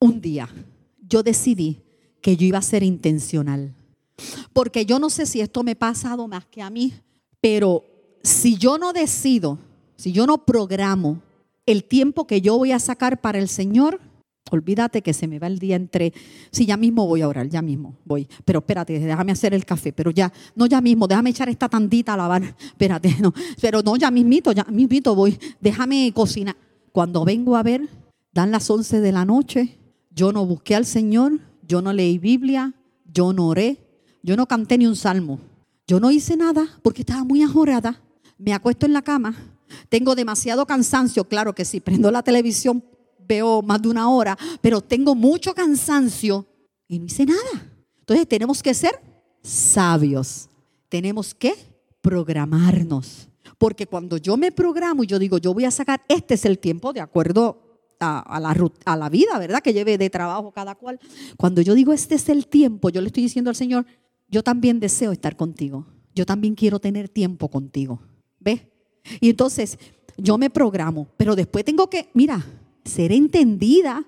un 0.01 0.21
día 0.21 0.49
yo 1.09 1.23
decidí 1.23 1.81
que 2.21 2.37
yo 2.37 2.47
iba 2.47 2.59
a 2.59 2.63
ser 2.63 2.83
intencional. 2.83 3.75
Porque 4.53 4.87
yo 4.87 4.99
no 4.99 5.11
sé 5.11 5.27
si 5.27 5.41
esto 5.41 5.63
me 5.63 5.73
ha 5.73 5.79
pasado 5.79 6.29
más 6.29 6.47
que 6.47 6.63
a 6.63 6.71
mí, 6.71 6.95
pero 7.41 7.85
si 8.23 8.57
yo 8.57 8.79
no 8.79 8.93
decido, 8.93 9.59
si 9.97 10.13
yo 10.13 10.27
no 10.27 10.45
programo 10.45 11.21
el 11.67 11.85
tiempo 11.85 12.27
que 12.27 12.41
yo 12.41 12.57
voy 12.57 12.73
a 12.73 12.79
sacar 12.79 13.21
para 13.21 13.39
el 13.39 13.49
Señor, 13.49 14.01
olvídate 14.51 15.03
que 15.03 15.13
se 15.13 15.27
me 15.27 15.39
va 15.39 15.47
el 15.47 15.59
día 15.59 15.77
entre, 15.77 16.13
si 16.51 16.67
ya 16.67 16.77
mismo 16.77 17.07
voy 17.07 17.23
a 17.23 17.29
orar, 17.29 17.49
ya 17.49 17.63
mismo 17.63 17.97
voy, 18.05 18.29
pero 18.45 18.61
espérate, 18.61 18.99
déjame 18.99 19.33
hacer 19.33 19.55
el 19.55 19.65
café, 19.65 19.93
pero 19.93 20.11
ya, 20.11 20.33
no 20.55 20.67
ya 20.67 20.81
mismo, 20.81 21.07
déjame 21.07 21.31
echar 21.31 21.49
esta 21.49 21.69
tandita 21.69 22.15
a 22.15 22.17
lavar, 22.17 22.43
espérate, 22.43 23.17
no, 23.21 23.33
pero 23.61 23.83
no, 23.83 23.97
ya 23.97 24.11
mismito, 24.11 24.53
ya 24.53 24.65
mismito 24.65 25.15
voy, 25.15 25.39
déjame 25.61 26.13
cocinar. 26.15 26.57
Cuando 26.93 27.25
vengo 27.25 27.57
a 27.57 27.63
ver, 27.63 27.89
dan 28.33 28.53
las 28.53 28.71
11 28.71 29.01
de 29.01 29.13
la 29.13 29.25
noche, 29.25 29.79
yo 30.15 30.33
no 30.33 30.47
busqué 30.47 30.75
al 30.75 30.87
Señor, 30.87 31.41
yo 31.67 31.83
no 31.83 31.93
leí 31.93 32.19
Biblia, 32.19 32.73
yo 33.13 33.33
no 33.33 33.49
oré, 33.49 33.79
yo 34.23 34.37
no 34.37 34.47
canté 34.47 34.79
ni 34.79 34.87
un 34.87 34.97
salmo. 34.97 35.41
Yo 35.87 36.01
no 36.01 36.11
hice 36.11 36.37
nada 36.37 36.67
porque 36.83 37.03
estaba 37.03 37.25
muy 37.25 37.43
ajorada. 37.43 38.01
Me 38.39 38.53
acuesto 38.53 38.87
en 38.87 38.93
la 38.93 39.03
cama, 39.03 39.35
tengo 39.89 40.15
demasiado 40.15 40.67
cansancio, 40.67 41.25
claro 41.25 41.55
que 41.55 41.65
si 41.65 41.81
prendo 41.81 42.11
la 42.11 42.23
televisión 42.23 42.85
veo 43.27 43.63
más 43.63 43.83
de 43.83 43.89
una 43.89 44.09
hora, 44.09 44.39
pero 44.61 44.81
tengo 44.81 45.15
mucho 45.15 45.55
cansancio 45.55 46.47
y 46.89 46.99
no 46.99 47.07
hice 47.07 47.27
nada. 47.27 47.73
Entonces 47.99 48.29
tenemos 48.29 48.63
que 48.63 48.75
ser 48.75 49.01
sabios, 49.43 50.49
tenemos 50.89 51.35
que 51.35 51.55
programarnos. 52.01 53.29
Porque 53.59 53.87
cuando 53.87 54.17
yo 54.17 54.37
me 54.37 54.53
programo 54.53 55.05
y 55.05 55.07
yo 55.07 55.19
digo, 55.19 55.39
yo 55.39 55.55
voy 55.55 55.65
a 55.65 55.71
sacar, 55.71 56.03
este 56.09 56.35
es 56.35 56.45
el 56.45 56.59
tiempo 56.59 56.93
de 56.93 57.01
acuerdo 57.01 57.64
a, 58.01 58.41
la, 58.41 58.71
a 58.85 58.97
la 58.97 59.09
vida, 59.09 59.39
¿verdad? 59.39 59.61
Que 59.63 59.73
lleve 59.73 59.99
de 59.99 60.11
trabajo 60.11 60.53
cada 60.53 60.75
cual. 60.75 60.99
Cuando 61.37 61.61
yo 61.61 61.75
digo, 61.75 61.93
este 61.93 62.15
es 62.15 62.29
el 62.29 62.47
tiempo, 62.47 62.91
yo 62.91 63.01
le 63.01 63.09
estoy 63.09 63.23
diciendo 63.23 63.51
al 63.51 63.57
Señor, 63.57 63.87
yo 64.29 64.43
también 64.43 64.81
deseo 64.81 65.13
estar 65.13 65.37
contigo. 65.37 65.87
Yo 66.15 66.27
también 66.27 66.55
quiero 66.55 66.79
tener 66.79 67.09
tiempo 67.09 67.49
contigo. 67.49 68.01
¿Ves? 68.39 68.63
Y 69.21 69.31
entonces 69.31 69.79
yo 70.17 70.39
me 70.39 70.51
programo, 70.51 71.09
pero 71.17 71.35
después 71.35 71.65
tengo 71.65 71.91
que, 71.91 72.09
mira, 72.15 72.45
ser 72.85 73.13
entendida. 73.13 74.05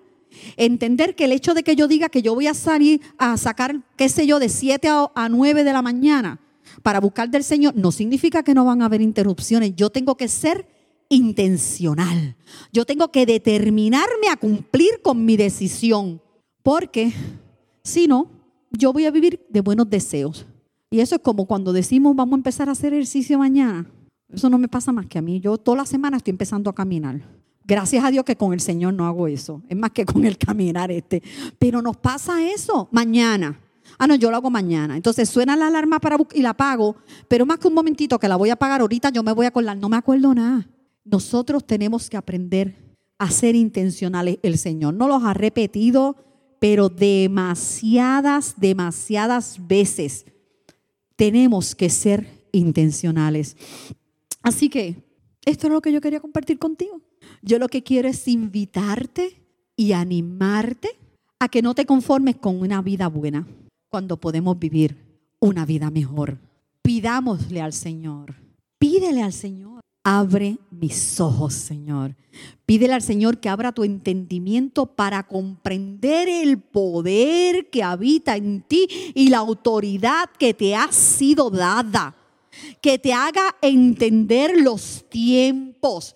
Entender 0.57 1.15
que 1.15 1.25
el 1.25 1.33
hecho 1.33 1.55
de 1.55 1.63
que 1.63 1.77
yo 1.77 1.89
diga 1.89 2.09
que 2.09 2.23
yo 2.23 2.35
voy 2.35 2.47
a 2.47 2.55
salir 2.55 3.01
a 3.17 3.37
sacar, 3.37 3.81
qué 3.97 4.09
sé 4.09 4.27
yo, 4.27 4.39
de 4.39 4.49
7 4.49 4.89
a, 4.89 5.11
a 5.15 5.29
9 5.29 5.65
de 5.65 5.73
la 5.73 5.83
mañana 5.83 6.41
para 6.83 7.01
buscar 7.01 7.31
del 7.31 7.43
Señor, 7.43 7.75
no 7.75 7.91
significa 7.91 8.43
que 8.43 8.55
no 8.55 8.65
van 8.65 8.83
a 8.83 8.87
haber 8.87 9.01
interrupciones. 9.01 9.75
Yo 9.77 9.91
tengo 9.91 10.17
que 10.17 10.29
ser 10.29 10.67
intencional. 11.09 12.37
Yo 12.73 12.85
tengo 12.85 13.11
que 13.11 13.27
determinarme 13.27 14.29
a 14.31 14.37
cumplir 14.37 15.01
con 15.03 15.25
mi 15.25 15.37
decisión, 15.37 16.21
porque 16.63 17.13
si 17.83 18.07
no, 18.07 18.31
yo 18.71 18.93
voy 18.93 19.07
a 19.07 19.11
vivir 19.11 19.45
de 19.49 19.61
buenos 19.61 19.89
deseos. 19.89 20.47
Y 20.91 21.01
eso 21.01 21.17
es 21.17 21.21
como 21.21 21.47
cuando 21.47 21.73
decimos 21.73 22.15
vamos 22.15 22.35
a 22.35 22.37
empezar 22.37 22.69
a 22.69 22.73
hacer 22.73 22.93
ejercicio 22.93 23.39
mañana. 23.39 23.87
Eso 24.33 24.51
no 24.51 24.59
me 24.59 24.69
pasa 24.69 24.93
más 24.93 25.07
que 25.07 25.19
a 25.19 25.23
mí. 25.23 25.41
Yo 25.41 25.57
toda 25.59 25.79
la 25.79 25.87
semana 25.87 26.17
estoy 26.17 26.33
empezando 26.33 26.71
a 26.71 26.75
caminar. 26.75 27.21
Gracias 27.65 28.05
a 28.05 28.11
Dios 28.11 28.25
que 28.25 28.37
con 28.37 28.53
el 28.53 28.61
Señor 28.61 28.95
no 28.95 29.07
hago 29.07 29.27
eso. 29.27 29.63
Es 29.69 29.77
más 29.77 29.91
que 29.91 30.05
con 30.05 30.25
el 30.25 30.39
caminar 30.39 30.91
este. 30.91 31.23
Pero 31.59 31.83
nos 31.83 31.97
pasa 31.97 32.43
eso 32.43 32.89
mañana. 32.93 33.61
Ah, 33.99 34.07
no, 34.07 34.15
yo 34.15 34.31
lo 34.31 34.37
hago 34.37 34.51
mañana. 34.51 34.97
Entonces 34.97 35.29
suena 35.29 35.57
la 35.57 35.69
alarma 35.69 35.99
para 36.01 36.17
y 36.35 36.43
la 36.43 36.51
apago, 36.51 36.97
pero 37.29 37.47
más 37.47 37.59
que 37.59 37.69
un 37.69 37.75
momentito 37.75 38.19
que 38.19 38.29
la 38.29 38.37
voy 38.37 38.51
a 38.51 38.55
apagar 38.55 38.81
ahorita, 38.81 39.11
yo 39.11 39.23
me 39.23 39.33
voy 39.33 39.47
a 39.47 39.49
acordar. 39.49 39.77
No 39.77 39.89
me 39.89 39.97
acuerdo 39.97 40.35
nada. 40.35 40.67
Nosotros 41.07 41.67
tenemos 41.67 42.11
que 42.11 42.17
aprender 42.17 42.77
a 43.19 43.31
ser 43.31 43.55
intencionales. 43.55 44.39
El 44.43 44.59
Señor 44.59 44.93
no 44.95 45.09
los 45.09 45.25
ha 45.25 45.33
repetido, 45.35 46.17
pero 46.59 46.89
demasiadas, 46.89 48.55
demasiadas 48.59 49.59
veces 49.67 50.27
tenemos 51.15 51.75
que 51.75 51.89
ser 51.89 52.29
intencionales. 52.53 53.57
Así 54.43 54.69
que 54.69 54.97
esto 55.45 55.69
es 55.69 55.73
lo 55.73 55.81
que 55.81 55.93
yo 55.93 56.01
quería 56.01 56.21
compartir 56.21 56.59
contigo. 56.59 57.01
Yo 57.43 57.59
lo 57.59 57.69
que 57.69 57.83
quiero 57.83 58.09
es 58.09 58.27
invitarte 58.29 59.41
y 59.77 59.93
animarte 59.93 60.91
a 61.39 61.49
que 61.49 61.63
no 61.63 61.75
te 61.75 61.87
conformes 61.87 62.37
con 62.37 62.61
una 62.61 62.83
vida 62.83 63.09
buena 63.09 63.47
cuando 63.89 64.19
podemos 64.19 64.59
vivir 64.59 64.97
una 65.39 65.65
vida 65.65 65.91
mejor. 65.91 66.39
Pidámosle 66.83 67.61
al 67.61 67.73
Señor, 67.73 68.35
pídele 68.79 69.23
al 69.23 69.33
Señor. 69.33 69.76
Abre 70.09 70.59
mis 70.71 71.19
ojos, 71.19 71.53
Señor. 71.53 72.15
Pídele 72.65 72.95
al 72.95 73.03
Señor 73.03 73.41
que 73.41 73.49
abra 73.49 73.73
tu 73.73 73.83
entendimiento 73.83 74.87
para 74.87 75.27
comprender 75.27 76.29
el 76.29 76.61
poder 76.61 77.71
que 77.71 77.83
habita 77.83 78.37
en 78.37 78.63
ti 78.63 78.87
y 79.17 79.31
la 79.31 79.39
autoridad 79.39 80.31
que 80.39 80.55
te 80.55 80.77
ha 80.77 80.93
sido 80.93 81.51
dada. 81.51 82.15
Que 82.81 83.01
te 83.01 83.13
haga 83.13 83.57
entender 83.61 84.61
los 84.61 85.05
tiempos. 85.11 86.15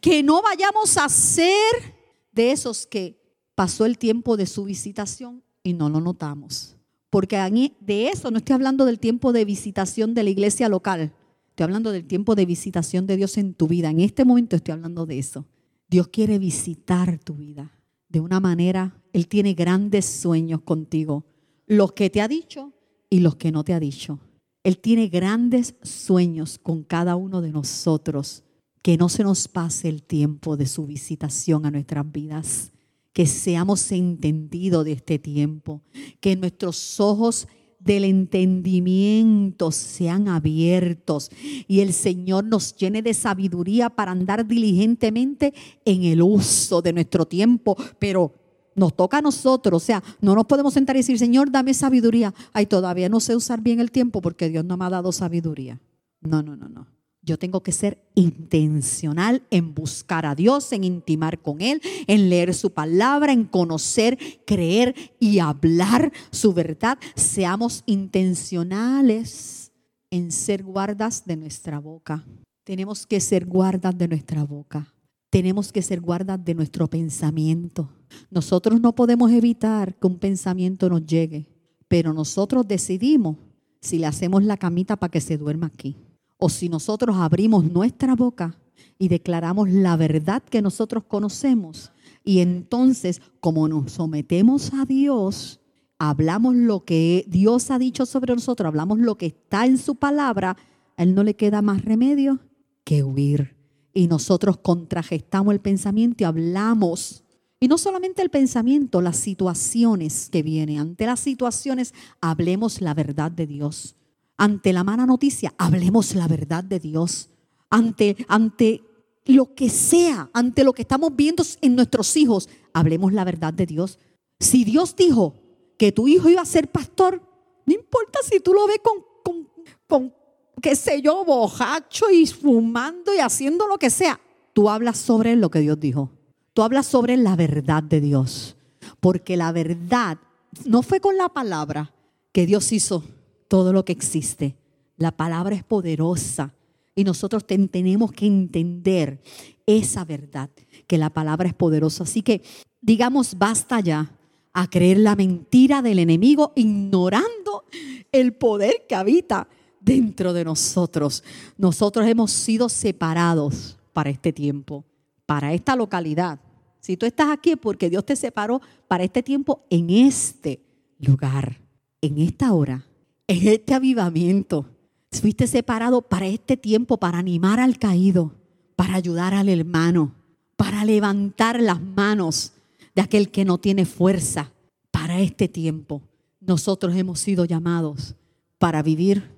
Que 0.00 0.22
no 0.22 0.40
vayamos 0.40 0.96
a 0.96 1.08
ser 1.08 1.96
de 2.30 2.52
esos 2.52 2.86
que 2.86 3.20
pasó 3.56 3.86
el 3.86 3.98
tiempo 3.98 4.36
de 4.36 4.46
su 4.46 4.62
visitación 4.62 5.42
y 5.64 5.72
no 5.72 5.88
lo 5.88 6.00
notamos. 6.00 6.76
Porque 7.10 7.36
de 7.80 8.06
eso 8.06 8.30
no 8.30 8.38
estoy 8.38 8.54
hablando 8.54 8.84
del 8.84 9.00
tiempo 9.00 9.32
de 9.32 9.44
visitación 9.44 10.14
de 10.14 10.22
la 10.22 10.30
iglesia 10.30 10.68
local. 10.68 11.12
Estoy 11.52 11.64
hablando 11.64 11.92
del 11.92 12.06
tiempo 12.06 12.34
de 12.34 12.46
visitación 12.46 13.06
de 13.06 13.18
Dios 13.18 13.36
en 13.36 13.52
tu 13.52 13.68
vida. 13.68 13.90
En 13.90 14.00
este 14.00 14.24
momento 14.24 14.56
estoy 14.56 14.72
hablando 14.72 15.04
de 15.04 15.18
eso. 15.18 15.44
Dios 15.86 16.08
quiere 16.08 16.38
visitar 16.38 17.18
tu 17.18 17.34
vida 17.34 17.70
de 18.08 18.20
una 18.20 18.40
manera, 18.40 19.02
Él 19.12 19.28
tiene 19.28 19.52
grandes 19.52 20.06
sueños 20.06 20.62
contigo. 20.62 21.26
Los 21.66 21.92
que 21.92 22.08
te 22.08 22.22
ha 22.22 22.28
dicho 22.28 22.72
y 23.10 23.20
los 23.20 23.36
que 23.36 23.52
no 23.52 23.64
te 23.64 23.74
ha 23.74 23.80
dicho. 23.80 24.18
Él 24.64 24.78
tiene 24.78 25.08
grandes 25.08 25.74
sueños 25.82 26.58
con 26.58 26.84
cada 26.84 27.16
uno 27.16 27.42
de 27.42 27.52
nosotros. 27.52 28.44
Que 28.80 28.96
no 28.96 29.10
se 29.10 29.22
nos 29.22 29.46
pase 29.46 29.90
el 29.90 30.02
tiempo 30.02 30.56
de 30.56 30.64
su 30.64 30.86
visitación 30.86 31.66
a 31.66 31.70
nuestras 31.70 32.10
vidas 32.10 32.72
que 33.12 33.26
seamos 33.26 33.92
entendidos 33.92 34.86
de 34.86 34.92
este 34.92 35.18
tiempo, 35.18 35.82
que 36.20 36.34
nuestros 36.34 36.98
ojos 36.98 37.46
del 37.84 38.04
entendimiento 38.04 39.72
sean 39.72 40.28
abiertos 40.28 41.30
y 41.66 41.80
el 41.80 41.92
Señor 41.92 42.44
nos 42.44 42.76
llene 42.76 43.02
de 43.02 43.14
sabiduría 43.14 43.90
para 43.90 44.12
andar 44.12 44.46
diligentemente 44.46 45.52
en 45.84 46.04
el 46.04 46.22
uso 46.22 46.82
de 46.82 46.92
nuestro 46.92 47.26
tiempo, 47.26 47.76
pero 47.98 48.34
nos 48.74 48.96
toca 48.96 49.18
a 49.18 49.22
nosotros, 49.22 49.82
o 49.82 49.84
sea, 49.84 50.02
no 50.20 50.34
nos 50.34 50.46
podemos 50.46 50.74
sentar 50.74 50.96
y 50.96 51.00
decir, 51.00 51.18
Señor, 51.18 51.50
dame 51.50 51.74
sabiduría. 51.74 52.32
Ay, 52.52 52.66
todavía 52.66 53.08
no 53.08 53.20
sé 53.20 53.36
usar 53.36 53.60
bien 53.60 53.80
el 53.80 53.90
tiempo 53.90 54.22
porque 54.22 54.48
Dios 54.48 54.64
no 54.64 54.76
me 54.76 54.84
ha 54.86 54.90
dado 54.90 55.12
sabiduría. 55.12 55.80
No, 56.20 56.42
no, 56.42 56.56
no, 56.56 56.68
no. 56.68 56.86
Yo 57.24 57.38
tengo 57.38 57.62
que 57.62 57.70
ser 57.70 58.02
intencional 58.16 59.46
en 59.50 59.74
buscar 59.74 60.26
a 60.26 60.34
Dios, 60.34 60.72
en 60.72 60.82
intimar 60.82 61.40
con 61.40 61.60
Él, 61.60 61.80
en 62.08 62.28
leer 62.28 62.52
su 62.52 62.72
palabra, 62.72 63.32
en 63.32 63.44
conocer, 63.44 64.18
creer 64.44 64.96
y 65.20 65.38
hablar 65.38 66.12
su 66.32 66.52
verdad. 66.52 66.98
Seamos 67.14 67.84
intencionales 67.86 69.70
en 70.10 70.32
ser 70.32 70.64
guardas 70.64 71.24
de 71.24 71.36
nuestra 71.36 71.78
boca. 71.78 72.26
Tenemos 72.64 73.06
que 73.06 73.20
ser 73.20 73.46
guardas 73.46 73.96
de 73.96 74.08
nuestra 74.08 74.42
boca. 74.42 74.92
Tenemos 75.30 75.70
que 75.70 75.80
ser 75.80 76.00
guardas 76.00 76.44
de 76.44 76.54
nuestro 76.54 76.88
pensamiento. 76.88 77.88
Nosotros 78.30 78.80
no 78.80 78.96
podemos 78.96 79.30
evitar 79.30 79.94
que 79.94 80.08
un 80.08 80.18
pensamiento 80.18 80.88
nos 80.88 81.06
llegue, 81.06 81.46
pero 81.86 82.12
nosotros 82.12 82.66
decidimos 82.66 83.36
si 83.80 83.98
le 83.98 84.06
hacemos 84.06 84.42
la 84.42 84.56
camita 84.56 84.96
para 84.96 85.10
que 85.10 85.20
se 85.20 85.38
duerma 85.38 85.68
aquí 85.68 85.96
o 86.44 86.48
si 86.48 86.68
nosotros 86.68 87.14
abrimos 87.18 87.62
nuestra 87.70 88.16
boca 88.16 88.58
y 88.98 89.06
declaramos 89.06 89.70
la 89.70 89.96
verdad 89.96 90.42
que 90.42 90.60
nosotros 90.60 91.04
conocemos, 91.04 91.92
y 92.24 92.40
entonces 92.40 93.22
como 93.38 93.68
nos 93.68 93.92
sometemos 93.92 94.72
a 94.74 94.84
Dios, 94.84 95.60
hablamos 95.98 96.56
lo 96.56 96.84
que 96.84 97.24
Dios 97.28 97.70
ha 97.70 97.78
dicho 97.78 98.06
sobre 98.06 98.34
nosotros, 98.34 98.66
hablamos 98.66 98.98
lo 98.98 99.16
que 99.16 99.26
está 99.26 99.66
en 99.66 99.78
su 99.78 99.94
palabra, 99.94 100.56
a 100.96 101.02
Él 101.04 101.14
no 101.14 101.22
le 101.22 101.36
queda 101.36 101.62
más 101.62 101.84
remedio 101.84 102.40
que 102.82 103.04
huir. 103.04 103.56
Y 103.94 104.08
nosotros 104.08 104.56
contragestamos 104.56 105.54
el 105.54 105.60
pensamiento 105.60 106.24
y 106.24 106.26
hablamos. 106.26 107.22
Y 107.60 107.68
no 107.68 107.78
solamente 107.78 108.20
el 108.20 108.30
pensamiento, 108.30 109.00
las 109.00 109.16
situaciones 109.16 110.28
que 110.28 110.42
vienen. 110.42 110.80
Ante 110.80 111.06
las 111.06 111.20
situaciones, 111.20 111.94
hablemos 112.20 112.80
la 112.80 112.94
verdad 112.94 113.30
de 113.30 113.46
Dios 113.46 113.94
ante 114.36 114.72
la 114.72 114.84
mala 114.84 115.06
noticia, 115.06 115.54
hablemos 115.58 116.14
la 116.14 116.28
verdad 116.28 116.64
de 116.64 116.80
Dios. 116.80 117.30
Ante, 117.70 118.16
ante 118.28 118.82
lo 119.24 119.54
que 119.54 119.70
sea, 119.70 120.30
ante 120.32 120.64
lo 120.64 120.72
que 120.72 120.82
estamos 120.82 121.14
viendo 121.14 121.44
en 121.60 121.76
nuestros 121.76 122.16
hijos, 122.16 122.48
hablemos 122.72 123.12
la 123.12 123.24
verdad 123.24 123.54
de 123.54 123.66
Dios. 123.66 123.98
Si 124.40 124.64
Dios 124.64 124.96
dijo 124.96 125.34
que 125.78 125.92
tu 125.92 126.08
hijo 126.08 126.28
iba 126.28 126.42
a 126.42 126.46
ser 126.46 126.70
pastor, 126.70 127.22
no 127.64 127.74
importa 127.74 128.18
si 128.28 128.40
tú 128.40 128.52
lo 128.52 128.66
ves 128.66 128.80
con, 128.82 129.04
con, 129.22 129.48
con 129.86 130.14
qué 130.60 130.74
sé 130.74 131.00
yo, 131.00 131.24
bojacho 131.24 132.10
y 132.10 132.26
fumando 132.26 133.14
y 133.14 133.18
haciendo 133.18 133.66
lo 133.66 133.78
que 133.78 133.90
sea. 133.90 134.20
Tú 134.52 134.68
hablas 134.68 134.98
sobre 134.98 135.36
lo 135.36 135.50
que 135.50 135.60
Dios 135.60 135.78
dijo. 135.78 136.10
Tú 136.52 136.62
hablas 136.62 136.86
sobre 136.86 137.16
la 137.16 137.36
verdad 137.36 137.82
de 137.82 138.00
Dios. 138.00 138.56
Porque 139.00 139.36
la 139.36 139.52
verdad 139.52 140.18
no 140.64 140.82
fue 140.82 141.00
con 141.00 141.16
la 141.16 141.28
palabra 141.28 141.94
que 142.32 142.46
Dios 142.46 142.72
hizo 142.72 143.04
todo 143.52 143.74
lo 143.74 143.84
que 143.84 143.92
existe. 143.92 144.56
La 144.96 145.10
palabra 145.10 145.54
es 145.54 145.62
poderosa 145.62 146.54
y 146.94 147.04
nosotros 147.04 147.44
tenemos 147.46 148.10
que 148.10 148.24
entender 148.24 149.20
esa 149.66 150.06
verdad, 150.06 150.48
que 150.86 150.96
la 150.96 151.10
palabra 151.10 151.48
es 151.48 151.54
poderosa. 151.54 152.04
Así 152.04 152.22
que 152.22 152.40
digamos, 152.80 153.36
basta 153.36 153.78
ya 153.80 154.10
a 154.54 154.70
creer 154.70 155.00
la 155.00 155.16
mentira 155.16 155.82
del 155.82 155.98
enemigo, 155.98 156.54
ignorando 156.56 157.64
el 158.10 158.32
poder 158.32 158.86
que 158.88 158.94
habita 158.94 159.46
dentro 159.82 160.32
de 160.32 160.46
nosotros. 160.46 161.22
Nosotros 161.58 162.06
hemos 162.06 162.30
sido 162.32 162.70
separados 162.70 163.78
para 163.92 164.08
este 164.08 164.32
tiempo, 164.32 164.86
para 165.26 165.52
esta 165.52 165.76
localidad. 165.76 166.40
Si 166.80 166.96
tú 166.96 167.04
estás 167.04 167.28
aquí 167.28 167.50
es 167.50 167.58
porque 167.58 167.90
Dios 167.90 168.06
te 168.06 168.16
separó 168.16 168.62
para 168.88 169.04
este 169.04 169.22
tiempo 169.22 169.66
en 169.68 169.90
este 169.90 170.62
lugar, 170.98 171.60
en 172.00 172.16
esta 172.16 172.54
hora 172.54 172.86
en 173.32 173.48
este 173.48 173.74
avivamiento. 173.74 174.66
Fuiste 175.10 175.46
separado 175.46 176.02
para 176.02 176.26
este 176.26 176.56
tiempo, 176.56 176.98
para 176.98 177.18
animar 177.18 177.60
al 177.60 177.78
caído, 177.78 178.34
para 178.76 178.94
ayudar 178.94 179.34
al 179.34 179.48
hermano, 179.48 180.14
para 180.56 180.84
levantar 180.84 181.60
las 181.60 181.80
manos 181.80 182.52
de 182.94 183.02
aquel 183.02 183.30
que 183.30 183.44
no 183.44 183.58
tiene 183.58 183.86
fuerza. 183.86 184.52
Para 184.90 185.20
este 185.20 185.48
tiempo, 185.48 186.02
nosotros 186.40 186.94
hemos 186.94 187.20
sido 187.20 187.44
llamados 187.46 188.14
para 188.58 188.82
vivir 188.82 189.30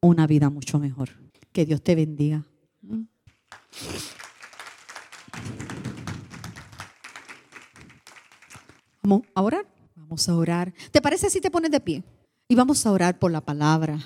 una 0.00 0.26
vida 0.26 0.48
mucho 0.48 0.78
mejor. 0.78 1.10
Que 1.52 1.66
Dios 1.66 1.82
te 1.82 1.94
bendiga. 1.94 2.44
Vamos 9.02 9.22
a 9.34 9.42
orar. 9.42 9.66
Vamos 9.96 10.28
a 10.28 10.36
orar. 10.36 10.72
¿Te 10.90 11.00
parece 11.00 11.28
si 11.28 11.40
te 11.40 11.50
pones 11.50 11.70
de 11.70 11.80
pie? 11.80 12.04
Y 12.48 12.54
vamos 12.54 12.84
a 12.84 12.92
orar 12.92 13.18
por 13.18 13.30
la 13.30 13.40
palabra. 13.40 13.98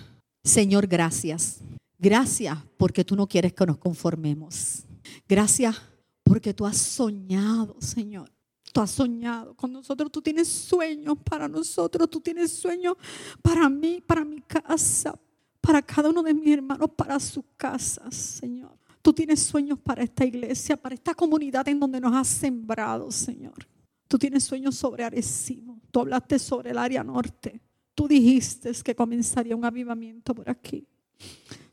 Señor, 0.45 0.87
gracias. 0.87 1.61
Gracias 1.99 2.59
porque 2.77 3.05
tú 3.05 3.17
no 3.17 3.27
quieres 3.27 3.53
que 3.53 3.67
nos 3.67 3.79
conformemos. 3.79 4.85
Gracias 5.29 5.81
porque 6.23 6.53
tú 6.53 6.67
has 6.67 6.77
soñado, 6.77 7.77
Señor. 7.81 8.31
Tú 8.73 8.81
has 8.81 8.91
soñado 8.91 9.55
con 9.55 9.73
nosotros. 9.73 10.11
Tú 10.13 10.21
tienes 10.21 10.49
sueños 10.49 11.17
para 11.25 11.49
nosotros. 11.49 12.11
Tú 12.11 12.21
tienes 12.21 12.53
sueños 12.53 12.97
para 13.41 13.69
mí, 13.69 14.03
para 14.07 14.25
mi 14.25 14.41
casa, 14.43 15.19
para 15.61 15.81
cada 15.81 16.11
uno 16.11 16.23
de 16.23 16.35
mis 16.35 16.49
hermanos, 16.49 16.91
para 16.95 17.19
sus 17.19 17.45
casas, 17.57 18.15
Señor. 18.15 18.77
Tú 19.01 19.13
tienes 19.13 19.41
sueños 19.41 19.79
para 19.79 20.03
esta 20.03 20.25
iglesia, 20.25 20.77
para 20.77 20.95
esta 20.95 21.15
comunidad 21.15 21.67
en 21.69 21.81
donde 21.81 22.01
nos 22.01 22.15
has 22.15 22.29
sembrado, 22.29 23.11
Señor. 23.11 23.67
Tú 24.09 24.19
tienes 24.19 24.45
sueños 24.45 24.75
sobre 24.75 25.05
Arecibo. 25.05 25.81
Tú 25.91 26.01
hablaste 26.01 26.39
sobre 26.39 26.71
el 26.71 26.79
área 26.79 27.03
norte. 27.03 27.61
Tú 27.97 28.07
dijiste 28.07 28.71
que 28.85 28.95
comenzaría 28.95 29.57
un 29.57 29.65
avivamiento 29.65 30.35
por 30.35 30.49
aquí. 30.51 30.87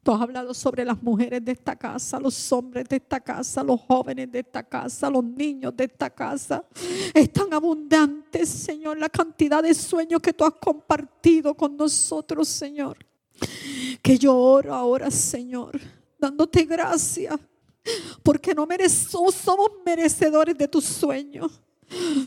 Tú 0.01 0.13
has 0.13 0.21
hablado 0.21 0.53
sobre 0.53 0.85
las 0.85 1.03
mujeres 1.03 1.43
de 1.43 1.51
esta 1.51 1.75
casa, 1.75 2.17
los 2.17 2.51
hombres 2.53 2.87
de 2.87 2.95
esta 2.95 3.19
casa, 3.19 3.61
los 3.61 3.81
jóvenes 3.81 4.31
de 4.31 4.39
esta 4.39 4.63
casa, 4.63 5.09
los 5.09 5.23
niños 5.23 5.75
de 5.75 5.83
esta 5.83 6.09
casa. 6.09 6.63
Es 7.13 7.31
tan 7.31 7.53
abundante, 7.53 8.45
Señor, 8.45 8.97
la 8.97 9.09
cantidad 9.09 9.61
de 9.61 9.73
sueños 9.73 10.21
que 10.21 10.31
tú 10.31 10.45
has 10.45 10.53
compartido 10.53 11.53
con 11.55 11.75
nosotros, 11.75 12.47
Señor. 12.47 12.97
Que 14.01 14.17
yo 14.17 14.37
oro 14.37 14.73
ahora, 14.73 15.11
Señor, 15.11 15.77
dándote 16.17 16.63
gracias, 16.63 17.37
porque 18.23 18.55
no 18.55 18.65
merecemos, 18.65 19.35
somos 19.35 19.71
merecedores 19.85 20.57
de 20.57 20.69
tus 20.69 20.85
sueños, 20.85 21.61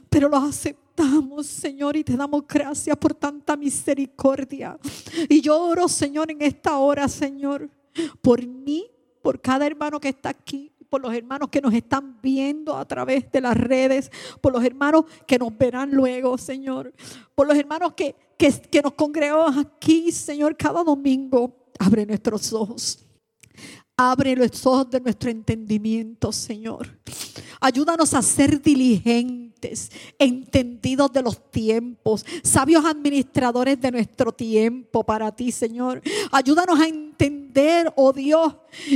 pero 0.08 0.28
los 0.28 0.42
aceptamos, 0.42 1.46
Señor, 1.46 1.96
y 1.96 2.04
te 2.04 2.16
damos 2.16 2.46
gracias 2.46 2.96
por 2.96 3.14
tanta 3.14 3.56
misericordia. 3.56 4.78
Y 5.28 5.40
yo 5.40 5.60
oro, 5.60 5.88
Señor, 5.88 6.30
en 6.30 6.42
esta 6.42 6.78
hora, 6.78 7.08
Señor, 7.08 7.68
por 8.20 8.44
mí, 8.46 8.86
por 9.22 9.40
cada 9.40 9.66
hermano 9.66 10.00
que 10.00 10.08
está 10.08 10.30
aquí, 10.30 10.72
por 10.88 11.00
los 11.00 11.14
hermanos 11.14 11.48
que 11.50 11.60
nos 11.60 11.74
están 11.74 12.20
viendo 12.22 12.76
a 12.76 12.84
través 12.84 13.30
de 13.30 13.40
las 13.40 13.56
redes, 13.56 14.10
por 14.40 14.52
los 14.52 14.64
hermanos 14.64 15.04
que 15.26 15.38
nos 15.38 15.56
verán 15.56 15.90
luego, 15.90 16.38
Señor, 16.38 16.92
por 17.34 17.46
los 17.46 17.56
hermanos 17.56 17.94
que, 17.94 18.14
que, 18.38 18.82
nos 18.82 18.94
congregamos 18.94 19.56
aquí, 19.56 20.12
Señor, 20.12 20.56
cada 20.56 20.82
domingo. 20.82 21.54
Abre 21.78 22.06
nuestros 22.06 22.52
ojos. 22.52 23.04
Abre 23.96 24.36
los 24.36 24.64
ojos 24.66 24.90
de 24.90 25.00
nuestro 25.00 25.30
entendimiento, 25.30 26.32
Señor. 26.32 26.98
Ayúdanos 27.60 28.14
a 28.14 28.22
ser 28.22 28.60
diligentes, 28.60 29.45
entendidos 30.18 31.12
de 31.12 31.22
los 31.22 31.50
tiempos, 31.50 32.24
sabios 32.42 32.84
administradores 32.84 33.80
de 33.80 33.90
nuestro 33.90 34.32
tiempo 34.32 35.04
para 35.04 35.34
ti, 35.34 35.52
Señor. 35.52 36.02
Ayúdanos 36.30 36.78
a 36.80 36.86
entender, 36.86 37.92
oh 37.96 38.12
Dios, 38.12 38.54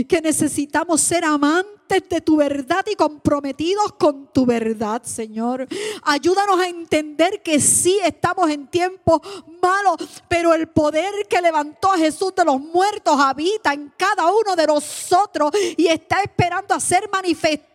que 0.09 0.21
necesitamos 0.21 1.01
ser 1.01 1.25
amantes 1.25 2.09
de 2.09 2.21
tu 2.21 2.37
verdad 2.37 2.85
y 2.91 2.95
comprometidos 2.95 3.95
con 3.99 4.33
tu 4.33 4.47
verdad, 4.47 5.03
Señor. 5.03 5.67
Ayúdanos 6.03 6.61
a 6.61 6.69
entender 6.69 7.43
que 7.43 7.59
sí 7.59 7.99
estamos 8.05 8.49
en 8.51 8.69
tiempos 8.69 9.21
malos, 9.61 9.97
pero 10.29 10.55
el 10.55 10.69
poder 10.69 11.13
que 11.29 11.43
levantó 11.43 11.93
a 11.93 11.99
Jesús 11.99 12.33
de 12.35 12.45
los 12.45 12.61
muertos 12.61 13.19
habita 13.19 13.73
en 13.73 13.93
cada 13.97 14.31
uno 14.33 14.55
de 14.55 14.67
nosotros 14.67 15.51
y 15.77 15.87
está 15.89 16.23
esperando 16.23 16.75
a 16.75 16.81
ser 16.81 17.09
manifestado 17.11 17.70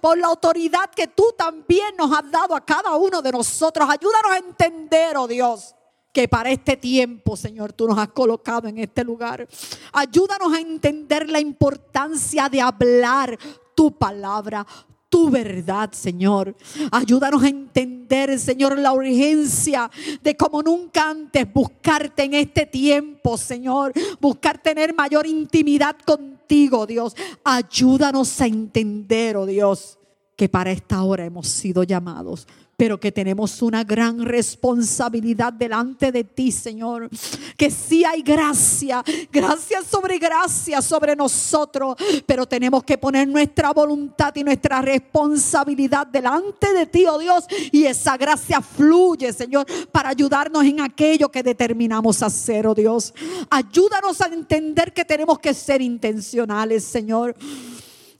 por 0.00 0.18
la 0.18 0.26
autoridad 0.26 0.90
que 0.94 1.08
tú 1.08 1.34
también 1.36 1.96
nos 1.96 2.12
has 2.12 2.30
dado 2.30 2.54
a 2.54 2.64
cada 2.64 2.94
uno 2.96 3.22
de 3.22 3.32
nosotros. 3.32 3.88
Ayúdanos 3.88 4.32
a 4.32 4.38
entender, 4.38 5.16
oh 5.16 5.26
Dios 5.26 5.74
que 6.12 6.26
para 6.26 6.50
este 6.50 6.76
tiempo, 6.76 7.36
Señor, 7.36 7.72
tú 7.72 7.86
nos 7.86 7.98
has 7.98 8.08
colocado 8.08 8.66
en 8.66 8.78
este 8.78 9.04
lugar. 9.04 9.46
Ayúdanos 9.92 10.52
a 10.52 10.60
entender 10.60 11.30
la 11.30 11.38
importancia 11.38 12.48
de 12.48 12.60
hablar 12.60 13.38
tu 13.76 13.96
palabra, 13.96 14.66
tu 15.10 15.28
verdad, 15.28 15.90
Señor. 15.92 16.54
Ayúdanos 16.90 17.42
a 17.42 17.48
entender, 17.48 18.38
Señor, 18.38 18.78
la 18.78 18.92
urgencia 18.92 19.90
de 20.22 20.36
como 20.36 20.62
nunca 20.62 21.10
antes 21.10 21.52
buscarte 21.52 22.22
en 22.22 22.34
este 22.34 22.64
tiempo, 22.64 23.36
Señor. 23.36 23.92
Buscar 24.20 24.62
tener 24.62 24.94
mayor 24.94 25.26
intimidad 25.26 25.96
contigo, 26.06 26.86
Dios. 26.86 27.14
Ayúdanos 27.44 28.40
a 28.40 28.46
entender, 28.46 29.36
oh 29.36 29.46
Dios, 29.46 29.98
que 30.36 30.48
para 30.48 30.70
esta 30.70 31.02
hora 31.02 31.24
hemos 31.24 31.48
sido 31.48 31.82
llamados 31.82 32.46
pero 32.80 32.98
que 32.98 33.12
tenemos 33.12 33.60
una 33.60 33.84
gran 33.84 34.24
responsabilidad 34.24 35.52
delante 35.52 36.10
de 36.10 36.24
ti, 36.24 36.50
Señor. 36.50 37.10
Que 37.54 37.70
sí 37.70 38.06
hay 38.06 38.22
gracia, 38.22 39.04
gracia 39.30 39.82
sobre 39.82 40.16
gracia 40.16 40.80
sobre 40.80 41.14
nosotros, 41.14 41.94
pero 42.24 42.46
tenemos 42.46 42.82
que 42.82 42.96
poner 42.96 43.28
nuestra 43.28 43.74
voluntad 43.74 44.34
y 44.34 44.44
nuestra 44.44 44.80
responsabilidad 44.80 46.06
delante 46.06 46.72
de 46.72 46.86
ti, 46.86 47.04
oh 47.04 47.18
Dios, 47.18 47.44
y 47.70 47.84
esa 47.84 48.16
gracia 48.16 48.62
fluye, 48.62 49.30
Señor, 49.34 49.66
para 49.92 50.08
ayudarnos 50.08 50.64
en 50.64 50.80
aquello 50.80 51.30
que 51.30 51.42
determinamos 51.42 52.22
hacer, 52.22 52.66
oh 52.66 52.74
Dios. 52.74 53.12
Ayúdanos 53.50 54.22
a 54.22 54.28
entender 54.28 54.94
que 54.94 55.04
tenemos 55.04 55.38
que 55.38 55.52
ser 55.52 55.82
intencionales, 55.82 56.82
Señor. 56.82 57.36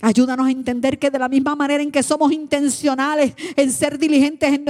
Ayúdanos 0.03 0.47
a 0.47 0.51
entender 0.51 0.99
que 0.99 1.11
de 1.11 1.19
la 1.19 1.29
misma 1.29 1.55
manera 1.55 1.83
en 1.83 1.93
que 1.93 2.03
somos 2.03 2.33
intencionales 2.33 3.35
en 3.57 3.73
ser 3.73 3.99
diligentes 3.99 4.53
en, 4.53 4.65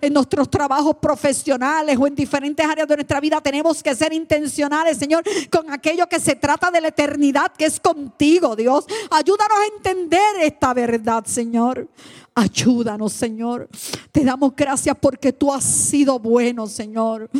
en 0.00 0.12
nuestros 0.12 0.50
trabajos 0.50 0.96
profesionales 0.96 1.96
o 1.98 2.06
en 2.06 2.14
diferentes 2.14 2.66
áreas 2.66 2.88
de 2.88 2.96
nuestra 2.96 3.20
vida, 3.20 3.40
tenemos 3.40 3.82
que 3.82 3.94
ser 3.94 4.12
intencionales, 4.12 4.98
Señor, 4.98 5.22
con 5.50 5.70
aquello 5.70 6.08
que 6.08 6.18
se 6.18 6.34
trata 6.34 6.70
de 6.70 6.80
la 6.80 6.88
eternidad, 6.88 7.52
que 7.52 7.66
es 7.66 7.78
contigo, 7.78 8.56
Dios. 8.56 8.84
Ayúdanos 9.10 9.58
a 9.58 9.76
entender 9.76 10.42
esta 10.42 10.74
verdad, 10.74 11.24
Señor. 11.26 11.88
Ayúdanos, 12.34 13.12
Señor. 13.12 13.68
Te 14.10 14.24
damos 14.24 14.54
gracias 14.56 14.96
porque 15.00 15.32
tú 15.32 15.52
has 15.52 15.64
sido 15.64 16.18
bueno, 16.18 16.66
Señor. 16.66 17.30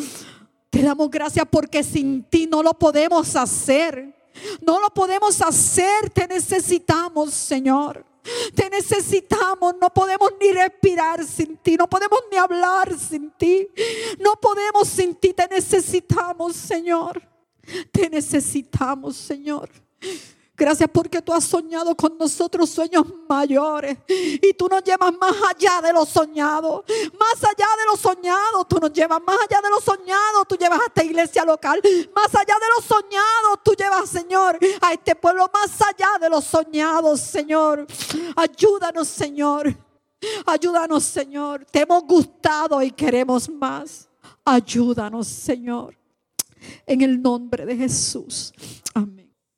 Te 0.70 0.82
damos 0.82 1.10
gracias 1.10 1.46
porque 1.50 1.82
sin 1.82 2.22
ti 2.24 2.46
no 2.46 2.62
lo 2.62 2.74
podemos 2.74 3.34
hacer. 3.36 4.21
No 4.60 4.80
lo 4.80 4.90
podemos 4.90 5.40
hacer, 5.40 6.10
te 6.10 6.26
necesitamos, 6.26 7.32
Señor. 7.32 8.04
Te 8.54 8.70
necesitamos, 8.70 9.74
no 9.80 9.92
podemos 9.92 10.32
ni 10.40 10.52
respirar 10.52 11.24
sin 11.24 11.56
ti, 11.56 11.76
no 11.76 11.88
podemos 11.88 12.20
ni 12.30 12.36
hablar 12.36 12.96
sin 12.96 13.32
ti, 13.32 13.66
no 14.20 14.34
podemos 14.40 14.88
sin 14.88 15.16
ti, 15.16 15.32
te 15.32 15.48
necesitamos, 15.48 16.54
Señor. 16.54 17.20
Te 17.90 18.08
necesitamos, 18.08 19.16
Señor. 19.16 19.68
Gracias 20.54 20.90
porque 20.92 21.22
tú 21.22 21.32
has 21.32 21.44
soñado 21.44 21.96
con 21.96 22.18
nosotros 22.18 22.68
sueños 22.68 23.04
mayores 23.26 23.96
y 24.06 24.52
tú 24.52 24.68
nos 24.68 24.84
llevas 24.84 25.12
más 25.18 25.34
allá 25.50 25.80
de 25.80 25.94
lo 25.94 26.04
soñado, 26.04 26.84
más 27.18 27.42
allá 27.42 27.66
de 27.78 27.86
lo 27.90 27.96
soñado, 27.96 28.64
tú 28.66 28.78
nos 28.78 28.92
llevas 28.92 29.20
más 29.26 29.38
allá 29.48 29.62
de 29.62 29.70
lo 29.70 29.80
soñado, 29.80 30.44
tú 30.46 30.56
llevas 30.56 30.80
a 30.80 30.86
esta 30.86 31.04
iglesia 31.04 31.44
local, 31.46 31.80
más 32.14 32.34
allá 32.34 32.54
de 32.60 32.66
lo 32.76 32.82
soñado, 32.86 33.56
tú 33.64 33.72
llevas, 33.72 34.10
Señor, 34.10 34.58
a 34.82 34.92
este 34.92 35.16
pueblo 35.16 35.50
más 35.52 35.70
allá 35.80 36.18
de 36.20 36.28
lo 36.28 36.42
soñado, 36.42 37.16
Señor. 37.16 37.86
Ayúdanos, 38.36 39.08
Señor. 39.08 39.74
Ayúdanos, 40.44 41.02
Señor. 41.02 41.64
Te 41.64 41.80
hemos 41.80 42.04
gustado 42.04 42.82
y 42.82 42.90
queremos 42.90 43.48
más. 43.48 44.08
Ayúdanos, 44.44 45.26
Señor. 45.26 45.96
En 46.86 47.00
el 47.00 47.20
nombre 47.20 47.64
de 47.64 47.74
Jesús. 47.74 48.52
Amén. 48.94 49.21